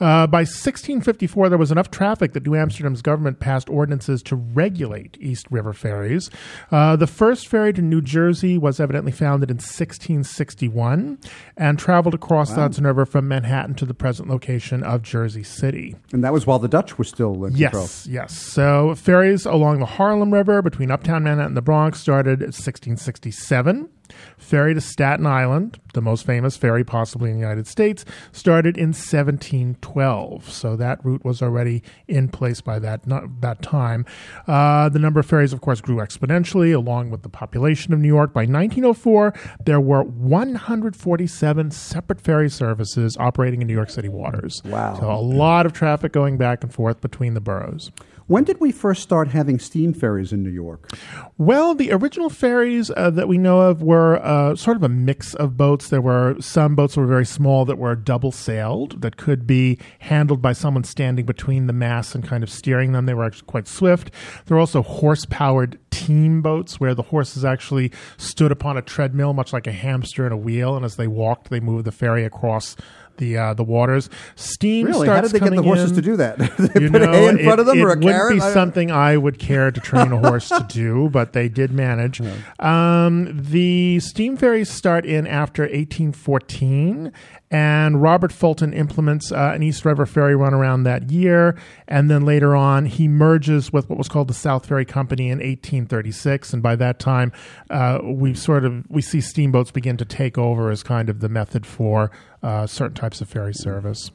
Uh, 0.00 0.28
by 0.28 0.42
1654, 0.42 1.48
there 1.48 1.58
was 1.58 1.72
enough 1.72 1.90
traffic 1.90 2.32
that 2.32 2.46
New 2.46 2.54
Amsterdam's 2.54 3.02
government 3.02 3.40
passed 3.40 3.68
ordinances 3.68 4.22
to 4.22 4.36
regulate 4.36 5.18
East 5.20 5.48
River 5.50 5.72
ferries. 5.72 6.30
Uh, 6.70 6.94
the 6.94 7.08
first 7.08 7.48
ferry 7.48 7.72
to 7.72 7.82
New 7.82 8.00
Jersey 8.00 8.56
was 8.56 8.78
evidently 8.78 9.10
founded 9.10 9.50
in 9.50 9.56
1661 9.56 11.18
and 11.56 11.76
traveled 11.76 12.14
across 12.14 12.50
the 12.50 12.60
Hudson 12.60 12.86
River 12.86 13.04
from 13.04 13.26
Manhattan 13.26 13.74
to 13.74 13.84
the 13.84 13.94
present 13.94 14.28
location 14.28 14.84
of 14.84 15.02
Jersey 15.02 15.42
City. 15.42 15.96
And 16.12 16.22
that 16.22 16.32
was 16.32 16.46
while 16.46 16.60
the 16.60 16.68
Dutch 16.68 16.98
were 16.98 17.04
still 17.04 17.44
in 17.46 17.54
control. 17.54 17.82
Yes, 17.82 18.06
yes. 18.06 18.38
So 18.38 18.94
ferries 18.94 19.44
along 19.44 19.80
the 19.80 19.86
Harlem 19.86 20.32
River 20.32 20.62
between 20.62 20.92
Uptown 20.92 21.24
Manhattan 21.24 21.46
and 21.46 21.56
the 21.56 21.62
Bronx 21.62 21.98
started 21.98 22.54
1667. 22.60 23.88
Ferry 24.36 24.74
to 24.74 24.80
Staten 24.80 25.26
Island, 25.26 25.78
the 25.94 26.00
most 26.00 26.26
famous 26.26 26.56
ferry 26.56 26.84
possibly 26.84 27.30
in 27.30 27.36
the 27.36 27.40
United 27.40 27.66
States, 27.66 28.04
started 28.32 28.76
in 28.76 28.88
1712. 28.88 30.50
So 30.50 30.76
that 30.76 31.04
route 31.04 31.24
was 31.24 31.42
already 31.42 31.82
in 32.08 32.28
place 32.28 32.60
by 32.60 32.78
that 32.80 33.06
not, 33.06 33.40
that 33.40 33.62
time. 33.62 34.04
Uh, 34.46 34.88
the 34.88 34.98
number 34.98 35.20
of 35.20 35.26
ferries, 35.26 35.52
of 35.52 35.60
course, 35.60 35.80
grew 35.80 35.96
exponentially 35.96 36.74
along 36.74 37.10
with 37.10 37.22
the 37.22 37.28
population 37.28 37.92
of 37.92 38.00
New 38.00 38.08
York. 38.08 38.32
By 38.32 38.42
1904, 38.42 39.34
there 39.64 39.80
were 39.80 40.02
147 40.02 41.70
separate 41.70 42.20
ferry 42.20 42.50
services 42.50 43.16
operating 43.18 43.60
in 43.60 43.66
New 43.66 43.74
York 43.74 43.90
City 43.90 44.08
waters. 44.08 44.62
Wow. 44.64 44.98
So 44.98 45.10
a 45.10 45.20
lot 45.20 45.66
of 45.66 45.72
traffic 45.72 46.12
going 46.12 46.36
back 46.36 46.62
and 46.62 46.72
forth 46.72 47.00
between 47.00 47.34
the 47.34 47.40
boroughs. 47.40 47.90
When 48.30 48.44
did 48.44 48.60
we 48.60 48.70
first 48.70 49.02
start 49.02 49.26
having 49.26 49.58
steam 49.58 49.92
ferries 49.92 50.32
in 50.32 50.44
New 50.44 50.52
York? 50.52 50.88
Well, 51.36 51.74
the 51.74 51.90
original 51.90 52.30
ferries 52.30 52.88
uh, 52.96 53.10
that 53.10 53.26
we 53.26 53.38
know 53.38 53.60
of 53.62 53.82
were 53.82 54.24
uh, 54.24 54.54
sort 54.54 54.76
of 54.76 54.84
a 54.84 54.88
mix 54.88 55.34
of 55.34 55.56
boats. 55.56 55.88
There 55.88 56.00
were 56.00 56.36
some 56.38 56.76
boats 56.76 56.94
that 56.94 57.00
were 57.00 57.08
very 57.08 57.26
small 57.26 57.64
that 57.64 57.76
were 57.76 57.96
double 57.96 58.30
sailed, 58.30 59.02
that 59.02 59.16
could 59.16 59.48
be 59.48 59.80
handled 59.98 60.40
by 60.40 60.52
someone 60.52 60.84
standing 60.84 61.26
between 61.26 61.66
the 61.66 61.72
masts 61.72 62.14
and 62.14 62.22
kind 62.22 62.44
of 62.44 62.50
steering 62.50 62.92
them. 62.92 63.06
They 63.06 63.14
were 63.14 63.24
actually 63.24 63.46
quite 63.46 63.66
swift. 63.66 64.12
There 64.46 64.54
were 64.54 64.60
also 64.60 64.84
horse 64.84 65.26
powered 65.28 65.80
team 65.90 66.40
boats 66.40 66.78
where 66.78 66.94
the 66.94 67.02
horses 67.02 67.44
actually 67.44 67.90
stood 68.16 68.52
upon 68.52 68.76
a 68.76 68.82
treadmill, 68.82 69.32
much 69.32 69.52
like 69.52 69.66
a 69.66 69.72
hamster 69.72 70.24
in 70.24 70.30
a 70.30 70.36
wheel, 70.36 70.76
and 70.76 70.84
as 70.84 70.94
they 70.94 71.08
walked, 71.08 71.50
they 71.50 71.58
moved 71.58 71.84
the 71.84 71.90
ferry 71.90 72.24
across. 72.24 72.76
The, 73.20 73.36
uh, 73.38 73.54
the 73.54 73.62
waters 73.64 74.10
steam 74.34 74.86
Really? 74.86 75.06
How 75.06 75.20
did 75.20 75.30
they 75.30 75.38
get 75.40 75.54
the 75.54 75.62
horses 75.62 75.90
in- 75.90 75.96
to 75.96 76.02
do 76.02 76.16
that? 76.16 76.38
they 76.58 76.80
you 76.80 76.90
put 76.90 77.02
know, 77.02 77.12
hay 77.12 77.28
in 77.28 77.38
front 77.44 77.58
it, 77.58 77.60
of 77.60 77.66
them 77.66 77.78
it 77.78 77.82
or 77.82 77.86
a 77.86 77.88
wouldn't 77.90 78.04
carrot? 78.04 78.34
be 78.36 78.40
I- 78.40 78.52
something 78.52 78.90
I 78.90 79.16
would 79.16 79.38
care 79.38 79.70
to 79.70 79.80
train 79.80 80.10
a 80.10 80.18
horse 80.28 80.48
to 80.48 80.66
do, 80.68 81.08
but 81.10 81.32
they 81.32 81.48
did 81.48 81.70
manage. 81.70 82.20
Um, 82.58 83.28
the 83.32 84.00
steam 84.00 84.36
ferries 84.36 84.70
start 84.70 85.04
in 85.06 85.26
after 85.26 85.62
1814, 85.62 87.12
and 87.50 88.00
Robert 88.00 88.32
Fulton 88.32 88.72
implements 88.72 89.32
uh, 89.32 89.52
an 89.54 89.62
East 89.62 89.84
River 89.84 90.06
ferry 90.06 90.36
run 90.36 90.54
around 90.54 90.84
that 90.84 91.10
year, 91.10 91.56
and 91.88 92.08
then 92.08 92.24
later 92.24 92.54
on 92.54 92.86
he 92.86 93.08
merges 93.08 93.72
with 93.72 93.88
what 93.88 93.98
was 93.98 94.08
called 94.08 94.28
the 94.28 94.34
South 94.34 94.66
Ferry 94.66 94.84
Company 94.84 95.24
in 95.24 95.38
1836, 95.38 96.52
and 96.52 96.62
by 96.62 96.76
that 96.76 96.98
time 96.98 97.32
uh, 97.70 97.98
we 98.02 98.34
sort 98.34 98.64
of 98.64 98.88
we 98.88 99.02
see 99.02 99.20
steamboats 99.20 99.70
begin 99.70 99.96
to 99.96 100.04
take 100.04 100.38
over 100.38 100.70
as 100.70 100.82
kind 100.82 101.08
of 101.08 101.20
the 101.20 101.28
method 101.28 101.66
for 101.66 102.10
uh, 102.42 102.66
certain 102.66 102.94
types 102.94 103.20
of 103.20 103.28
ferry 103.28 103.54
service. 103.54 104.10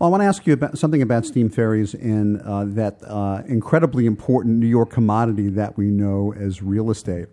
Well, 0.00 0.08
I 0.08 0.10
want 0.10 0.22
to 0.22 0.26
ask 0.26 0.46
you 0.46 0.54
about 0.54 0.78
something 0.78 1.02
about 1.02 1.26
steam 1.26 1.50
ferries 1.50 1.92
and 1.94 2.40
uh, 2.40 2.64
that 2.68 3.02
uh, 3.06 3.42
incredibly 3.46 4.06
important 4.06 4.56
New 4.56 4.66
York 4.66 4.90
commodity 4.90 5.50
that 5.50 5.76
we 5.76 5.90
know 5.90 6.32
as 6.32 6.62
real 6.62 6.90
estate. 6.90 7.28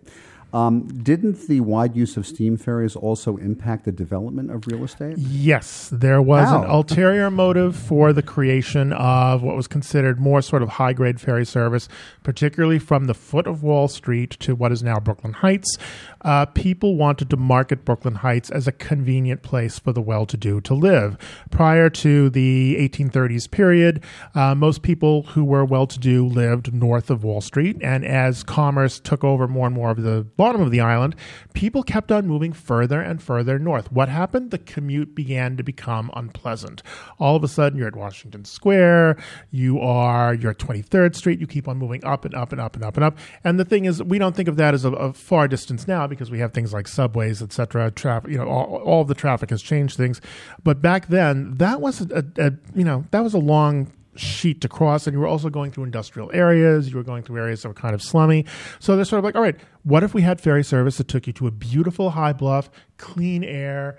Um, 0.52 0.86
didn't 1.02 1.46
the 1.46 1.60
wide 1.60 1.94
use 1.94 2.16
of 2.16 2.26
steam 2.26 2.56
ferries 2.56 2.96
also 2.96 3.36
impact 3.36 3.84
the 3.84 3.92
development 3.92 4.50
of 4.50 4.66
real 4.66 4.82
estate? 4.82 5.18
Yes, 5.18 5.90
there 5.92 6.22
was 6.22 6.50
an 6.50 6.64
ulterior 6.64 7.30
motive 7.30 7.76
for 7.76 8.14
the 8.14 8.22
creation 8.22 8.94
of 8.94 9.42
what 9.42 9.56
was 9.56 9.66
considered 9.66 10.18
more 10.18 10.40
sort 10.40 10.62
of 10.62 10.70
high 10.70 10.94
grade 10.94 11.20
ferry 11.20 11.44
service, 11.44 11.88
particularly 12.22 12.78
from 12.78 13.04
the 13.04 13.14
foot 13.14 13.46
of 13.46 13.62
Wall 13.62 13.88
Street 13.88 14.30
to 14.40 14.54
what 14.54 14.72
is 14.72 14.82
now 14.82 14.98
Brooklyn 14.98 15.34
Heights. 15.34 15.76
Uh, 16.22 16.46
people 16.46 16.96
wanted 16.96 17.28
to 17.30 17.36
market 17.36 17.84
Brooklyn 17.84 18.16
Heights 18.16 18.50
as 18.50 18.66
a 18.66 18.72
convenient 18.72 19.42
place 19.42 19.78
for 19.78 19.92
the 19.92 20.00
well 20.00 20.24
to 20.26 20.36
do 20.36 20.60
to 20.62 20.74
live. 20.74 21.16
Prior 21.50 21.90
to 21.90 22.30
the 22.30 22.76
1830s 22.78 23.50
period, 23.50 24.02
uh, 24.34 24.54
most 24.54 24.82
people 24.82 25.24
who 25.24 25.44
were 25.44 25.64
well 25.64 25.86
to 25.86 25.98
do 25.98 26.26
lived 26.26 26.72
north 26.72 27.10
of 27.10 27.22
Wall 27.22 27.42
Street, 27.42 27.76
and 27.82 28.04
as 28.04 28.42
commerce 28.42 28.98
took 28.98 29.22
over 29.22 29.46
more 29.46 29.66
and 29.66 29.76
more 29.76 29.90
of 29.90 30.02
the 30.02 30.26
bottom 30.38 30.62
of 30.62 30.70
the 30.70 30.80
island, 30.80 31.14
people 31.52 31.82
kept 31.82 32.10
on 32.10 32.26
moving 32.26 32.54
further 32.54 33.02
and 33.02 33.20
further 33.20 33.58
north. 33.58 33.92
What 33.92 34.08
happened? 34.08 34.52
The 34.52 34.58
commute 34.58 35.14
began 35.14 35.58
to 35.58 35.62
become 35.62 36.10
unpleasant. 36.14 36.82
All 37.18 37.36
of 37.36 37.44
a 37.44 37.48
sudden, 37.48 37.76
you're 37.78 37.88
at 37.88 37.96
Washington 37.96 38.46
Square, 38.46 39.18
you 39.50 39.80
are 39.80 40.32
you're 40.32 40.52
at 40.52 40.58
23rd 40.58 41.14
Street, 41.14 41.40
you 41.40 41.46
keep 41.46 41.68
on 41.68 41.76
moving 41.76 42.02
up 42.04 42.24
and 42.24 42.34
up 42.34 42.52
and 42.52 42.60
up 42.60 42.76
and 42.76 42.84
up 42.84 42.96
and 42.96 43.04
up. 43.04 43.18
And 43.44 43.58
the 43.58 43.64
thing 43.64 43.84
is, 43.84 44.02
we 44.02 44.18
don't 44.18 44.34
think 44.34 44.48
of 44.48 44.56
that 44.56 44.72
as 44.72 44.84
a, 44.84 44.92
a 44.92 45.12
far 45.12 45.48
distance 45.48 45.88
now 45.88 46.06
because 46.06 46.30
we 46.30 46.38
have 46.38 46.52
things 46.52 46.72
like 46.72 46.88
subways, 46.88 47.42
et 47.42 47.52
cetera. 47.52 47.90
Traffic, 47.90 48.30
you 48.30 48.38
know, 48.38 48.48
all, 48.48 48.76
all 48.76 49.04
the 49.04 49.14
traffic 49.14 49.50
has 49.50 49.60
changed 49.60 49.96
things. 49.96 50.20
But 50.62 50.80
back 50.80 51.08
then, 51.08 51.56
that 51.56 51.80
was 51.80 52.00
a, 52.00 52.24
a, 52.38 52.46
a 52.46 52.52
you 52.76 52.84
know 52.84 53.04
that 53.10 53.24
was 53.24 53.34
a 53.34 53.38
long 53.38 53.92
sheet 54.18 54.60
to 54.60 54.68
cross 54.68 55.06
and 55.06 55.14
you 55.14 55.20
were 55.20 55.26
also 55.26 55.48
going 55.48 55.70
through 55.70 55.84
industrial 55.84 56.30
areas. 56.32 56.90
You 56.90 56.96
were 56.96 57.02
going 57.02 57.22
through 57.22 57.38
areas 57.38 57.62
that 57.62 57.68
were 57.68 57.74
kind 57.74 57.94
of 57.94 58.02
slummy. 58.02 58.44
So 58.78 58.96
they're 58.96 59.04
sort 59.04 59.18
of 59.18 59.24
like 59.24 59.34
all 59.34 59.42
right 59.42 59.56
what 59.82 60.02
if 60.02 60.12
we 60.12 60.22
had 60.22 60.40
ferry 60.40 60.64
service 60.64 60.98
that 60.98 61.08
took 61.08 61.26
you 61.26 61.32
to 61.32 61.46
a 61.46 61.50
beautiful 61.50 62.10
high 62.10 62.32
bluff 62.32 62.70
clean 62.98 63.42
air 63.44 63.98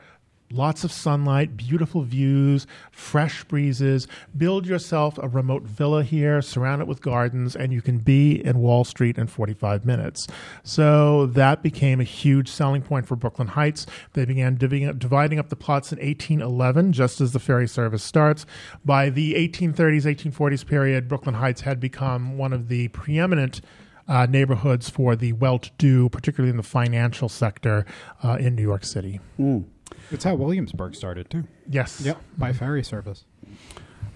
lots 0.52 0.84
of 0.84 0.91
sunlight 0.91 1.56
beautiful 1.56 2.02
views 2.02 2.66
fresh 2.91 3.43
breezes. 3.43 4.08
Build 4.36 4.66
yourself 4.66 5.18
a 5.22 5.28
remote 5.28 5.64
villa 5.64 6.04
here 6.04 6.41
surround 6.41 6.82
it 6.82 6.88
with 6.88 7.02
gardens 7.02 7.56
and 7.56 7.72
you 7.72 7.82
can 7.82 8.00
be 8.00 8.43
in 8.43 8.60
wall 8.60 8.84
street 8.84 9.18
in 9.18 9.28
45 9.28 9.86
minutes. 9.86 10.28
So 10.64 11.28
that 11.28 11.62
became 11.62 12.00
a 12.00 12.06
huge 12.06 12.50
selling 12.50 12.82
point 12.82 13.08
for 13.08 13.16
brooklyn 13.16 13.50
heights. 13.50 13.86
They 14.14 14.26
began 14.26 14.56
dividing 14.56 15.39
up 15.39 15.50
the 15.50 15.56
plots 15.56 15.91
in 15.91 16.00
1811 16.00 16.93
just 16.93 17.22
as 17.22 17.32
the 17.34 17.39
ferry 17.39 17.68
service 17.68 18.04
starts. 18.04 18.45
By 18.84 19.10
the 19.10 19.36
1830s 19.36 20.04
1840s 20.04 20.66
period 20.66 21.08
brooklyn 21.08 21.36
heights 21.36 21.62
had 21.62 21.80
become 21.80 22.38
one 22.38 22.54
of 22.54 22.68
the 22.68 22.88
preeminent 22.89 23.62
uh, 24.08 24.26
neighborhoods 24.26 24.89
for 24.89 25.16
the 25.16 25.34
well-to-do, 25.34 26.10
particularly 26.10 26.50
in 26.50 26.58
the 26.58 26.64
financial 26.64 27.30
sector 27.30 27.86
uh, 28.24 28.38
in 28.39 28.56
New 28.56 28.64
York 28.64 28.84
City. 28.84 29.20
It's 30.12 30.24
how 30.24 30.36
Williamsburg 30.36 30.96
started 30.96 31.30
too. 31.30 31.44
Yes. 31.70 32.02
Yep, 32.02 32.20
by 32.38 32.52
ferry 32.54 32.84
service. 32.84 33.26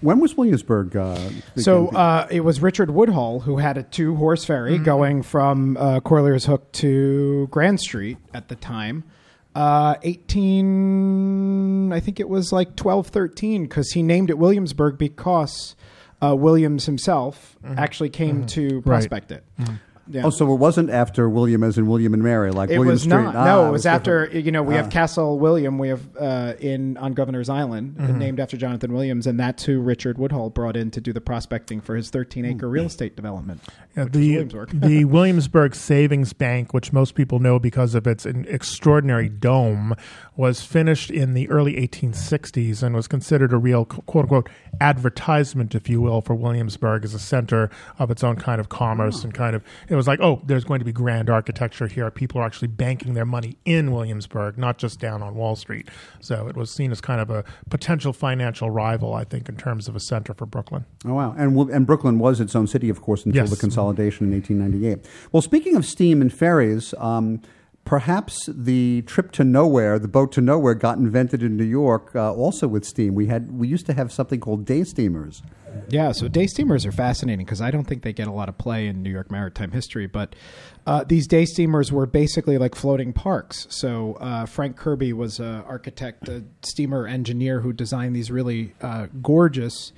When 0.00 0.18
was 0.20 0.36
Williamsburg? 0.36 0.96
Uh, 0.96 1.30
So 1.56 1.88
uh, 1.88 2.26
it 2.30 2.40
was 2.40 2.60
Richard 2.60 2.90
Woodhull 2.90 3.40
who 3.40 3.58
had 3.58 3.78
a 3.78 3.82
two 3.84 4.16
horse 4.16 4.44
ferry 4.44 4.74
Mm-hmm. 4.74 4.84
going 4.84 5.22
from 5.22 5.76
uh, 5.78 6.00
Corlear's 6.00 6.44
Hook 6.46 6.70
to 6.72 7.46
Grand 7.50 7.80
Street 7.80 8.18
at 8.34 8.48
the 8.48 8.56
time. 8.56 9.04
Uh, 9.54 9.94
18, 10.02 11.92
I 11.92 12.00
think 12.00 12.20
it 12.20 12.28
was 12.28 12.52
like 12.52 12.76
12, 12.76 13.06
13, 13.08 13.62
because 13.64 13.90
he 13.92 14.02
named 14.02 14.30
it 14.30 14.38
Williamsburg 14.38 14.98
because 14.98 15.76
uh, 16.22 16.34
Williams 16.34 16.86
himself 16.86 17.56
actually 17.76 18.10
came 18.10 18.46
to 18.46 18.60
Mm-hmm. 18.62 18.74
Right. 18.76 18.84
prospect 18.84 19.32
it. 19.32 19.44
Yeah. 20.06 20.22
Oh, 20.24 20.30
so 20.30 20.52
it 20.52 20.56
wasn't 20.58 20.90
after 20.90 21.28
William 21.30 21.62
as 21.64 21.78
in 21.78 21.86
William 21.86 22.12
and 22.14 22.22
Mary, 22.22 22.50
like 22.50 22.68
it 22.70 22.78
William 22.78 22.92
was 22.92 23.02
Street. 23.02 23.14
not. 23.14 23.34
Ah, 23.36 23.44
no, 23.44 23.68
it 23.68 23.72
was 23.72 23.86
after. 23.86 24.26
different. 24.26 24.44
You 24.44 24.52
know, 24.52 24.62
we 24.62 24.74
Ah. 24.74 24.78
have 24.78 24.90
Castle 24.90 25.38
William. 25.38 25.78
We 25.78 25.88
have 25.88 26.02
uh, 26.20 26.52
in 26.60 26.96
on 26.98 27.14
Governor's 27.14 27.48
Island, 27.48 27.96
uh, 27.98 28.08
named 28.08 28.38
after 28.40 28.56
Jonathan 28.56 28.92
Williams, 28.92 29.26
and 29.26 29.40
that 29.40 29.56
too 29.56 29.80
Richard 29.80 30.18
Woodhull 30.18 30.50
brought 30.50 30.76
in 30.76 30.90
to 30.90 31.00
do 31.00 31.12
the 31.12 31.20
prospecting 31.22 31.80
for 31.80 31.96
his 31.96 32.10
13 32.10 32.44
acre 32.44 32.68
real 32.68 32.84
estate 32.84 33.16
development. 33.16 33.60
Yeah, 33.96 34.04
the 34.04 34.30
Williamsburg. 34.32 34.80
the 34.80 35.04
Williamsburg 35.16 35.74
Savings 35.74 36.32
Bank, 36.32 36.74
which 36.74 36.92
most 36.92 37.14
people 37.14 37.38
know 37.38 37.58
because 37.58 37.94
of 37.94 38.06
its 38.06 38.26
an 38.26 38.44
extraordinary 38.48 39.28
dome, 39.28 39.94
was 40.36 40.62
finished 40.62 41.10
in 41.10 41.34
the 41.34 41.48
early 41.48 41.74
1860s 41.74 42.82
and 42.82 42.94
was 42.96 43.06
considered 43.06 43.52
a 43.52 43.56
real 43.56 43.84
quote 43.84 44.24
unquote 44.24 44.48
advertisement, 44.80 45.74
if 45.74 45.88
you 45.88 46.00
will, 46.00 46.20
for 46.20 46.34
Williamsburg 46.34 47.04
as 47.04 47.14
a 47.14 47.18
center 47.18 47.70
of 47.98 48.10
its 48.10 48.24
own 48.24 48.36
kind 48.36 48.60
of 48.60 48.68
commerce 48.68 49.22
and 49.24 49.32
kind 49.34 49.54
of 49.54 49.62
it 49.88 49.94
was 49.94 50.06
like, 50.08 50.20
oh, 50.20 50.40
there's 50.44 50.64
going 50.64 50.78
to 50.80 50.84
be 50.84 50.92
grand 50.92 51.30
architecture 51.30 51.86
here. 51.86 52.10
People 52.10 52.40
are 52.40 52.44
actually 52.44 52.68
banking 52.68 53.14
their 53.14 53.24
money 53.24 53.56
in 53.64 53.92
Williamsburg, 53.92 54.58
not 54.58 54.78
just 54.78 54.98
down 54.98 55.22
on 55.22 55.34
Wall 55.34 55.56
Street. 55.56 55.88
So 56.20 56.48
it 56.48 56.56
was 56.56 56.70
seen 56.70 56.90
as 56.90 57.00
kind 57.00 57.20
of 57.20 57.30
a 57.30 57.44
potential 57.70 58.12
financial 58.12 58.70
rival, 58.70 59.14
I 59.14 59.24
think, 59.24 59.48
in 59.48 59.56
terms 59.56 59.88
of 59.88 59.96
a 59.96 60.00
center 60.00 60.34
for 60.34 60.46
Brooklyn. 60.46 60.84
Oh 61.06 61.14
wow! 61.14 61.34
And 61.38 61.56
and 61.70 61.86
Brooklyn 61.86 62.18
was 62.18 62.40
its 62.40 62.54
own 62.56 62.66
city, 62.66 62.88
of 62.88 63.00
course, 63.00 63.24
until 63.24 63.42
Yes. 63.42 63.50
the 63.50 63.56
consolidation 63.56 63.83
in 63.90 64.30
1898. 64.32 65.06
Well, 65.32 65.42
speaking 65.42 65.76
of 65.76 65.84
steam 65.84 66.20
and 66.20 66.32
ferries, 66.32 66.94
um, 66.98 67.40
perhaps 67.84 68.48
the 68.52 69.02
trip 69.02 69.30
to 69.32 69.44
nowhere, 69.44 69.98
the 69.98 70.08
boat 70.08 70.32
to 70.32 70.40
nowhere, 70.40 70.74
got 70.74 70.98
invented 70.98 71.42
in 71.42 71.56
New 71.56 71.64
York 71.64 72.12
uh, 72.14 72.32
also 72.32 72.66
with 72.66 72.84
steam. 72.84 73.14
We 73.14 73.26
had 73.26 73.52
we 73.52 73.68
used 73.68 73.86
to 73.86 73.94
have 73.94 74.12
something 74.12 74.40
called 74.40 74.64
day 74.64 74.84
steamers. 74.84 75.42
Yeah, 75.88 76.12
so 76.12 76.28
day 76.28 76.46
steamers 76.46 76.86
are 76.86 76.92
fascinating 76.92 77.44
because 77.44 77.60
I 77.60 77.70
don't 77.70 77.84
think 77.84 78.02
they 78.02 78.12
get 78.12 78.28
a 78.28 78.32
lot 78.32 78.48
of 78.48 78.56
play 78.56 78.86
in 78.86 79.02
New 79.02 79.10
York 79.10 79.30
maritime 79.30 79.72
history. 79.72 80.06
But 80.06 80.34
uh, 80.86 81.04
these 81.04 81.26
day 81.26 81.44
steamers 81.44 81.92
were 81.92 82.06
basically 82.06 82.58
like 82.58 82.74
floating 82.74 83.12
parks. 83.12 83.66
So 83.70 84.14
uh, 84.14 84.46
Frank 84.46 84.76
Kirby 84.76 85.12
was 85.12 85.40
an 85.40 85.62
architect, 85.62 86.28
a 86.28 86.44
steamer 86.62 87.06
engineer 87.06 87.60
who 87.60 87.72
designed 87.72 88.14
these 88.14 88.30
really 88.30 88.74
uh, 88.80 89.08
gorgeous. 89.20 89.92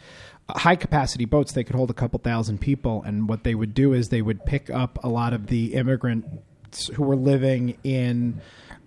High 0.48 0.76
capacity 0.76 1.24
boats, 1.24 1.52
they 1.52 1.64
could 1.64 1.76
hold 1.76 1.90
a 1.90 1.94
couple 1.94 2.18
thousand 2.20 2.60
people. 2.60 3.02
And 3.02 3.28
what 3.28 3.42
they 3.44 3.54
would 3.54 3.74
do 3.74 3.92
is 3.92 4.08
they 4.08 4.22
would 4.22 4.44
pick 4.44 4.70
up 4.70 4.98
a 5.02 5.08
lot 5.08 5.32
of 5.32 5.48
the 5.48 5.74
immigrants 5.74 6.88
who 6.94 7.02
were 7.02 7.16
living 7.16 7.78
in 7.82 8.40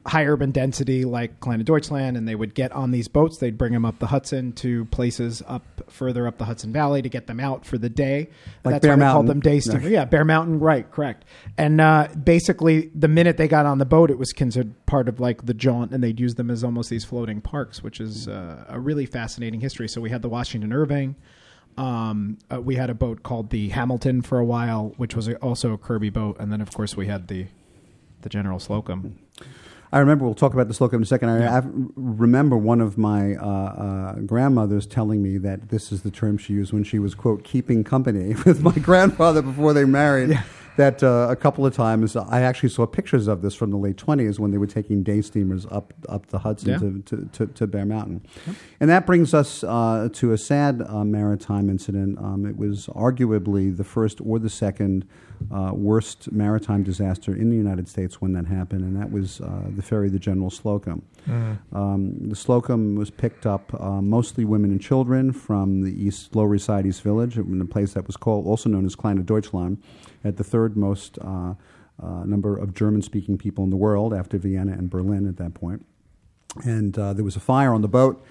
high 0.05 0.25
urban 0.25 0.51
density 0.51 1.05
like 1.05 1.39
Kleine 1.39 1.63
Deutschland, 1.63 2.17
and 2.17 2.27
they 2.27 2.35
would 2.35 2.55
get 2.55 2.71
on 2.71 2.91
these 2.91 3.07
boats. 3.07 3.37
They'd 3.37 3.57
bring 3.57 3.73
them 3.73 3.85
up 3.85 3.99
the 3.99 4.07
Hudson 4.07 4.53
to 4.53 4.85
places 4.85 5.43
up 5.47 5.63
further 5.89 6.27
up 6.27 6.37
the 6.37 6.45
Hudson 6.45 6.71
Valley 6.71 7.01
to 7.01 7.09
get 7.09 7.27
them 7.27 7.39
out 7.39 7.65
for 7.65 7.77
the 7.77 7.89
day. 7.89 8.29
Like 8.63 8.75
That's 8.75 8.81
Bear 8.83 8.91
why 8.91 8.95
they 8.95 9.11
called 9.11 9.25
Mountain. 9.25 9.27
them 9.27 9.39
day 9.41 9.59
steamer. 9.59 9.87
Yeah, 9.87 10.05
Bear 10.05 10.25
Mountain, 10.25 10.59
right, 10.59 10.89
correct. 10.89 11.25
And 11.57 11.79
uh, 11.81 12.07
basically, 12.23 12.89
the 12.95 13.07
minute 13.07 13.37
they 13.37 13.47
got 13.47 13.65
on 13.65 13.77
the 13.77 13.85
boat, 13.85 14.09
it 14.09 14.17
was 14.17 14.31
considered 14.31 14.73
part 14.85 15.07
of 15.07 15.19
like 15.19 15.45
the 15.45 15.53
jaunt, 15.53 15.91
and 15.91 16.03
they'd 16.03 16.19
use 16.19 16.35
them 16.35 16.49
as 16.49 16.63
almost 16.63 16.89
these 16.89 17.05
floating 17.05 17.41
parks, 17.41 17.83
which 17.83 17.99
is 17.99 18.27
uh, 18.27 18.65
a 18.67 18.79
really 18.79 19.05
fascinating 19.05 19.59
history. 19.59 19.87
So 19.87 20.01
we 20.01 20.09
had 20.09 20.21
the 20.21 20.29
Washington 20.29 20.73
Irving. 20.73 21.15
Um, 21.79 22.37
uh, 22.51 22.59
we 22.59 22.75
had 22.75 22.89
a 22.89 22.93
boat 22.93 23.23
called 23.23 23.51
the 23.51 23.69
Hamilton 23.69 24.21
for 24.21 24.37
a 24.37 24.43
while, 24.43 24.93
which 24.97 25.15
was 25.15 25.29
a, 25.29 25.37
also 25.37 25.71
a 25.71 25.77
Kirby 25.77 26.09
boat, 26.09 26.35
and 26.37 26.51
then 26.51 26.59
of 26.59 26.73
course 26.73 26.97
we 26.97 27.07
had 27.07 27.29
the 27.29 27.47
the 28.21 28.27
General 28.27 28.59
Slocum. 28.59 29.17
I 29.91 29.99
remember 29.99 30.25
we'll 30.25 30.35
talk 30.35 30.53
about 30.53 30.67
the 30.67 30.73
Slocum 30.73 30.97
in 30.97 31.03
a 31.03 31.05
second. 31.05 31.29
I, 31.29 31.57
I 31.57 31.61
remember 31.95 32.57
one 32.57 32.81
of 32.81 32.97
my 32.97 33.35
uh, 33.35 33.45
uh, 33.45 34.13
grandmothers 34.19 34.85
telling 34.85 35.23
me 35.23 35.37
that 35.37 35.69
this 35.69 35.93
is 35.93 36.01
the 36.01 36.11
term 36.11 36.37
she 36.37 36.51
used 36.51 36.73
when 36.73 36.83
she 36.83 36.99
was 36.99 37.15
quote 37.15 37.45
keeping 37.45 37.85
company 37.85 38.35
with 38.45 38.61
my 38.61 38.73
grandfather 38.73 39.41
before 39.41 39.71
they 39.71 39.85
married. 39.85 40.37
That 40.79 41.03
uh, 41.03 41.27
a 41.29 41.35
couple 41.35 41.65
of 41.65 41.75
times 41.75 42.15
I 42.15 42.39
actually 42.41 42.69
saw 42.69 42.85
pictures 42.85 43.27
of 43.27 43.41
this 43.41 43.53
from 43.53 43.69
the 43.69 43.75
late 43.75 43.97
twenties 43.97 44.39
when 44.39 44.51
they 44.51 44.57
were 44.57 44.65
taking 44.79 45.03
day 45.03 45.21
steamers 45.21 45.65
up 45.65 45.93
up 46.07 46.27
the 46.27 46.39
Hudson 46.39 46.69
Yeah. 46.69 46.77
to, 46.77 47.01
to, 47.09 47.29
to, 47.33 47.47
to 47.47 47.67
Bear 47.67 47.83
Mountain, 47.83 48.21
and 48.79 48.89
that 48.89 49.05
brings 49.05 49.33
us 49.33 49.61
uh, 49.65 50.07
to 50.13 50.31
a 50.31 50.37
sad 50.37 50.81
uh, 50.87 51.03
maritime 51.03 51.69
incident. 51.69 52.17
Um, 52.17 52.45
it 52.45 52.55
was 52.55 52.87
arguably 52.95 53.75
the 53.75 53.83
first 53.83 54.21
or 54.21 54.39
the 54.39 54.49
second 54.49 55.05
uh, 55.51 55.71
worst 55.73 56.31
maritime 56.31 56.83
disaster 56.83 57.35
in 57.35 57.49
the 57.49 57.57
United 57.57 57.89
States 57.89 58.21
when 58.21 58.31
that 58.31 58.45
happened, 58.45 58.83
and 58.83 58.95
that 58.95 59.11
was 59.11 59.41
uh, 59.41 59.63
the 59.75 59.81
ferry, 59.81 60.07
the 60.09 60.17
General 60.29 60.49
Slocum. 60.49 61.01
Um, 61.73 62.29
the 62.29 62.35
Slocum 62.37 62.95
was 62.95 63.09
picked 63.11 63.45
up 63.45 63.65
uh, 63.79 64.01
mostly 64.01 64.45
women 64.45 64.71
and 64.71 64.79
children 64.81 65.33
from 65.33 65.81
the 65.81 65.91
East 65.91 66.35
Lower 66.37 66.55
East 66.55 66.65
Side 66.65 66.85
East 66.85 67.01
Village, 67.01 67.37
in 67.37 67.59
a 67.59 67.65
place 67.65 67.91
that 67.95 68.07
was 68.07 68.15
called 68.15 68.47
also 68.47 68.69
known 68.69 68.85
as 68.85 68.95
Kleine 68.95 69.21
Deutschland, 69.25 69.77
at 70.23 70.37
the 70.37 70.43
third 70.43 70.75
most 70.75 71.17
uh, 71.19 71.53
uh, 72.01 72.23
number 72.25 72.57
of 72.57 72.73
German-speaking 72.73 73.37
people 73.37 73.63
in 73.63 73.69
the 73.69 73.75
world 73.75 74.13
after 74.13 74.37
Vienna 74.37 74.71
and 74.73 74.89
Berlin 74.89 75.27
at 75.27 75.37
that 75.37 75.53
point. 75.53 75.85
And 76.63 76.97
uh, 76.97 77.13
there 77.13 77.23
was 77.23 77.35
a 77.35 77.39
fire 77.39 77.73
on 77.73 77.81
the 77.81 77.87
boat, 77.87 78.25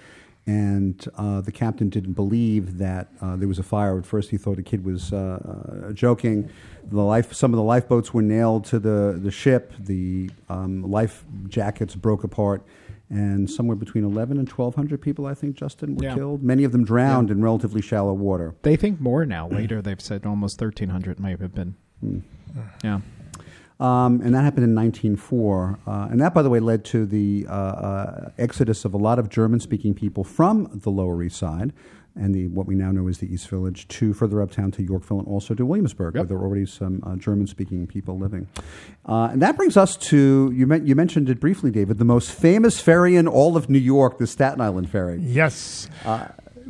and 0.45 1.07
uh, 1.15 1.41
the 1.41 1.51
captain 1.51 1.89
didn't 1.89 2.13
believe 2.13 2.79
that 2.79 3.07
uh, 3.21 3.35
there 3.35 3.47
was 3.47 3.59
a 3.59 3.63
fire. 3.63 3.97
At 3.97 4.05
first, 4.05 4.29
he 4.31 4.37
thought 4.37 4.57
the 4.57 4.63
kid 4.63 4.83
was 4.83 5.13
joking. 5.93 6.49
The 6.83 7.01
life, 7.01 7.33
some 7.33 7.53
of 7.53 7.57
the 7.57 7.63
lifeboats 7.63 8.13
were 8.13 8.23
nailed 8.23 8.65
to 8.65 8.79
the, 8.79 9.19
the 9.21 9.31
ship. 9.31 9.73
The 9.79 10.31
um, 10.49 10.89
life 10.89 11.23
jackets 11.47 11.95
broke 11.95 12.23
apart, 12.23 12.63
and 13.09 13.49
somewhere 13.49 13.75
between 13.75 14.03
11 14.03 14.37
and 14.37 14.47
1,200 14.47 15.01
people, 15.01 15.25
I 15.25 15.33
think, 15.33 15.55
Justin, 15.55 15.95
were 15.95 16.03
Yeah. 16.03 16.15
killed. 16.15 16.43
Many 16.43 16.63
of 16.63 16.71
them 16.71 16.83
drowned 16.85 17.31
in 17.31 17.41
relatively 17.41 17.81
shallow 17.81 18.13
water. 18.13 18.53
They 18.61 18.75
think 18.75 19.01
more 19.01 19.25
now. 19.25 19.47
Later, 19.49 19.81
they've 19.81 19.99
said 20.01 20.25
almost 20.25 20.59
thirteen 20.59 20.89
hundred 20.89 21.19
might 21.19 21.39
have 21.39 21.53
been. 21.55 21.75
Yeah. 22.83 23.01
Um, 23.79 24.19
and 24.21 24.35
that 24.35 24.43
happened 24.43 24.65
in 24.65 24.75
1904. 24.75 25.79
Uh, 25.87 26.07
and 26.11 26.19
that, 26.19 26.33
by 26.33 26.41
the 26.41 26.49
way, 26.49 26.59
led 26.59 26.83
to 26.85 27.05
the 27.05 27.45
uh, 27.49 27.51
uh, 27.53 28.29
exodus 28.37 28.83
of 28.83 28.93
a 28.93 28.97
lot 28.97 29.19
of 29.19 29.29
German 29.29 29.61
speaking 29.61 29.93
people 29.93 30.23
from 30.25 30.67
the 30.83 30.91
Lower 30.91 31.23
East 31.23 31.37
Side 31.37 31.71
and 32.19 32.35
the 32.35 32.47
what 32.47 32.67
we 32.67 32.75
now 32.75 32.91
know 32.91 33.07
as 33.07 33.17
the 33.19 33.33
East 33.33 33.47
Village 33.47 33.87
to 33.87 34.13
further 34.13 34.41
uptown 34.41 34.71
to 34.71 34.83
Yorkville 34.83 35.19
and 35.19 35.27
also 35.27 35.53
to 35.53 35.65
Williamsburg, 35.65 36.15
where 36.15 36.23
there 36.25 36.37
were 36.37 36.45
already 36.45 36.65
some 36.65 37.01
uh, 37.05 37.15
German 37.15 37.47
speaking 37.47 37.87
people 37.87 38.17
living. 38.17 38.47
Uh, 39.05 39.29
and 39.31 39.41
that 39.41 39.55
brings 39.55 39.77
us 39.77 39.95
to 39.97 40.51
you, 40.53 40.67
men- 40.67 40.85
you 40.85 40.95
mentioned 40.95 41.29
it 41.29 41.39
briefly, 41.39 41.71
David, 41.71 41.97
the 41.97 42.05
most 42.05 42.31
famous 42.31 42.79
ferry 42.79 43.15
in 43.15 43.27
all 43.27 43.57
of 43.57 43.69
New 43.69 43.79
York, 43.79 44.17
the 44.17 44.27
Staten 44.27 44.61
Island 44.61 44.89
Ferry. 44.89 45.19
Yes. 45.19 45.89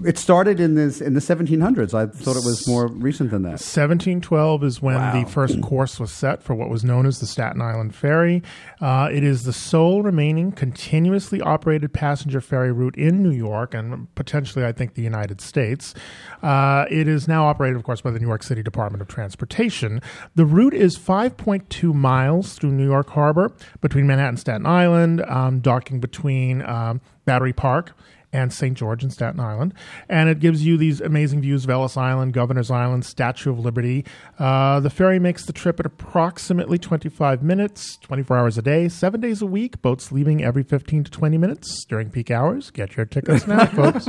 It 0.05 0.17
started 0.17 0.59
in, 0.59 0.75
this, 0.75 1.01
in 1.01 1.13
the 1.13 1.19
1700s. 1.19 1.93
I 1.93 2.05
thought 2.07 2.37
it 2.37 2.45
was 2.45 2.67
more 2.67 2.87
recent 2.87 3.31
than 3.31 3.43
that. 3.43 3.59
1712 3.59 4.63
is 4.63 4.81
when 4.81 4.95
the 4.95 5.29
first 5.29 5.61
course 5.61 5.99
was 5.99 6.11
set 6.11 6.41
for 6.41 6.55
what 6.55 6.69
was 6.69 6.83
known 6.83 7.05
as 7.05 7.19
the 7.19 7.25
Staten 7.25 7.61
Island 7.61 7.93
Ferry. 7.93 8.41
Uh, 8.79 9.09
it 9.11 9.23
is 9.23 9.43
the 9.43 9.53
sole 9.53 10.01
remaining 10.01 10.51
continuously 10.51 11.41
operated 11.41 11.93
passenger 11.93 12.39
ferry 12.39 12.71
route 12.71 12.95
in 12.95 13.21
New 13.21 13.31
York 13.31 13.73
and 13.73 14.13
potentially, 14.15 14.65
I 14.65 14.71
think, 14.71 14.93
the 14.93 15.01
United 15.01 15.41
States. 15.41 15.93
Uh, 16.41 16.85
it 16.89 17.07
is 17.07 17.27
now 17.27 17.45
operated, 17.45 17.75
of 17.75 17.83
course, 17.83 18.01
by 18.01 18.11
the 18.11 18.19
New 18.19 18.27
York 18.27 18.43
City 18.43 18.63
Department 18.63 19.01
of 19.01 19.07
Transportation. 19.07 20.01
The 20.35 20.45
route 20.45 20.73
is 20.73 20.97
5.2 20.97 21.93
miles 21.93 22.53
through 22.53 22.71
New 22.71 22.87
York 22.87 23.09
Harbor 23.09 23.51
between 23.81 24.07
Manhattan 24.07 24.29
and 24.29 24.39
Staten 24.39 24.65
Island, 24.65 25.21
um, 25.21 25.59
docking 25.59 25.99
between 25.99 26.61
um, 26.61 27.01
Battery 27.25 27.53
Park 27.53 27.93
and 28.31 28.53
St. 28.53 28.77
George 28.77 29.03
and 29.03 29.11
Staten 29.11 29.39
Island. 29.39 29.73
And 30.07 30.29
it 30.29 30.39
gives 30.39 30.65
you 30.65 30.77
these 30.77 31.01
amazing 31.01 31.41
views 31.41 31.63
of 31.63 31.69
Ellis 31.69 31.97
Island, 31.97 32.33
Governor's 32.33 32.69
Island, 32.71 33.05
Statue 33.05 33.51
of 33.51 33.59
Liberty. 33.59 34.05
Uh, 34.37 34.79
the 34.79 34.89
ferry 34.89 35.19
makes 35.19 35.45
the 35.45 35.53
trip 35.53 35.79
at 35.79 35.85
approximately 35.85 36.77
25 36.77 37.43
minutes, 37.43 37.97
24 37.97 38.37
hours 38.37 38.57
a 38.57 38.61
day, 38.61 38.87
seven 38.89 39.19
days 39.21 39.41
a 39.41 39.45
week. 39.45 39.81
Boats 39.81 40.11
leaving 40.11 40.43
every 40.43 40.63
15 40.63 41.05
to 41.05 41.11
20 41.11 41.37
minutes 41.37 41.85
during 41.85 42.09
peak 42.09 42.31
hours. 42.31 42.71
Get 42.71 42.95
your 42.95 43.05
tickets 43.05 43.47
now, 43.47 43.65
folks. 43.67 44.07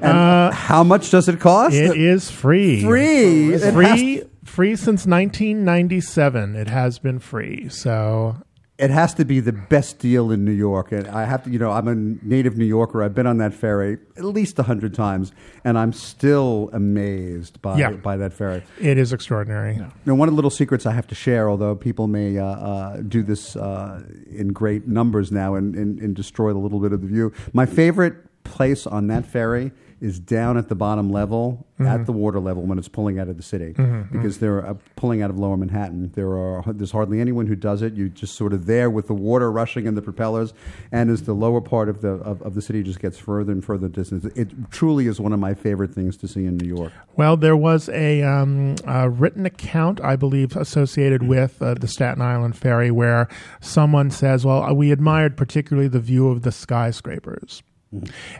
And 0.00 0.54
how 0.54 0.84
much 0.84 1.10
does 1.10 1.28
it 1.28 1.40
cost? 1.40 1.74
It 1.74 1.96
is 1.96 2.30
free. 2.30 2.82
Free. 2.82 3.54
It 3.54 3.72
Free. 3.72 4.22
Free 4.44 4.74
since 4.74 5.06
1997. 5.06 6.56
It 6.56 6.66
has 6.66 6.98
been 6.98 7.18
free. 7.18 7.68
So 7.68 8.36
it 8.80 8.90
has 8.90 9.12
to 9.14 9.24
be 9.24 9.40
the 9.40 9.52
best 9.52 9.98
deal 9.98 10.30
in 10.30 10.44
New 10.44 10.52
York. 10.52 10.90
And 10.92 11.06
I 11.08 11.24
have 11.26 11.44
to, 11.44 11.50
you 11.50 11.58
know, 11.58 11.70
I'm 11.70 11.86
a 11.86 11.94
native 11.94 12.56
New 12.56 12.64
Yorker. 12.64 13.02
I've 13.02 13.14
been 13.14 13.26
on 13.26 13.36
that 13.38 13.52
ferry 13.52 13.98
at 14.16 14.24
least 14.24 14.58
a 14.58 14.62
hundred 14.62 14.94
times, 14.94 15.32
and 15.64 15.78
I'm 15.78 15.92
still 15.92 16.70
amazed 16.72 17.60
by 17.60 17.78
Yeah. 17.78 17.90
by 17.92 18.16
that 18.16 18.32
ferry. 18.32 18.62
it 18.80 18.96
is 18.98 19.12
extraordinary. 19.12 19.78
Now, 20.06 20.14
one 20.14 20.28
of 20.28 20.32
the 20.32 20.36
little 20.36 20.50
secrets 20.50 20.86
I 20.86 20.92
have 20.92 21.06
to 21.08 21.14
share, 21.14 21.48
although 21.50 21.74
people 21.76 22.06
may 22.06 22.38
uh, 22.38 22.44
uh, 22.46 22.96
do 23.02 23.22
this 23.22 23.54
uh, 23.56 24.02
in 24.30 24.48
great 24.48 24.88
numbers 24.88 25.30
now 25.30 25.54
and, 25.54 25.74
and, 25.76 25.98
and 26.00 26.16
destroy 26.16 26.50
a 26.52 26.58
little 26.58 26.80
bit 26.80 26.92
of 26.92 27.00
the 27.02 27.06
view, 27.06 27.32
my 27.52 27.66
favorite 27.66 28.14
place 28.44 28.86
on 28.86 29.06
that 29.08 29.26
ferry 29.26 29.72
is 30.00 30.18
down 30.18 30.56
at 30.56 30.68
the 30.68 30.74
bottom 30.74 31.10
level, 31.10 31.66
at 31.78 32.06
the 32.06 32.12
water 32.12 32.40
level 32.40 32.62
when 32.62 32.78
it's 32.78 32.88
pulling 32.88 33.18
out 33.18 33.28
of 33.28 33.36
the 33.36 33.42
city, 33.42 33.74
because 34.12 34.38
they're 34.38 34.66
uh, 34.66 34.74
pulling 34.96 35.22
out 35.22 35.30
of 35.30 35.38
Lower 35.38 35.56
Manhattan. 35.56 36.12
There 36.14 36.36
are 36.36 36.62
there's 36.66 36.92
hardly 36.92 37.20
anyone 37.20 37.46
who 37.46 37.56
does 37.56 37.82
it. 37.82 37.94
You're 37.94 38.08
just 38.08 38.34
sort 38.34 38.52
of 38.52 38.66
there 38.66 38.90
with 38.90 39.06
the 39.06 39.14
water 39.14 39.50
rushing 39.50 39.86
in 39.86 39.94
the 39.94 40.02
propellers, 40.02 40.52
and 40.92 41.10
as 41.10 41.22
the 41.22 41.34
lower 41.34 41.60
part 41.60 41.88
of 41.88 42.00
the 42.00 42.10
of, 42.10 42.42
of 42.42 42.54
the 42.54 42.62
city 42.62 42.82
just 42.82 43.00
gets 43.00 43.18
further 43.18 43.52
and 43.52 43.64
further 43.64 43.88
distance, 43.88 44.24
it 44.36 44.70
truly 44.70 45.06
is 45.06 45.20
one 45.20 45.32
of 45.32 45.40
my 45.40 45.54
favorite 45.54 45.94
things 45.94 46.16
to 46.18 46.28
see 46.28 46.46
in 46.46 46.56
New 46.56 46.68
York. 46.68 46.92
Well, 47.16 47.36
there 47.36 47.56
was 47.56 47.88
a, 47.90 48.22
um, 48.22 48.76
a 48.86 49.08
written 49.08 49.46
account, 49.46 50.00
I 50.00 50.16
believe, 50.16 50.56
associated 50.56 51.22
with 51.22 51.60
uh, 51.60 51.74
the 51.74 51.88
Staten 51.88 52.22
Island 52.22 52.56
ferry 52.56 52.90
where 52.90 53.28
someone 53.60 54.10
says, 54.10 54.44
Well, 54.44 54.74
we 54.74 54.92
admired 54.92 55.36
particularly 55.36 55.88
the 55.88 56.00
view 56.00 56.28
of 56.28 56.42
the 56.42 56.52
skyscrapers. 56.52 57.62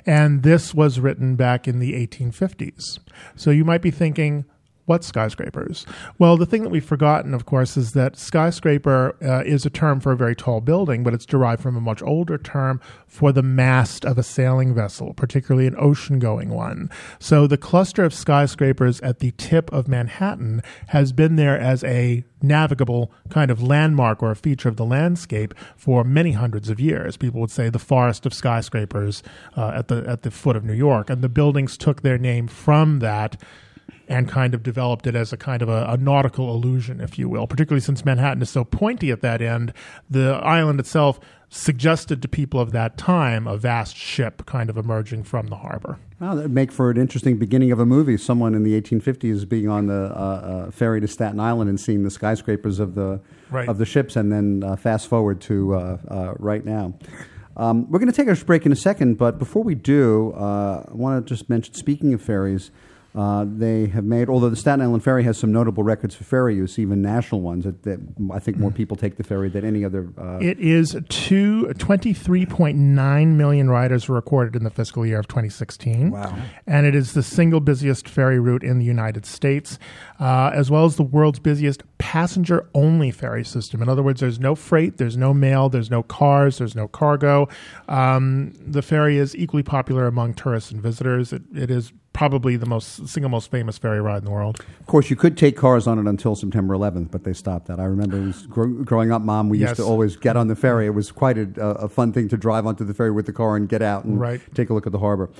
And 0.06 0.42
this 0.42 0.74
was 0.74 1.00
written 1.00 1.36
back 1.36 1.66
in 1.66 1.78
the 1.78 1.94
1850s. 1.94 3.00
So 3.34 3.50
you 3.50 3.64
might 3.64 3.82
be 3.82 3.90
thinking, 3.90 4.44
what 4.90 5.04
skyscrapers? 5.04 5.86
Well, 6.18 6.36
the 6.36 6.44
thing 6.44 6.64
that 6.64 6.70
we've 6.70 6.84
forgotten, 6.84 7.32
of 7.32 7.46
course, 7.46 7.76
is 7.76 7.92
that 7.92 8.16
skyscraper 8.16 9.14
uh, 9.22 9.44
is 9.46 9.64
a 9.64 9.70
term 9.70 10.00
for 10.00 10.10
a 10.10 10.16
very 10.16 10.34
tall 10.34 10.60
building, 10.60 11.04
but 11.04 11.14
it's 11.14 11.24
derived 11.24 11.62
from 11.62 11.76
a 11.76 11.80
much 11.80 12.02
older 12.02 12.36
term 12.36 12.80
for 13.06 13.30
the 13.30 13.40
mast 13.40 14.04
of 14.04 14.18
a 14.18 14.24
sailing 14.24 14.74
vessel, 14.74 15.14
particularly 15.14 15.68
an 15.68 15.76
ocean 15.78 16.18
going 16.18 16.48
one. 16.48 16.90
So 17.20 17.46
the 17.46 17.56
cluster 17.56 18.02
of 18.02 18.12
skyscrapers 18.12 19.00
at 19.02 19.20
the 19.20 19.30
tip 19.36 19.72
of 19.72 19.86
Manhattan 19.86 20.60
has 20.88 21.12
been 21.12 21.36
there 21.36 21.56
as 21.56 21.84
a 21.84 22.24
navigable 22.42 23.12
kind 23.28 23.52
of 23.52 23.62
landmark 23.62 24.24
or 24.24 24.32
a 24.32 24.36
feature 24.36 24.68
of 24.68 24.74
the 24.74 24.84
landscape 24.84 25.54
for 25.76 26.02
many 26.02 26.32
hundreds 26.32 26.68
of 26.68 26.80
years. 26.80 27.16
People 27.16 27.40
would 27.40 27.52
say 27.52 27.68
the 27.68 27.78
forest 27.78 28.26
of 28.26 28.34
skyscrapers 28.34 29.22
uh, 29.56 29.68
at 29.68 29.86
the 29.86 30.04
at 30.08 30.22
the 30.22 30.32
foot 30.32 30.56
of 30.56 30.64
New 30.64 30.74
York, 30.74 31.10
and 31.10 31.22
the 31.22 31.28
buildings 31.28 31.76
took 31.76 32.02
their 32.02 32.18
name 32.18 32.48
from 32.48 32.98
that 32.98 33.40
and 34.10 34.28
kind 34.28 34.52
of 34.54 34.62
developed 34.62 35.06
it 35.06 35.14
as 35.14 35.32
a 35.32 35.36
kind 35.36 35.62
of 35.62 35.68
a, 35.68 35.86
a 35.88 35.96
nautical 35.96 36.52
illusion, 36.52 37.00
if 37.00 37.18
you 37.18 37.28
will. 37.28 37.46
Particularly 37.46 37.80
since 37.80 38.04
Manhattan 38.04 38.42
is 38.42 38.50
so 38.50 38.64
pointy 38.64 39.10
at 39.10 39.22
that 39.22 39.40
end, 39.40 39.72
the 40.10 40.32
island 40.42 40.80
itself 40.80 41.18
suggested 41.48 42.20
to 42.22 42.28
people 42.28 42.60
of 42.60 42.72
that 42.72 42.96
time 42.96 43.46
a 43.46 43.56
vast 43.56 43.96
ship 43.96 44.44
kind 44.46 44.68
of 44.70 44.76
emerging 44.76 45.22
from 45.24 45.46
the 45.48 45.56
harbor. 45.56 45.98
Well, 46.20 46.36
that 46.36 46.42
would 46.42 46.52
make 46.52 46.70
for 46.70 46.90
an 46.90 46.96
interesting 46.96 47.38
beginning 47.38 47.72
of 47.72 47.80
a 47.80 47.86
movie. 47.86 48.16
Someone 48.18 48.54
in 48.54 48.62
the 48.62 48.80
1850s 48.80 49.48
being 49.48 49.68
on 49.68 49.86
the 49.86 50.12
uh, 50.14 50.18
uh, 50.66 50.70
ferry 50.70 51.00
to 51.00 51.08
Staten 51.08 51.40
Island 51.40 51.70
and 51.70 51.80
seeing 51.80 52.02
the 52.04 52.10
skyscrapers 52.10 52.78
of 52.78 52.94
the 52.94 53.20
Right. 53.50 53.68
of 53.68 53.78
the 53.78 53.84
ships, 53.84 54.14
and 54.14 54.30
then 54.30 54.62
uh, 54.62 54.76
fast 54.76 55.08
forward 55.08 55.40
to 55.40 55.74
uh, 55.74 55.98
uh, 56.06 56.34
right 56.38 56.64
now. 56.64 56.94
Um, 57.56 57.90
we're 57.90 57.98
going 57.98 58.10
to 58.12 58.16
take 58.16 58.28
a 58.28 58.44
break 58.44 58.64
in 58.64 58.70
a 58.70 58.76
second, 58.76 59.18
but 59.18 59.40
before 59.40 59.64
we 59.64 59.74
do, 59.74 60.30
uh, 60.36 60.84
I 60.88 60.94
want 60.94 61.26
to 61.26 61.34
just 61.34 61.50
mention. 61.50 61.74
Speaking 61.74 62.14
of 62.14 62.22
ferries, 62.22 62.70
uh, 63.14 63.44
they 63.46 63.86
have 63.86 64.04
made, 64.04 64.28
although 64.28 64.50
the 64.50 64.56
Staten 64.56 64.80
Island 64.82 65.02
Ferry 65.02 65.24
has 65.24 65.36
some 65.36 65.50
notable 65.52 65.82
records 65.82 66.14
for 66.14 66.22
ferry 66.24 66.54
use, 66.54 66.78
even 66.78 67.02
national 67.02 67.40
ones. 67.40 67.64
That, 67.64 67.82
that 67.82 67.98
I 68.32 68.38
think 68.38 68.58
more 68.58 68.70
people 68.70 68.96
take 68.96 69.16
the 69.16 69.24
ferry 69.24 69.48
than 69.48 69.64
any 69.64 69.84
other. 69.84 70.08
Uh, 70.16 70.38
It 70.40 70.60
is 70.60 70.96
two, 71.08 71.66
23.9 71.74 73.26
million 73.34 73.70
riders 73.70 74.08
were 74.08 74.14
recorded 74.14 74.54
in 74.54 74.62
the 74.64 74.70
fiscal 74.70 75.04
year 75.04 75.18
of 75.18 75.26
2016. 75.28 76.10
Wow. 76.12 76.36
And 76.66 76.86
it 76.86 76.94
is 76.94 77.14
the 77.14 77.22
single 77.22 77.60
busiest 77.60 78.08
ferry 78.08 78.38
route 78.38 78.62
in 78.62 78.78
the 78.78 78.84
United 78.84 79.26
States, 79.26 79.78
uh, 80.20 80.50
as 80.54 80.70
well 80.70 80.84
as 80.84 80.96
the 80.96 81.02
world's 81.02 81.40
busiest 81.40 81.82
passenger 81.98 82.68
only 82.74 83.10
ferry 83.10 83.44
system. 83.44 83.82
In 83.82 83.88
other 83.88 84.02
words, 84.02 84.20
there's 84.20 84.40
no 84.40 84.54
freight, 84.54 84.98
there's 84.98 85.16
no 85.16 85.34
mail, 85.34 85.68
there's 85.68 85.90
no 85.90 86.02
cars, 86.02 86.58
there's 86.58 86.76
no 86.76 86.86
cargo. 86.86 87.48
Um, 87.88 88.52
the 88.64 88.82
ferry 88.82 89.16
is 89.16 89.34
equally 89.36 89.62
popular 89.64 90.06
among 90.06 90.34
tourists 90.34 90.70
and 90.70 90.80
visitors. 90.80 91.32
It, 91.32 91.42
it 91.54 91.70
is 91.70 91.92
probably 92.20 92.54
the 92.54 92.66
most 92.66 93.08
single 93.08 93.30
most 93.30 93.50
famous 93.50 93.78
ferry 93.78 93.98
ride 93.98 94.18
in 94.18 94.24
the 94.26 94.30
world. 94.30 94.60
Of 94.78 94.84
course, 94.84 95.08
you 95.08 95.16
could 95.16 95.38
take 95.38 95.56
cars 95.56 95.86
on 95.86 95.98
it 95.98 96.06
until 96.06 96.36
September 96.36 96.74
11th, 96.74 97.10
but 97.10 97.24
they 97.24 97.32
stopped 97.32 97.66
that. 97.68 97.80
I 97.80 97.84
remember 97.84 98.18
it 98.18 98.26
was 98.26 98.46
gro- 98.46 98.66
growing 98.84 99.10
up, 99.10 99.22
Mom, 99.22 99.48
we 99.48 99.56
Yes. 99.56 99.70
used 99.70 99.76
to 99.80 99.84
always 99.86 100.16
get 100.16 100.36
on 100.36 100.46
the 100.48 100.54
ferry. 100.54 100.84
It 100.84 100.90
was 100.90 101.10
quite 101.10 101.38
a, 101.38 101.48
a 101.58 101.88
fun 101.88 102.12
thing 102.12 102.28
to 102.28 102.36
drive 102.36 102.66
onto 102.66 102.84
the 102.84 102.92
ferry 102.92 103.10
with 103.10 103.24
the 103.24 103.32
car 103.32 103.56
and 103.56 103.66
get 103.66 103.80
out 103.80 104.04
and 104.04 104.20
Right. 104.20 104.38
take 104.54 104.68
a 104.68 104.74
look 104.74 104.84
at 104.86 104.92
the 104.92 104.98
harbor. 104.98 105.30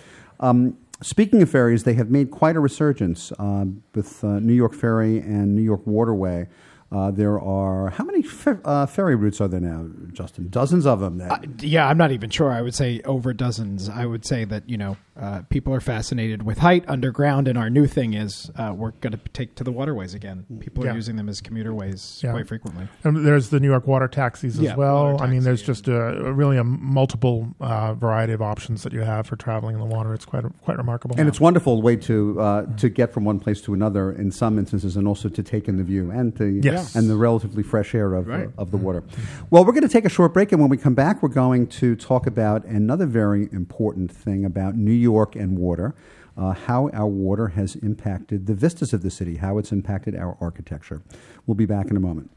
Um, 0.40 0.78
speaking 1.02 1.42
of 1.42 1.50
ferries, 1.50 1.84
they 1.84 1.92
have 2.00 2.08
made 2.10 2.30
quite 2.30 2.56
a 2.56 2.60
resurgence 2.60 3.30
uh, 3.38 3.66
with 3.94 4.24
uh, 4.24 4.40
New 4.40 4.54
York 4.54 4.72
Ferry 4.72 5.18
and 5.18 5.54
New 5.54 5.60
York 5.60 5.86
Waterway. 5.86 6.48
Uh, 6.92 7.08
there 7.12 7.40
are 7.40 7.90
how 7.90 8.02
many 8.04 8.20
fer- 8.20 8.60
uh, 8.64 8.84
ferry 8.84 9.14
routes 9.14 9.40
are 9.40 9.46
there 9.46 9.60
now, 9.60 9.86
Justin? 10.12 10.48
Dozens 10.48 10.86
of 10.86 10.98
them. 10.98 11.18
That, 11.18 11.30
Uh, 11.30 11.46
yeah, 11.60 11.86
I'm 11.86 11.96
not 11.96 12.10
even 12.10 12.30
sure. 12.30 12.50
I 12.50 12.62
would 12.62 12.74
say 12.74 13.00
over 13.04 13.32
dozens. 13.32 13.88
I 13.88 14.06
would 14.06 14.24
say 14.24 14.44
that 14.46 14.68
you 14.68 14.76
know 14.76 14.96
uh, 15.16 15.42
people 15.50 15.72
are 15.72 15.80
fascinated 15.80 16.42
with 16.42 16.58
height 16.58 16.84
underground, 16.88 17.46
and 17.46 17.56
our 17.56 17.70
new 17.70 17.86
thing 17.86 18.14
is 18.14 18.50
uh, 18.56 18.74
we're 18.76 18.90
going 19.02 19.12
to 19.12 19.20
take 19.32 19.54
to 19.56 19.62
the 19.62 19.70
waterways 19.70 20.14
again. 20.14 20.46
People 20.58 20.84
Yeah. 20.84 20.90
are 20.90 20.94
using 20.96 21.14
them 21.14 21.28
as 21.28 21.40
commuter 21.40 21.72
ways 21.72 22.20
Yeah. 22.24 22.32
quite 22.32 22.48
frequently. 22.48 22.88
And 23.04 23.24
there's 23.24 23.50
the 23.50 23.60
New 23.60 23.68
York 23.68 23.86
water 23.86 24.08
taxis 24.08 24.56
as 24.56 24.62
Yeah, 24.64 24.74
well. 24.74 25.12
water 25.12 25.24
I 25.24 25.28
mean, 25.28 25.44
there's 25.44 25.62
just 25.62 25.86
a, 25.86 26.26
a 26.26 26.32
really 26.32 26.56
a 26.56 26.64
multiple 26.64 27.54
uh, 27.60 27.94
variety 27.94 28.32
of 28.32 28.42
options 28.42 28.82
that 28.82 28.92
you 28.92 29.02
have 29.02 29.28
for 29.28 29.36
traveling 29.36 29.74
in 29.76 29.80
the 29.80 29.86
water. 29.94 30.12
It's 30.12 30.24
quite 30.24 30.44
quite 30.62 30.76
remarkable. 30.78 31.14
And 31.18 31.28
it's 31.28 31.38
a 31.38 31.42
wonderful 31.42 31.82
way 31.82 31.94
to 31.96 32.40
uh, 32.40 32.66
to 32.78 32.88
get 32.88 33.12
from 33.12 33.24
one 33.24 33.38
place 33.38 33.60
to 33.62 33.74
another 33.74 34.10
in 34.10 34.32
some 34.32 34.58
instances, 34.58 34.96
and 34.96 35.06
also 35.06 35.28
to 35.28 35.42
take 35.44 35.68
in 35.68 35.76
the 35.76 35.84
view 35.84 36.10
and 36.10 36.34
the 36.34 36.50
Yes. 36.64 36.79
And 36.94 37.08
the 37.10 37.16
relatively 37.16 37.62
fresh 37.62 37.94
air 37.94 38.14
of, 38.14 38.26
Right. 38.26 38.46
uh, 38.48 38.62
of 38.62 38.70
the 38.70 38.76
water. 38.76 39.02
Well, 39.50 39.64
we're 39.64 39.72
going 39.72 39.82
to 39.82 39.88
take 39.88 40.04
a 40.04 40.08
short 40.10 40.32
break, 40.34 40.52
and 40.52 40.60
when 40.60 40.70
we 40.70 40.76
come 40.76 40.94
back, 40.94 41.22
we're 41.22 41.28
going 41.28 41.66
to 41.68 41.96
talk 41.96 42.26
about 42.26 42.64
another 42.64 43.06
very 43.06 43.48
important 43.52 44.10
thing 44.10 44.44
about 44.44 44.76
New 44.76 44.92
York 44.92 45.36
and 45.36 45.58
water. 45.58 45.94
Uh, 46.36 46.52
how 46.52 46.88
our 46.94 47.06
water 47.08 47.48
has 47.48 47.74
impacted 47.76 48.46
the 48.46 48.54
vistas 48.54 48.94
of 48.94 49.02
the 49.02 49.10
city, 49.10 49.36
how 49.36 49.58
it's 49.58 49.72
impacted 49.72 50.14
our 50.14 50.38
architecture. 50.40 51.02
We'll 51.46 51.56
be 51.56 51.66
back 51.66 51.90
in 51.90 51.96
a 51.96 52.00
moment. 52.00 52.30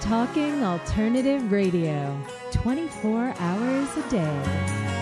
Talking 0.00 0.62
Alternative 0.62 1.50
Radio, 1.50 2.16
24 2.52 3.34
hours 3.38 3.88
a 3.96 4.10
day. 4.10 5.01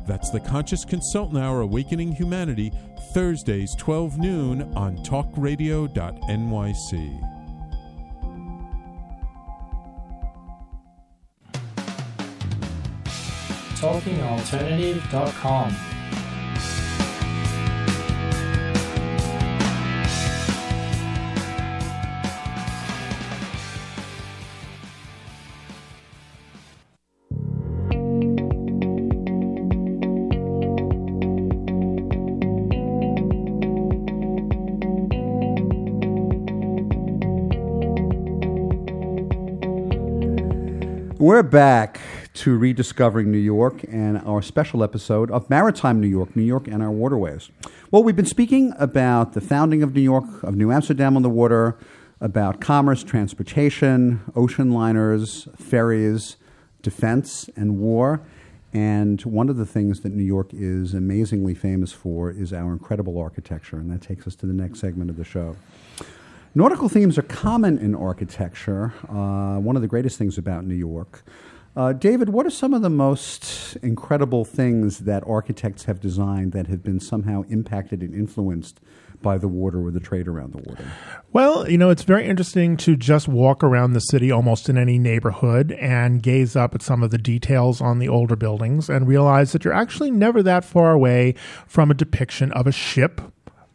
That's 0.11 0.29
The 0.29 0.41
Conscious 0.41 0.83
Consultant 0.83 1.41
Hour 1.41 1.61
Awakening 1.61 2.11
Humanity, 2.11 2.73
Thursdays 3.13 3.73
12 3.75 4.17
noon 4.17 4.61
on 4.75 4.97
talkradio.nyc. 4.97 5.87
TalkingAlternative.com. 13.79 15.90
We're 41.21 41.43
back 41.43 42.01
to 42.33 42.57
rediscovering 42.57 43.31
New 43.31 43.37
York 43.37 43.83
and 43.87 44.17
our 44.25 44.41
special 44.41 44.83
episode 44.83 45.29
of 45.29 45.47
Maritime 45.51 46.01
New 46.01 46.07
York, 46.07 46.35
New 46.35 46.41
York 46.41 46.67
and 46.67 46.81
our 46.81 46.89
waterways. 46.89 47.51
Well, 47.91 48.03
we've 48.03 48.15
been 48.15 48.25
speaking 48.25 48.73
about 48.79 49.33
the 49.33 49.39
founding 49.39 49.83
of 49.83 49.93
New 49.93 50.01
York, 50.01 50.41
of 50.41 50.55
New 50.55 50.71
Amsterdam 50.71 51.15
on 51.15 51.21
the 51.21 51.29
water, 51.29 51.77
about 52.19 52.59
commerce, 52.59 53.03
transportation, 53.03 54.21
ocean 54.35 54.71
liners, 54.71 55.47
ferries, 55.55 56.37
defense, 56.81 57.51
and 57.55 57.77
war. 57.77 58.23
And 58.73 59.21
one 59.21 59.47
of 59.47 59.57
the 59.57 59.65
things 59.67 59.99
that 59.99 60.13
New 60.13 60.23
York 60.23 60.49
is 60.51 60.95
amazingly 60.95 61.53
famous 61.53 61.91
for 61.91 62.31
is 62.31 62.51
our 62.51 62.73
incredible 62.73 63.19
architecture. 63.19 63.77
And 63.77 63.91
that 63.91 64.01
takes 64.01 64.25
us 64.25 64.33
to 64.37 64.47
the 64.47 64.53
next 64.53 64.79
segment 64.79 65.11
of 65.11 65.17
the 65.17 65.23
show. 65.23 65.55
Nautical 66.53 66.89
themes 66.89 67.17
are 67.17 67.23
common 67.23 67.77
in 67.77 67.95
architecture. 67.95 68.93
Uh, 69.07 69.57
one 69.59 69.77
of 69.77 69.81
the 69.81 69.87
greatest 69.87 70.17
things 70.17 70.37
about 70.37 70.65
New 70.65 70.75
York. 70.75 71.23
Uh, 71.77 71.93
David, 71.93 72.27
what 72.27 72.45
are 72.45 72.49
some 72.49 72.73
of 72.73 72.81
the 72.81 72.89
most 72.89 73.77
incredible 73.77 74.43
things 74.43 74.99
that 74.99 75.23
architects 75.25 75.85
have 75.85 76.01
designed 76.01 76.51
that 76.51 76.67
have 76.67 76.83
been 76.83 76.99
somehow 76.99 77.43
impacted 77.43 78.01
and 78.01 78.13
influenced 78.13 78.81
by 79.21 79.37
the 79.37 79.47
water 79.47 79.85
or 79.85 79.91
the 79.91 80.01
trade 80.01 80.27
around 80.27 80.51
the 80.51 80.57
water? 80.57 80.91
Well, 81.31 81.69
you 81.69 81.77
know, 81.77 81.89
it's 81.89 82.03
very 82.03 82.27
interesting 82.27 82.75
to 82.77 82.97
just 82.97 83.29
walk 83.29 83.63
around 83.63 83.93
the 83.93 84.01
city 84.01 84.29
almost 84.29 84.67
in 84.67 84.77
any 84.77 84.99
neighborhood 84.99 85.71
and 85.71 86.21
gaze 86.21 86.57
up 86.57 86.75
at 86.75 86.81
some 86.81 87.01
of 87.01 87.11
the 87.11 87.17
details 87.17 87.79
on 87.79 87.99
the 87.99 88.09
older 88.09 88.35
buildings 88.35 88.89
and 88.89 89.07
realize 89.07 89.53
that 89.53 89.63
you're 89.63 89.73
actually 89.73 90.11
never 90.11 90.43
that 90.43 90.65
far 90.65 90.91
away 90.91 91.35
from 91.65 91.89
a 91.89 91.93
depiction 91.93 92.51
of 92.51 92.67
a 92.67 92.73
ship 92.73 93.21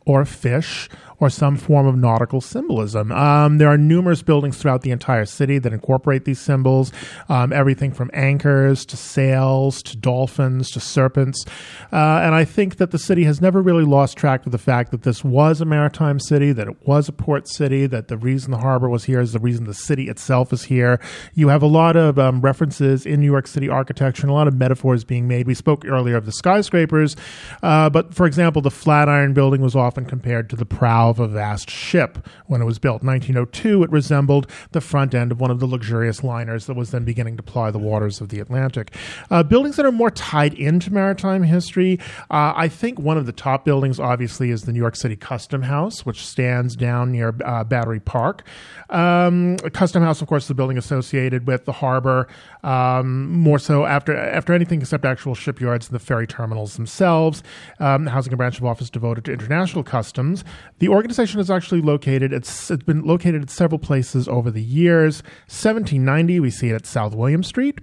or 0.05 0.21
a 0.21 0.27
fish 0.27 0.91
or 1.19 1.31
some 1.31 1.57
form 1.57 1.87
of 1.87 1.97
nautical 1.97 2.41
symbolism. 2.41 3.11
Um, 3.13 3.59
there 3.59 3.69
are 3.69 3.79
numerous 3.79 4.23
buildings 4.23 4.59
throughout 4.59 4.83
the 4.83 4.91
entire 4.91 5.25
city 5.25 5.59
that 5.59 5.73
incorporate 5.73 6.25
these 6.25 6.41
symbols, 6.41 6.93
um, 7.29 7.53
everything 7.53 7.93
from 7.93 8.11
anchors 8.13 8.85
to 8.87 8.97
sails 8.97 9.83
to 9.85 9.97
dolphins 9.97 10.71
to 10.73 10.81
serpents. 10.81 11.45
Uh, 11.93 12.21
and 12.23 12.35
I 12.35 12.45
think 12.45 12.77
that 12.77 12.91
the 12.91 12.99
city 12.99 13.25
has 13.25 13.41
never 13.41 13.63
really 13.63 13.85
lost 13.85 14.17
track 14.17 14.45
of 14.45 14.53
the 14.53 14.59
fact 14.59 14.91
that 14.91 15.03
this 15.03 15.25
was 15.25 15.61
a 15.61 15.65
maritime 15.65 16.21
city, 16.21 16.53
that 16.53 16.69
it 16.69 16.87
was 16.87 17.09
a 17.09 17.13
port 17.13 17.49
city, 17.49 17.87
that 17.87 18.09
the 18.09 18.17
reason 18.17 18.51
the 18.51 18.59
harbor 18.59 18.89
was 18.89 19.05
here 19.05 19.21
is 19.21 19.33
the 19.33 19.39
reason 19.39 19.65
the 19.65 19.75
city 19.75 20.09
itself 20.09 20.53
is 20.53 20.65
here. 20.65 21.01
You 21.35 21.49
have 21.49 21.63
a 21.63 21.67
lot 21.67 21.97
of 21.97 22.19
um, 22.19 22.41
references 22.41 23.07
in 23.07 23.21
New 23.21 23.27
York 23.27 23.47
City 23.47 23.69
architecture 23.69 24.23
and 24.23 24.31
a 24.31 24.35
lot 24.35 24.49
of 24.49 24.55
metaphors 24.55 25.05
being 25.05 25.27
made. 25.27 25.47
We 25.47 25.55
spoke 25.55 25.85
earlier 25.87 26.17
of 26.17 26.27
the 26.27 26.33
skyscrapers, 26.33 27.17
uh, 27.63 27.91
but 27.91 28.15
for 28.15 28.27
example, 28.27 28.63
the 28.63 28.71
Flatiron 28.71 29.33
Building 29.33 29.63
was 29.63 29.75
often 29.75 30.05
compared 30.05 30.51
to 30.51 30.57
the 30.57 30.67
prow 30.67 31.06
of 31.11 31.21
a 31.21 31.29
vast 31.29 31.71
ship 31.71 32.27
when 32.47 32.61
it 32.61 32.65
was 32.65 32.79
built. 32.79 33.03
In 33.03 33.09
1902, 33.09 33.83
it 33.83 33.91
resembled 33.91 34.51
the 34.73 34.81
front 34.81 35.15
end 35.15 35.33
of 35.33 35.41
one 35.41 35.51
of 35.51 35.61
the 35.61 35.67
luxurious 35.67 36.23
liners 36.23 36.67
that 36.67 36.75
was 36.75 36.91
then 36.91 37.05
beginning 37.05 37.37
to 37.37 37.43
ply 37.43 37.71
the 37.71 37.79
waters 37.79 38.21
of 38.21 38.29
the 38.29 38.41
Atlantic. 38.41 38.95
Uh, 39.31 39.43
buildings 39.43 39.77
that 39.77 39.87
are 39.87 39.93
more 39.93 40.11
tied 40.11 40.55
into 40.55 40.93
maritime 40.93 41.43
history, 41.43 41.99
uh, 42.31 42.53
I 42.57 42.69
think 42.69 42.99
one 42.99 43.19
of 43.19 43.27
the 43.27 43.33
top 43.33 43.65
buildings, 43.65 44.01
obviously, 44.01 44.51
is 44.51 44.63
the 44.63 44.73
New 44.73 44.81
York 44.81 44.97
City 44.97 45.17
Custom 45.17 45.63
House, 45.63 46.05
which 46.05 46.25
stands 46.27 46.77
down 46.77 47.13
near 47.13 47.35
uh, 47.45 47.65
Battery 47.65 48.01
Park. 48.01 48.45
Um, 48.91 49.57
Custom 49.73 50.03
House, 50.03 50.23
of 50.23 50.29
course, 50.29 50.49
the 50.49 50.55
building 50.55 50.79
associated 50.79 51.47
with 51.47 51.65
the 51.65 51.73
harbor, 51.73 52.29
um, 52.67 53.31
more 53.31 53.59
so 53.59 53.87
after 53.87 54.17
after 54.17 54.53
anything 54.53 54.81
except 54.81 55.05
actual 55.05 55.35
shipyards 55.35 55.87
and 55.89 55.95
the 55.95 56.05
ferry 56.05 56.27
terminals 56.27 56.77
themselves. 56.77 57.43
Um, 57.79 58.07
housing 58.07 58.33
a 58.33 58.37
branch 58.37 58.59
of 58.59 58.65
office 58.65 58.91
devoted 58.91 59.25
to 59.27 59.33
international 59.33 59.85
customs. 59.85 60.45
The 60.81 60.89
organization 60.89 61.41
is 61.41 61.51
actually 61.51 61.81
located. 61.81 62.33
It's, 62.33 62.71
it's 62.71 62.83
been 62.83 63.03
located 63.03 63.43
at 63.43 63.51
several 63.51 63.79
places 63.79 64.27
over 64.27 64.51
the 64.51 64.63
years. 64.63 65.23
1790, 65.47 66.41
we 66.41 66.51
see 66.51 66.71
it 66.71 66.75
at 66.75 66.87
South 66.87 67.15
William 67.15 67.43
Street. 67.43 67.79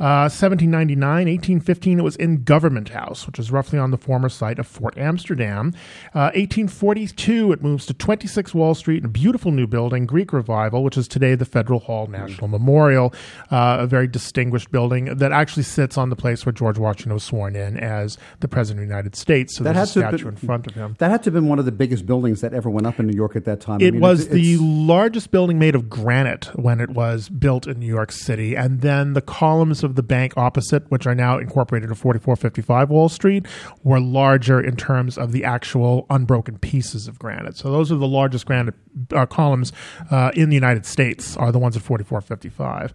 Uh, 0.00 0.24
1799, 0.32 0.98
1815, 1.28 1.98
it 1.98 2.02
was 2.02 2.16
in 2.16 2.42
Government 2.42 2.88
House, 2.88 3.26
which 3.26 3.38
is 3.38 3.50
roughly 3.50 3.78
on 3.78 3.90
the 3.90 3.98
former 3.98 4.30
site 4.30 4.58
of 4.58 4.66
Fort 4.66 4.96
Amsterdam. 4.96 5.74
Uh, 6.14 6.32
1842, 6.34 7.52
it 7.52 7.62
moves 7.62 7.84
to 7.84 7.92
26 7.92 8.54
Wall 8.54 8.74
Street, 8.74 9.04
a 9.04 9.08
beautiful 9.08 9.52
new 9.52 9.66
building, 9.66 10.06
Greek 10.06 10.32
Revival, 10.32 10.82
which 10.82 10.96
is 10.96 11.06
today 11.06 11.34
the 11.34 11.44
Federal 11.44 11.80
Hall 11.80 12.06
National 12.06 12.48
Memorial, 12.48 13.12
uh, 13.50 13.76
a 13.80 13.86
very 13.86 14.06
distinguished 14.06 14.70
building 14.70 15.04
that 15.16 15.32
actually 15.32 15.64
sits 15.64 15.98
on 15.98 16.08
the 16.08 16.16
place 16.16 16.46
where 16.46 16.52
George 16.54 16.78
Washington 16.78 17.12
was 17.12 17.22
sworn 17.22 17.54
in 17.54 17.76
as 17.76 18.16
the 18.40 18.48
President 18.48 18.82
of 18.82 18.88
the 18.88 18.94
United 18.94 19.14
States. 19.16 19.54
So 19.56 19.64
That 19.64 19.74
there's 19.74 19.92
had 19.94 20.04
a 20.04 20.08
statue 20.08 20.24
been- 20.24 20.28
in 20.28 20.36
front 20.36 20.66
of 20.66 20.74
him. 20.74 20.94
That 20.98 21.10
had 21.10 21.22
to 21.24 21.26
have 21.26 21.34
been 21.34 21.46
one 21.48 21.58
of 21.58 21.66
the 21.66 21.72
biggest 21.72 22.06
buildings 22.06 22.40
that 22.40 22.54
ever 22.54 22.70
went 22.70 22.86
up 22.86 22.98
in 22.98 23.06
New 23.06 23.14
York 23.16 23.36
at 23.36 23.44
that 23.44 23.60
time. 23.60 23.80
I 23.82 23.84
It 23.84 23.92
mean, 23.92 24.00
was 24.00 24.20
it's- 24.22 24.34
the 24.34 24.54
it's- 24.54 24.60
largest 24.62 25.30
building 25.30 25.58
made 25.58 25.74
of 25.74 25.90
granite 25.90 26.46
when 26.54 26.80
it 26.80 26.90
was 26.90 27.28
built 27.28 27.66
in 27.66 27.78
New 27.80 27.86
York 27.86 28.12
City. 28.12 28.56
And 28.56 28.80
then 28.80 29.12
the 29.12 29.20
columns 29.20 29.84
of 29.84 29.89
the 29.96 30.02
bank 30.02 30.34
opposite, 30.36 30.90
which 30.90 31.06
are 31.06 31.14
now 31.14 31.38
incorporated 31.38 31.90
at 31.90 31.96
4455 31.96 32.90
Wall 32.90 33.08
Street, 33.08 33.46
were 33.82 34.00
larger 34.00 34.60
in 34.60 34.76
terms 34.76 35.18
of 35.18 35.32
the 35.32 35.44
actual 35.44 36.06
unbroken 36.10 36.58
pieces 36.58 37.08
of 37.08 37.18
granite. 37.18 37.56
So 37.56 37.70
those 37.70 37.90
are 37.92 37.96
the 37.96 38.08
largest 38.08 38.46
granite 38.46 38.74
uh, 39.14 39.26
columns 39.26 39.72
uh, 40.10 40.30
in 40.34 40.48
the 40.48 40.54
United 40.54 40.86
States, 40.86 41.36
are 41.36 41.52
the 41.52 41.58
ones 41.58 41.76
at 41.76 41.82
4455. 41.82 42.92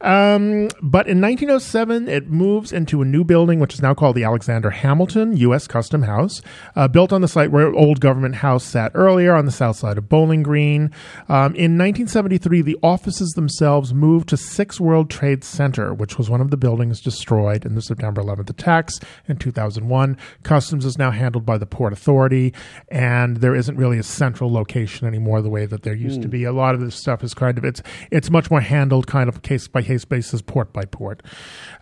Um, 0.00 0.68
but 0.82 1.06
in 1.06 1.20
1907, 1.20 2.08
it 2.08 2.28
moves 2.28 2.72
into 2.72 3.02
a 3.02 3.04
new 3.04 3.24
building, 3.24 3.60
which 3.60 3.74
is 3.74 3.82
now 3.82 3.94
called 3.94 4.16
the 4.16 4.24
Alexander 4.24 4.70
Hamilton 4.70 5.36
U.S. 5.36 5.66
Custom 5.66 6.02
House, 6.02 6.42
uh, 6.76 6.88
built 6.88 7.12
on 7.12 7.20
the 7.20 7.28
site 7.28 7.50
where 7.50 7.72
Old 7.72 8.00
Government 8.00 8.36
House 8.36 8.64
sat 8.64 8.92
earlier 8.94 9.34
on 9.34 9.46
the 9.46 9.52
south 9.52 9.76
side 9.76 9.98
of 9.98 10.08
Bowling 10.08 10.42
Green. 10.42 10.90
Um, 11.28 11.54
in 11.54 11.78
1973, 11.78 12.62
the 12.62 12.78
offices 12.82 13.30
themselves 13.30 13.94
moved 13.94 14.28
to 14.30 14.36
Six 14.36 14.80
World 14.80 15.10
Trade 15.10 15.44
Center, 15.44 15.92
which 15.94 16.18
was 16.18 16.30
one 16.32 16.40
of 16.40 16.50
the 16.50 16.56
buildings 16.56 17.02
destroyed 17.02 17.66
in 17.66 17.74
the 17.74 17.82
September 17.82 18.22
11th 18.22 18.48
attacks 18.48 18.98
in 19.28 19.36
2001. 19.36 20.16
Customs 20.42 20.86
is 20.86 20.96
now 20.96 21.10
handled 21.10 21.44
by 21.44 21.58
the 21.58 21.66
Port 21.66 21.92
Authority, 21.92 22.54
and 22.88 23.36
there 23.36 23.54
isn't 23.54 23.76
really 23.76 23.98
a 23.98 24.02
central 24.02 24.50
location 24.50 25.06
anymore 25.06 25.42
the 25.42 25.50
way 25.50 25.66
that 25.66 25.82
there 25.82 25.94
used 25.94 26.22
to 26.22 26.28
be. 26.28 26.44
A 26.44 26.52
lot 26.52 26.74
of 26.74 26.80
this 26.80 26.96
stuff 26.96 27.22
is 27.22 27.34
kind 27.34 27.58
of 27.58 27.66
it's 27.66 27.82
it's 28.10 28.30
much 28.30 28.50
more 28.50 28.62
handled 28.62 29.06
kind 29.06 29.28
of 29.28 29.42
case 29.42 29.68
by 29.68 29.82
case 29.82 30.06
basis, 30.06 30.40
port 30.40 30.72
by 30.72 30.86
port. 30.86 31.22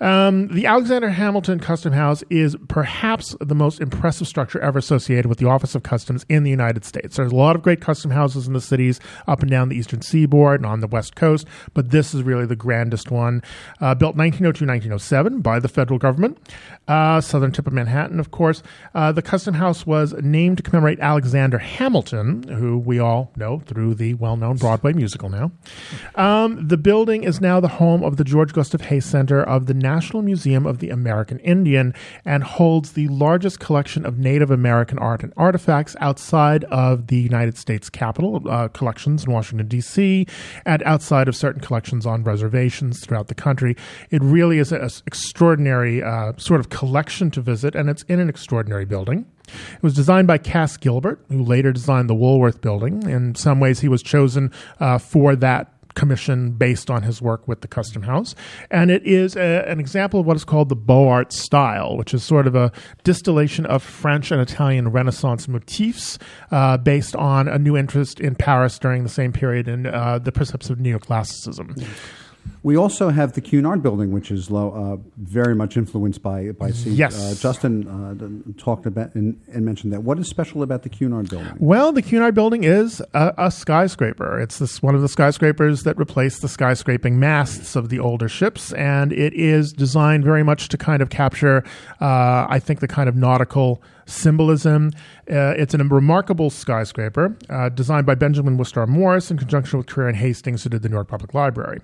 Um, 0.00 0.48
the 0.48 0.66
Alexander 0.66 1.10
Hamilton 1.10 1.60
Custom 1.60 1.92
House 1.92 2.24
is 2.28 2.56
perhaps 2.66 3.36
the 3.40 3.54
most 3.54 3.80
impressive 3.80 4.26
structure 4.26 4.60
ever 4.60 4.80
associated 4.80 5.26
with 5.26 5.38
the 5.38 5.46
Office 5.46 5.76
of 5.76 5.84
Customs 5.84 6.26
in 6.28 6.42
the 6.42 6.50
United 6.50 6.84
States. 6.84 7.16
There's 7.16 7.30
a 7.30 7.36
lot 7.36 7.54
of 7.54 7.62
great 7.62 7.80
custom 7.80 8.10
houses 8.10 8.48
in 8.48 8.52
the 8.52 8.60
cities 8.60 8.98
up 9.28 9.42
and 9.42 9.50
down 9.50 9.68
the 9.68 9.76
eastern 9.76 10.02
seaboard 10.02 10.58
and 10.58 10.66
on 10.66 10.80
the 10.80 10.88
west 10.88 11.14
coast, 11.14 11.46
but 11.72 11.90
this 11.90 12.14
is 12.14 12.24
really 12.24 12.46
the 12.46 12.56
grandest 12.56 13.12
one. 13.12 13.42
Uh, 13.80 13.94
built 13.94 14.16
1902 14.38 14.66
1907 14.66 15.40
by 15.40 15.58
the 15.58 15.68
federal 15.68 15.98
government, 15.98 16.38
uh, 16.88 17.20
southern 17.20 17.52
tip 17.52 17.66
of 17.66 17.72
Manhattan, 17.72 18.20
of 18.20 18.30
course. 18.30 18.62
Uh, 18.94 19.12
the 19.12 19.22
Custom 19.22 19.54
House 19.54 19.86
was 19.86 20.12
named 20.14 20.58
to 20.58 20.62
commemorate 20.62 21.00
Alexander 21.00 21.58
Hamilton, 21.58 22.42
who 22.44 22.78
we 22.78 22.98
all 22.98 23.32
know 23.36 23.60
through 23.66 23.94
the 23.94 24.14
well 24.14 24.36
known 24.36 24.56
Broadway 24.56 24.92
musical 24.92 25.28
now. 25.28 25.50
Um, 26.14 26.68
the 26.68 26.76
building 26.76 27.24
is 27.24 27.40
now 27.40 27.60
the 27.60 27.68
home 27.68 28.02
of 28.02 28.16
the 28.16 28.24
George 28.24 28.52
Gustav 28.52 28.82
Heye 28.82 28.98
Center 29.00 29.42
of 29.42 29.66
the 29.66 29.74
National 29.74 30.22
Museum 30.22 30.66
of 30.66 30.78
the 30.78 30.90
American 30.90 31.38
Indian 31.40 31.94
and 32.24 32.42
holds 32.42 32.92
the 32.92 33.08
largest 33.08 33.60
collection 33.60 34.04
of 34.06 34.18
Native 34.18 34.50
American 34.50 34.98
art 34.98 35.22
and 35.22 35.32
artifacts 35.36 35.96
outside 36.00 36.64
of 36.64 37.08
the 37.08 37.16
United 37.16 37.56
States 37.56 37.88
Capitol 37.90 38.42
uh, 38.48 38.68
collections 38.68 39.24
in 39.24 39.32
Washington, 39.32 39.68
D.C., 39.68 40.26
and 40.64 40.82
outside 40.84 41.28
of 41.28 41.36
certain 41.36 41.60
collections 41.60 42.06
on 42.06 42.24
reservations 42.24 43.00
throughout 43.00 43.28
the 43.28 43.34
country. 43.34 43.76
It 44.10 44.19
really 44.22 44.58
is 44.58 44.72
an 44.72 44.88
extraordinary 45.06 46.02
uh, 46.02 46.32
sort 46.36 46.60
of 46.60 46.68
collection 46.68 47.30
to 47.32 47.40
visit, 47.40 47.74
and 47.74 47.88
it's 47.88 48.02
in 48.04 48.20
an 48.20 48.28
extraordinary 48.28 48.84
building. 48.84 49.26
It 49.48 49.82
was 49.82 49.94
designed 49.94 50.26
by 50.26 50.38
Cass 50.38 50.76
Gilbert, 50.76 51.24
who 51.28 51.42
later 51.42 51.72
designed 51.72 52.08
the 52.08 52.14
Woolworth 52.14 52.60
Building. 52.60 53.08
In 53.08 53.34
some 53.34 53.60
ways, 53.60 53.80
he 53.80 53.88
was 53.88 54.02
chosen 54.02 54.52
uh, 54.78 54.98
for 54.98 55.34
that 55.36 55.72
commission 55.94 56.52
based 56.52 56.90
on 56.90 57.02
his 57.02 57.20
work 57.20 57.46
with 57.48 57.62
the 57.62 57.68
Custom 57.68 58.02
House. 58.02 58.34
And 58.70 58.90
it 58.90 59.04
is 59.04 59.36
a, 59.36 59.64
an 59.68 59.80
example 59.80 60.20
of 60.20 60.26
what 60.26 60.36
is 60.36 60.44
called 60.44 60.68
the 60.68 60.76
Beaux 60.76 61.08
Arts 61.08 61.40
style, 61.40 61.96
which 61.96 62.14
is 62.14 62.22
sort 62.22 62.46
of 62.46 62.54
a 62.54 62.72
distillation 63.04 63.66
of 63.66 63.82
French 63.82 64.30
and 64.30 64.40
Italian 64.40 64.88
Renaissance 64.88 65.48
motifs 65.48 66.18
uh, 66.50 66.76
based 66.76 67.16
on 67.16 67.48
a 67.48 67.58
new 67.58 67.76
interest 67.76 68.20
in 68.20 68.34
Paris 68.34 68.78
during 68.78 69.02
the 69.02 69.08
same 69.08 69.32
period 69.32 69.68
in 69.68 69.86
uh, 69.86 70.18
the 70.18 70.32
precepts 70.32 70.70
of 70.70 70.78
neoclassicism. 70.78 71.84
We 72.62 72.76
also 72.76 73.08
have 73.08 73.32
the 73.32 73.40
Cunard 73.40 73.82
building, 73.82 74.12
which 74.12 74.30
is 74.30 74.50
low, 74.50 74.70
uh, 74.70 74.96
very 75.16 75.54
much 75.54 75.78
influenced 75.78 76.22
by 76.22 76.52
by 76.52 76.72
sea. 76.72 76.90
Yes. 76.90 77.18
Uh, 77.18 77.34
Justin 77.40 77.88
uh, 77.88 78.60
talked 78.62 78.84
about 78.84 79.14
and, 79.14 79.40
and 79.50 79.64
mentioned 79.64 79.94
that. 79.94 80.02
What 80.02 80.18
is 80.18 80.28
special 80.28 80.62
about 80.62 80.82
the 80.82 80.90
Cunard 80.90 81.30
building? 81.30 81.54
Well, 81.58 81.90
the 81.92 82.02
Cunard 82.02 82.34
building 82.34 82.64
is 82.64 83.00
a, 83.14 83.32
a 83.38 83.50
skyscraper. 83.50 84.38
It's 84.38 84.58
this 84.58 84.82
one 84.82 84.94
of 84.94 85.00
the 85.00 85.08
skyscrapers 85.08 85.84
that 85.84 85.96
replaced 85.96 86.42
the 86.42 86.48
skyscraping 86.48 87.12
masts 87.12 87.76
of 87.76 87.88
the 87.88 87.98
older 87.98 88.28
ships, 88.28 88.74
and 88.74 89.10
it 89.12 89.32
is 89.32 89.72
designed 89.72 90.24
very 90.24 90.42
much 90.42 90.68
to 90.68 90.76
kind 90.76 91.00
of 91.00 91.08
capture, 91.08 91.64
uh, 92.00 92.46
I 92.46 92.58
think, 92.58 92.80
the 92.80 92.88
kind 92.88 93.08
of 93.08 93.16
nautical 93.16 93.82
symbolism. 94.10 94.90
Uh, 95.30 95.54
it's 95.56 95.74
a 95.74 95.78
remarkable 95.78 96.50
skyscraper 96.50 97.36
uh, 97.48 97.68
designed 97.68 98.06
by 98.06 98.14
Benjamin 98.14 98.58
Wistar 98.58 98.86
Morris 98.86 99.30
in 99.30 99.38
conjunction 99.38 99.78
with 99.78 99.86
Carrère 99.86 100.08
and 100.08 100.16
Hastings, 100.16 100.64
who 100.64 100.70
did 100.70 100.82
the 100.82 100.88
New 100.88 100.96
York 100.96 101.08
Public 101.08 101.34
Library. 101.34 101.80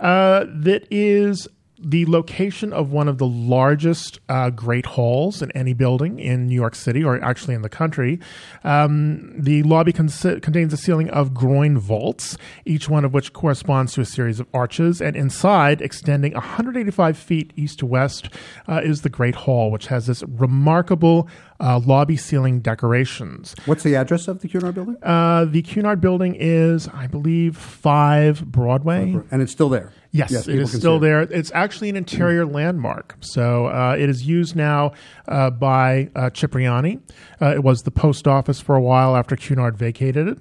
Uh, 0.00 0.44
that 0.48 0.86
is 0.90 1.48
the 1.80 2.06
location 2.06 2.72
of 2.72 2.90
one 2.90 3.08
of 3.08 3.18
the 3.18 3.26
largest 3.26 4.20
uh, 4.28 4.50
great 4.50 4.86
halls 4.86 5.42
in 5.42 5.50
any 5.52 5.72
building 5.72 6.18
in 6.18 6.46
New 6.46 6.54
York 6.54 6.74
City, 6.74 7.04
or 7.04 7.22
actually 7.22 7.54
in 7.54 7.62
the 7.62 7.68
country. 7.68 8.18
Um, 8.64 9.32
the 9.38 9.62
lobby 9.62 9.92
cons- 9.92 10.20
contains 10.42 10.72
a 10.72 10.76
ceiling 10.76 11.10
of 11.10 11.34
groin 11.34 11.78
vaults, 11.78 12.36
each 12.64 12.88
one 12.88 13.04
of 13.04 13.14
which 13.14 13.32
corresponds 13.32 13.92
to 13.94 14.00
a 14.00 14.04
series 14.04 14.40
of 14.40 14.46
arches. 14.52 15.00
And 15.00 15.16
inside, 15.16 15.80
extending 15.80 16.32
185 16.34 17.16
feet 17.16 17.52
east 17.56 17.78
to 17.80 17.86
west, 17.86 18.28
uh, 18.66 18.80
is 18.82 19.02
the 19.02 19.08
Great 19.08 19.34
Hall, 19.34 19.70
which 19.70 19.86
has 19.86 20.06
this 20.06 20.22
remarkable 20.24 21.28
uh, 21.60 21.80
lobby 21.84 22.16
ceiling 22.16 22.60
decorations. 22.60 23.54
What's 23.66 23.82
the 23.82 23.94
address 23.94 24.28
of 24.28 24.40
the 24.40 24.48
Cunard 24.48 24.74
building? 24.74 24.96
Uh, 25.02 25.44
the 25.44 25.62
Cunard 25.62 26.00
building 26.00 26.36
is, 26.38 26.88
I 26.88 27.06
believe, 27.06 27.56
5 27.56 28.50
Broadway. 28.50 29.16
And 29.30 29.42
it's 29.42 29.52
still 29.52 29.68
there. 29.68 29.92
Yes, 30.10 30.32
it 30.32 30.46
people 30.46 30.62
is 30.62 30.72
still 30.72 30.96
it. 30.96 31.00
there. 31.00 31.20
It's 31.22 31.52
actually 31.54 31.90
an 31.90 31.96
interior 31.96 32.46
landmark. 32.46 33.16
So 33.20 33.66
uh, 33.66 33.96
it 33.98 34.08
is 34.08 34.26
used 34.26 34.56
now 34.56 34.92
uh, 35.26 35.50
by 35.50 36.10
uh, 36.16 36.30
Cipriani. 36.30 37.00
Uh, 37.40 37.54
it 37.54 37.62
was 37.62 37.82
the 37.82 37.90
post 37.90 38.26
office 38.26 38.60
for 38.60 38.74
a 38.74 38.80
while 38.80 39.16
after 39.16 39.36
Cunard 39.36 39.76
vacated 39.76 40.28
it. 40.28 40.38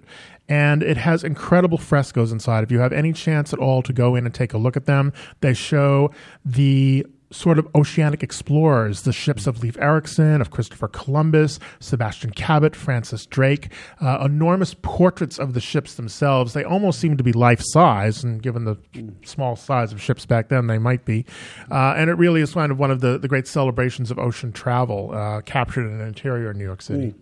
And 0.49 0.81
it 0.81 0.95
has 0.95 1.25
incredible 1.25 1.77
frescoes 1.77 2.31
inside. 2.31 2.63
If 2.63 2.71
you 2.71 2.79
have 2.79 2.93
any 2.93 3.11
chance 3.11 3.51
at 3.51 3.59
all 3.59 3.81
to 3.83 3.91
go 3.91 4.15
in 4.15 4.25
and 4.25 4.33
take 4.33 4.53
a 4.53 4.57
look 4.57 4.77
at 4.77 4.85
them, 4.85 5.11
they 5.41 5.53
show 5.53 6.11
the 6.45 7.05
sort 7.31 7.59
of 7.59 7.67
oceanic 7.75 8.23
explorers, 8.23 9.01
the 9.01 9.13
ships 9.13 9.47
of 9.47 9.61
Leif 9.61 9.77
Erikson, 9.79 10.39
of 10.41 10.51
Christopher 10.51 10.87
Columbus, 10.87 11.59
Sebastian 11.79 12.31
Cabot, 12.31 12.75
Francis 12.75 13.25
Drake, 13.25 13.71
uh, 14.01 14.19
enormous 14.23 14.73
portraits 14.81 15.37
of 15.37 15.53
the 15.53 15.59
ships 15.59 15.95
themselves. 15.95 16.53
They 16.53 16.63
almost 16.63 16.99
seem 16.99 17.17
to 17.17 17.23
be 17.23 17.33
life 17.33 17.61
size, 17.61 18.23
and 18.23 18.41
given 18.41 18.65
the 18.65 18.77
small 19.25 19.55
size 19.55 19.91
of 19.91 20.01
ships 20.01 20.25
back 20.25 20.49
then, 20.49 20.67
they 20.67 20.77
might 20.77 21.05
be. 21.05 21.25
Uh, 21.69 21.93
and 21.97 22.09
it 22.09 22.13
really 22.13 22.41
is 22.41 22.53
kind 22.53 22.71
of 22.71 22.79
one 22.79 22.91
of 22.91 23.01
the, 23.01 23.17
the 23.17 23.27
great 23.27 23.47
celebrations 23.47 24.11
of 24.11 24.19
ocean 24.19 24.51
travel 24.51 25.11
uh, 25.13 25.41
captured 25.41 25.85
in 25.85 25.99
an 25.99 26.07
interior 26.07 26.51
in 26.51 26.57
New 26.57 26.63
York 26.63 26.81
City. 26.81 27.13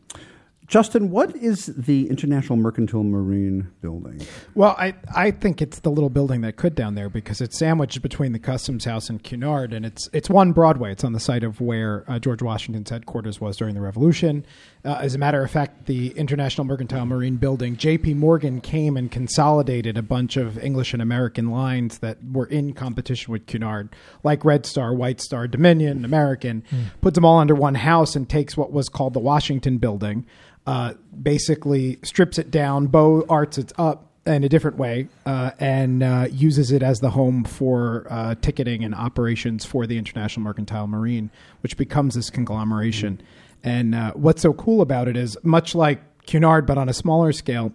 Justin, 0.67 1.11
what 1.11 1.35
is 1.35 1.67
the 1.67 2.09
International 2.09 2.57
Mercantile 2.57 3.03
Marine 3.03 3.69
Building? 3.81 4.19
Well, 4.55 4.75
I, 4.79 4.95
I 5.15 5.29
think 5.29 5.61
it's 5.61 5.79
the 5.79 5.91
little 5.91 6.09
building 6.09 6.41
that 6.41 6.55
could 6.55 6.73
down 6.73 6.95
there 6.95 7.07
because 7.07 7.39
it's 7.39 7.57
sandwiched 7.57 8.01
between 8.01 8.31
the 8.31 8.39
Customs 8.39 8.85
House 8.85 9.07
and 9.07 9.23
Cunard, 9.23 9.73
and 9.73 9.85
it's 9.85 10.09
it's 10.11 10.27
one 10.27 10.53
Broadway. 10.53 10.91
It's 10.91 11.03
on 11.03 11.13
the 11.13 11.19
site 11.19 11.43
of 11.43 11.61
where 11.61 12.03
uh, 12.07 12.17
George 12.17 12.41
Washington's 12.41 12.89
headquarters 12.89 13.39
was 13.39 13.57
during 13.57 13.75
the 13.75 13.81
Revolution. 13.81 14.43
Uh, 14.83 14.97
as 14.99 15.13
a 15.13 15.19
matter 15.19 15.43
of 15.43 15.51
fact, 15.51 15.85
the 15.85 16.09
International 16.11 16.65
Mercantile 16.65 17.05
Marine 17.05 17.35
Building, 17.35 17.75
J.P. 17.75 18.15
Morgan 18.15 18.59
came 18.59 18.97
and 18.97 19.11
consolidated 19.11 19.97
a 19.97 20.03
bunch 20.03 20.35
of 20.35 20.57
English 20.57 20.93
and 20.93 21.01
American 21.01 21.51
lines 21.51 21.99
that 21.99 22.17
were 22.31 22.47
in 22.47 22.73
competition 22.73 23.31
with 23.31 23.45
Cunard, 23.45 23.89
like 24.23 24.43
Red 24.43 24.65
Star, 24.65 24.95
White 24.95 25.21
Star, 25.21 25.47
Dominion, 25.47 26.03
American, 26.03 26.63
puts 27.01 27.15
them 27.15 27.25
all 27.25 27.37
under 27.37 27.53
one 27.53 27.75
house 27.75 28.15
and 28.15 28.27
takes 28.27 28.57
what 28.57 28.71
was 28.71 28.89
called 28.89 29.13
the 29.13 29.19
Washington 29.19 29.77
Building 29.77 30.25
uh, 30.65 30.93
basically 31.21 31.99
strips 32.03 32.37
it 32.37 32.51
down, 32.51 32.87
Beaux 32.87 33.25
Arts 33.29 33.57
it 33.57 33.71
up 33.77 34.11
in 34.25 34.43
a 34.43 34.49
different 34.49 34.77
way, 34.77 35.07
uh, 35.25 35.51
and 35.59 36.01
uh, 36.01 36.27
uses 36.31 36.71
it 36.71 36.81
as 36.81 36.99
the 36.99 37.11
home 37.11 37.43
for 37.43 38.07
uh, 38.09 38.33
ticketing 38.41 38.83
and 38.83 38.95
operations 38.95 39.65
for 39.65 39.85
the 39.85 39.97
International 39.97 40.43
Mercantile 40.43 40.87
Marine, 40.87 41.29
which 41.61 41.77
becomes 41.77 42.15
this 42.15 42.31
conglomeration. 42.31 43.21
And 43.63 43.93
uh, 43.93 44.13
what's 44.13 44.41
so 44.41 44.53
cool 44.53 44.81
about 44.81 45.07
it 45.07 45.15
is, 45.15 45.37
much 45.43 45.75
like 45.75 46.01
Cunard, 46.25 46.65
but 46.65 46.77
on 46.77 46.89
a 46.89 46.93
smaller 46.93 47.31
scale, 47.31 47.71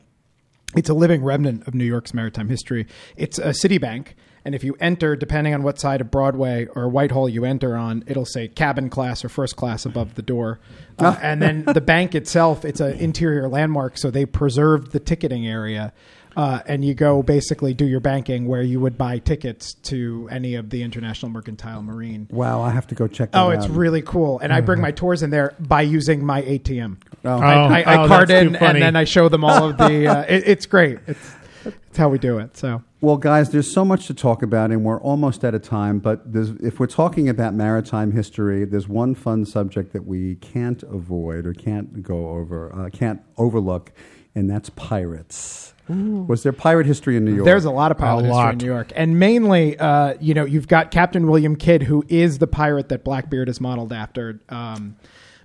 it's 0.76 0.88
a 0.88 0.94
living 0.94 1.22
remnant 1.22 1.66
of 1.68 1.74
New 1.74 1.84
York's 1.84 2.14
maritime 2.14 2.48
history. 2.48 2.86
It's 3.16 3.38
a 3.38 3.50
Citibank. 3.50 4.14
And 4.44 4.54
if 4.54 4.64
you 4.64 4.74
enter, 4.80 5.16
depending 5.16 5.52
on 5.52 5.62
what 5.62 5.78
side 5.78 6.00
of 6.00 6.10
Broadway 6.10 6.66
or 6.74 6.88
Whitehall 6.88 7.28
you 7.28 7.44
enter 7.44 7.76
on, 7.76 8.04
it'll 8.06 8.24
say 8.24 8.48
cabin 8.48 8.88
class 8.88 9.22
or 9.24 9.28
first 9.28 9.54
class 9.56 9.84
above 9.84 10.14
the 10.14 10.22
door. 10.22 10.58
Uh, 10.98 11.16
and 11.20 11.42
then 11.42 11.64
the 11.64 11.80
bank 11.80 12.14
itself, 12.14 12.64
it's 12.64 12.80
an 12.80 12.92
interior 12.98 13.48
landmark, 13.48 13.98
so 13.98 14.10
they 14.10 14.24
preserved 14.24 14.92
the 14.92 15.00
ticketing 15.00 15.46
area. 15.46 15.92
Uh, 16.36 16.60
and 16.66 16.84
you 16.84 16.94
go 16.94 17.22
basically 17.24 17.74
do 17.74 17.84
your 17.84 17.98
banking 18.00 18.46
where 18.46 18.62
you 18.62 18.78
would 18.78 18.96
buy 18.96 19.18
tickets 19.18 19.74
to 19.74 20.28
any 20.30 20.54
of 20.54 20.70
the 20.70 20.82
International 20.84 21.28
Mercantile 21.30 21.82
Marine. 21.82 22.28
Wow, 22.30 22.62
I 22.62 22.70
have 22.70 22.86
to 22.86 22.94
go 22.94 23.08
check 23.08 23.32
that 23.32 23.38
Oh, 23.38 23.46
out. 23.50 23.54
it's 23.54 23.68
really 23.68 24.00
cool. 24.00 24.38
And 24.38 24.52
I 24.52 24.60
bring 24.60 24.80
my 24.80 24.92
tours 24.92 25.22
in 25.24 25.30
there 25.30 25.54
by 25.58 25.82
using 25.82 26.24
my 26.24 26.40
ATM. 26.42 26.98
Oh. 27.24 27.30
I, 27.40 27.80
I, 27.80 27.80
I 27.82 28.04
Oh, 28.04 28.08
card 28.08 28.28
that's 28.28 28.42
too 28.42 28.46
in 28.46 28.54
funny. 28.54 28.66
and 28.74 28.82
then 28.82 28.96
I 28.96 29.04
show 29.04 29.28
them 29.28 29.44
all 29.44 29.70
of 29.70 29.76
the. 29.76 30.06
Uh, 30.06 30.20
it, 30.28 30.44
it's 30.46 30.66
great. 30.66 31.00
It's, 31.08 31.34
it's 31.64 31.98
how 31.98 32.08
we 32.08 32.18
do 32.18 32.38
it. 32.38 32.56
So. 32.56 32.82
Well, 33.02 33.16
guys, 33.16 33.48
there's 33.48 33.72
so 33.72 33.82
much 33.82 34.06
to 34.08 34.14
talk 34.14 34.42
about, 34.42 34.70
and 34.70 34.84
we're 34.84 35.00
almost 35.00 35.42
out 35.42 35.54
of 35.54 35.62
time. 35.62 36.00
But 36.00 36.32
there's, 36.32 36.50
if 36.60 36.78
we're 36.78 36.86
talking 36.86 37.30
about 37.30 37.54
maritime 37.54 38.12
history, 38.12 38.66
there's 38.66 38.88
one 38.88 39.14
fun 39.14 39.46
subject 39.46 39.94
that 39.94 40.04
we 40.06 40.34
can't 40.36 40.82
avoid 40.82 41.46
or 41.46 41.54
can't 41.54 42.02
go 42.02 42.28
over, 42.28 42.74
uh, 42.74 42.90
can't 42.90 43.22
overlook, 43.38 43.92
and 44.34 44.50
that's 44.50 44.68
pirates. 44.70 45.74
Was 45.88 46.44
there 46.44 46.52
pirate 46.52 46.86
history 46.86 47.16
in 47.16 47.24
New 47.24 47.34
York? 47.34 47.44
There's 47.44 47.64
a 47.64 47.70
lot 47.70 47.90
of 47.90 47.98
pirate 47.98 48.24
A 48.24 48.28
history 48.28 48.50
in. 48.50 48.58
New 48.58 48.66
York, 48.66 48.92
and 48.94 49.18
mainly, 49.18 49.76
uh, 49.76 50.14
you 50.20 50.34
know, 50.34 50.44
you've 50.44 50.68
got 50.68 50.92
Captain 50.92 51.26
William 51.26 51.56
Kidd, 51.56 51.82
who 51.82 52.04
is 52.08 52.38
the 52.38 52.46
pirate 52.46 52.90
that 52.90 53.02
Blackbeard 53.02 53.48
is 53.48 53.60
modeled 53.60 53.92
after. 53.92 54.40
Um, 54.50 54.94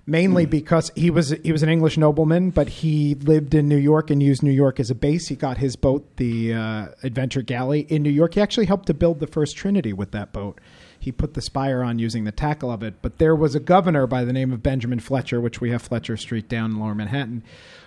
mainly 0.06 0.46
because 0.46 0.92
he 0.94 1.10
was 1.10 1.30
he 1.42 1.52
was 1.52 1.62
an 1.62 1.68
English 1.68 1.98
nobleman, 1.98 2.50
but 2.50 2.68
he 2.68 3.14
lived 3.14 3.54
in 3.54 3.68
New 3.68 3.76
York 3.76 4.10
and 4.10 4.22
used 4.22 4.42
New 4.42 4.50
York 4.50 4.78
as 4.78 4.90
a 4.90 4.94
base. 4.94 5.28
He 5.28 5.36
got 5.36 5.58
his 5.58 5.76
boat, 5.76 6.16
the 6.16 6.54
uh, 6.54 6.86
Adventure 7.02 7.42
Galley, 7.42 7.80
in 7.80 8.02
New 8.02 8.10
York. 8.10 8.34
He 8.34 8.40
actually 8.40 8.66
helped 8.66 8.86
to 8.86 8.94
build 8.94 9.20
the 9.20 9.26
first 9.26 9.56
Trinity 9.56 9.92
with 9.92 10.12
that 10.12 10.32
boat. 10.32 10.60
He 10.98 11.12
put 11.12 11.34
the 11.34 11.42
spire 11.42 11.82
on 11.82 11.98
using 11.98 12.24
the 12.24 12.32
tackle 12.32 12.70
of 12.70 12.82
it. 12.82 12.94
But 13.02 13.18
there 13.18 13.36
was 13.36 13.54
a 13.54 13.60
governor 13.60 14.06
by 14.06 14.24
the 14.24 14.32
name 14.32 14.52
of 14.52 14.62
Benjamin 14.62 15.00
Fletcher, 15.00 15.40
which 15.40 15.60
we 15.60 15.70
have 15.70 15.82
Fletcher 15.82 16.16
Street 16.16 16.48
down 16.48 16.72
in 16.72 16.80
Lower 16.80 16.94
Manhattan, 16.94 17.42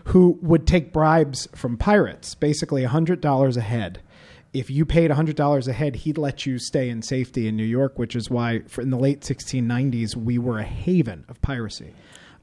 who 0.06 0.38
would 0.42 0.68
take 0.68 0.94
bribes 0.94 1.48
from 1.56 1.78
pirates, 1.78 2.36
basically 2.36 2.84
$100 2.84 3.58
a 3.58 3.62
head. 3.62 4.02
If 4.54 4.70
you 4.70 4.86
paid 4.86 5.12
$100 5.12 5.68
a 5.68 5.74
head, 5.74 5.96
he'd 5.98 6.18
let 6.18 6.46
you 6.46 6.58
stay 6.58 6.90
in 6.90 7.02
safety 7.02 7.48
in 7.48 7.56
New 7.56 7.64
York, 7.64 8.00
which 8.00 8.16
is 8.16 8.30
why 8.30 8.62
for 8.68 8.82
in 8.82 8.90
the 8.90 8.98
late 8.98 9.22
1690s, 9.22 10.16
we 10.16 10.38
were 10.38 10.60
a 10.60 10.64
haven 10.64 11.26
of 11.30 11.42
piracy. 11.42 11.94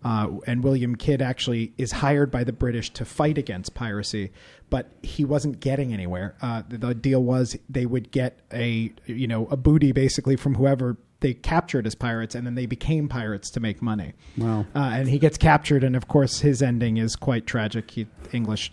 Uh, 0.05 0.29
and 0.47 0.63
William 0.63 0.95
Kidd 0.95 1.21
actually 1.21 1.73
is 1.79 1.91
hired 1.91 2.31
by 2.31 2.45
the 2.45 2.53
British 2.53 2.91
to 2.91 3.05
fight 3.05 3.39
against 3.39 3.75
piracy, 3.75 4.31
but 4.71 4.93
he 5.03 5.25
wasn't 5.25 5.59
getting 5.59 5.93
anywhere. 5.93 6.37
Uh, 6.41 6.63
the, 6.69 6.79
the 6.79 6.95
deal 6.95 7.25
was 7.25 7.57
they 7.69 7.87
would 7.87 8.13
get 8.13 8.41
a 8.53 8.93
you 9.07 9.27
know 9.27 9.47
a 9.47 9.57
booty 9.57 9.91
basically 9.91 10.37
from 10.37 10.55
whoever 10.55 10.97
they 11.21 11.35
captured 11.35 11.87
as 11.87 11.97
pirates, 11.97 12.35
and 12.35 12.47
then 12.47 12.55
they 12.55 12.67
became 12.67 13.09
pirates 13.09 13.51
to 13.51 13.59
make 13.59 13.83
money. 13.83 14.13
Wow. 14.37 14.67
Uh, 14.75 14.91
and 14.93 15.09
he 15.09 15.19
gets 15.19 15.39
captured, 15.39 15.83
and 15.83 15.97
of 15.97 16.07
course 16.07 16.41
his 16.41 16.63
ending 16.63 16.99
is 16.99 17.17
quite 17.17 17.47
tragic. 17.47 17.91
He 17.91 18.07
English 18.33 18.73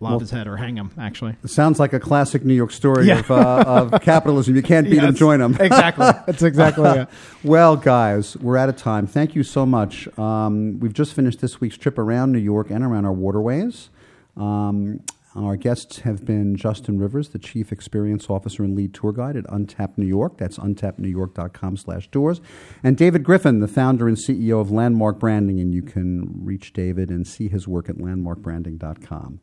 lob 0.00 0.20
his 0.20 0.30
head 0.30 0.46
or 0.46 0.56
hang 0.56 0.76
him 0.76 0.90
actually. 0.98 1.34
It 1.42 1.50
sounds 1.50 1.78
like 1.80 1.92
a 1.92 2.00
classic 2.00 2.44
New 2.44 2.54
York 2.54 2.70
story 2.70 3.06
Yeah. 3.06 3.20
of, 3.20 3.30
uh, 3.30 3.64
of 3.92 4.02
capitalism. 4.02 4.54
You 4.56 4.62
can't 4.62 4.88
beat 4.88 5.00
them, 5.00 5.14
join 5.14 5.40
them. 5.40 5.54
exactly. 5.60 6.06
That's 6.26 6.42
exactly 6.42 6.88
it. 6.88 7.08
Well, 7.42 7.76
guys, 7.76 8.36
we're 8.36 8.56
out 8.56 8.68
of 8.68 8.76
time. 8.76 9.06
Thank 9.06 9.34
you 9.34 9.42
so 9.42 9.64
much. 9.66 10.06
Um, 10.18 10.78
we've 10.80 10.92
just 10.94 11.14
finished 11.14 11.40
this 11.40 11.60
week's 11.60 11.76
trip 11.76 11.98
around 11.98 12.32
New 12.32 12.38
York 12.38 12.70
and 12.70 12.84
around 12.84 13.04
our 13.04 13.12
waterways. 13.12 13.90
Um, 14.36 15.00
our 15.36 15.56
guests 15.56 16.00
have 16.00 16.24
been 16.24 16.56
Justin 16.56 16.98
Rivers, 16.98 17.30
the 17.30 17.38
Chief 17.38 17.72
Experience 17.72 18.30
Officer 18.30 18.62
and 18.62 18.76
Lead 18.76 18.94
Tour 18.94 19.12
Guide 19.12 19.36
at 19.36 19.44
Untapped 19.48 19.98
New 19.98 20.06
York. 20.06 20.38
That's 20.38 20.58
untappednewyork.com 20.58 21.76
slash 21.76 22.08
tours. 22.10 22.40
And 22.82 22.96
David 22.96 23.24
Griffin, 23.24 23.60
the 23.60 23.68
founder 23.68 24.06
and 24.06 24.16
CEO 24.16 24.60
of 24.60 24.70
Landmark 24.70 25.18
Branding. 25.18 25.58
And 25.58 25.74
you 25.74 25.82
can 25.82 26.44
reach 26.44 26.72
David 26.72 27.10
and 27.10 27.26
see 27.26 27.48
his 27.48 27.66
work 27.66 27.88
at 27.88 27.96
landmarkbranding.com. 27.96 29.40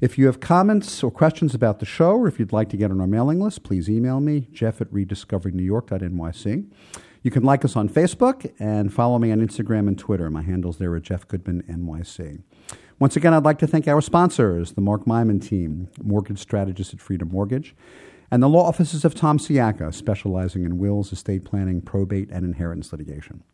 If 0.00 0.16
you 0.16 0.26
have 0.26 0.40
comments 0.40 1.02
or 1.02 1.10
questions 1.10 1.54
about 1.54 1.80
the 1.80 1.86
show, 1.86 2.12
or 2.12 2.28
if 2.28 2.38
you'd 2.38 2.52
like 2.52 2.68
to 2.70 2.76
get 2.76 2.90
on 2.90 3.00
our 3.00 3.06
mailing 3.06 3.40
list, 3.40 3.64
please 3.64 3.90
email 3.90 4.20
me, 4.20 4.48
jeff 4.52 4.80
at 4.80 4.90
rediscoveringnewyork.nyc. 4.92 6.70
You 7.22 7.30
can 7.32 7.42
like 7.42 7.64
us 7.64 7.74
on 7.74 7.88
Facebook 7.88 8.52
and 8.60 8.92
follow 8.92 9.18
me 9.18 9.32
on 9.32 9.40
Instagram 9.40 9.88
and 9.88 9.98
Twitter. 9.98 10.30
My 10.30 10.42
handles 10.42 10.78
there 10.78 10.92
are 10.92 11.00
Jeff 11.00 11.26
Goodman 11.26 11.62
NYC. 11.64 12.42
Once 13.00 13.14
again, 13.14 13.32
I'd 13.32 13.44
like 13.44 13.60
to 13.60 13.66
thank 13.68 13.86
our 13.86 14.00
sponsors, 14.00 14.72
the 14.72 14.80
Mark 14.80 15.04
Myman 15.04 15.40
team, 15.40 15.88
mortgage 16.02 16.40
strategist 16.40 16.92
at 16.92 17.00
Freedom 17.00 17.28
Mortgage, 17.28 17.76
and 18.28 18.42
the 18.42 18.48
law 18.48 18.66
offices 18.66 19.04
of 19.04 19.14
Tom 19.14 19.38
Siaka, 19.38 19.94
specializing 19.94 20.64
in 20.64 20.78
wills, 20.78 21.12
estate 21.12 21.44
planning, 21.44 21.80
probate, 21.80 22.28
and 22.32 22.44
inheritance 22.44 22.90
litigation. 22.90 23.44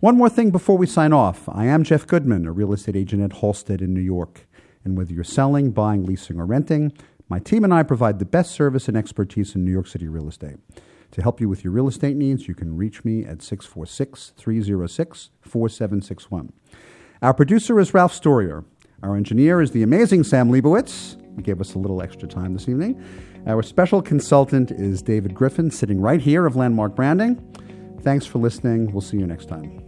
One 0.00 0.16
more 0.16 0.28
thing 0.28 0.50
before 0.50 0.76
we 0.76 0.88
sign 0.88 1.12
off. 1.12 1.48
I 1.48 1.66
am 1.66 1.84
Jeff 1.84 2.08
Goodman, 2.08 2.44
a 2.44 2.50
real 2.50 2.72
estate 2.72 2.96
agent 2.96 3.22
at 3.22 3.38
Halstead 3.38 3.80
in 3.80 3.94
New 3.94 4.00
York. 4.00 4.48
And 4.84 4.98
whether 4.98 5.12
you're 5.12 5.22
selling, 5.22 5.70
buying, 5.70 6.04
leasing, 6.04 6.40
or 6.40 6.46
renting, 6.46 6.92
my 7.28 7.38
team 7.38 7.62
and 7.62 7.72
I 7.72 7.84
provide 7.84 8.18
the 8.18 8.24
best 8.24 8.50
service 8.50 8.88
and 8.88 8.96
expertise 8.96 9.54
in 9.54 9.64
New 9.64 9.70
York 9.70 9.86
City 9.86 10.08
real 10.08 10.28
estate. 10.28 10.56
To 11.12 11.22
help 11.22 11.40
you 11.40 11.48
with 11.48 11.62
your 11.62 11.72
real 11.72 11.86
estate 11.86 12.16
needs, 12.16 12.48
you 12.48 12.54
can 12.54 12.76
reach 12.76 13.04
me 13.04 13.24
at 13.24 13.42
646 13.42 14.32
306 14.36 15.30
4761. 15.40 16.52
Our 17.22 17.34
producer 17.34 17.78
is 17.78 17.94
Ralph 17.94 18.12
Storier. 18.12 18.64
Our 19.02 19.16
engineer 19.16 19.60
is 19.60 19.70
the 19.70 19.82
amazing 19.82 20.24
Sam 20.24 20.50
Leibowitz. 20.50 21.16
He 21.36 21.42
gave 21.42 21.60
us 21.60 21.74
a 21.74 21.78
little 21.78 22.02
extra 22.02 22.26
time 22.26 22.52
this 22.52 22.68
evening. 22.68 23.00
Our 23.46 23.62
special 23.62 24.02
consultant 24.02 24.72
is 24.72 25.02
David 25.02 25.34
Griffin, 25.34 25.70
sitting 25.70 26.00
right 26.00 26.20
here 26.20 26.46
of 26.46 26.56
Landmark 26.56 26.96
Branding. 26.96 27.36
Thanks 28.00 28.26
for 28.26 28.38
listening. 28.38 28.90
We'll 28.92 29.00
see 29.00 29.18
you 29.18 29.26
next 29.26 29.46
time. 29.46 29.87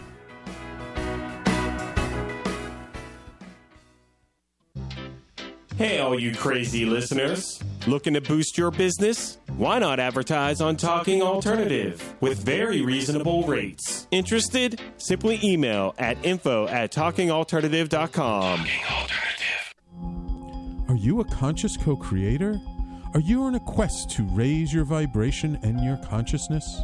Hey, 5.81 5.97
all 5.97 6.19
you 6.19 6.31
crazy 6.35 6.85
listeners. 6.85 7.59
Looking 7.87 8.13
to 8.13 8.21
boost 8.21 8.55
your 8.55 8.69
business? 8.69 9.39
Why 9.57 9.79
not 9.79 9.99
advertise 9.99 10.61
on 10.61 10.75
Talking 10.75 11.23
Alternative 11.23 12.15
with 12.21 12.37
very 12.37 12.83
reasonable 12.83 13.47
rates? 13.47 14.05
Interested? 14.11 14.79
Simply 14.97 15.39
email 15.43 15.95
at 15.97 16.23
info 16.23 16.67
at 16.67 16.91
talkingalternative.com. 16.91 18.67
Are 20.87 20.97
you 20.97 21.19
a 21.19 21.25
conscious 21.25 21.75
co 21.77 21.95
creator? 21.95 22.61
Are 23.15 23.19
you 23.19 23.41
on 23.41 23.55
a 23.55 23.59
quest 23.61 24.11
to 24.11 24.23
raise 24.35 24.71
your 24.71 24.85
vibration 24.85 25.57
and 25.63 25.83
your 25.83 25.97
consciousness? 25.97 26.83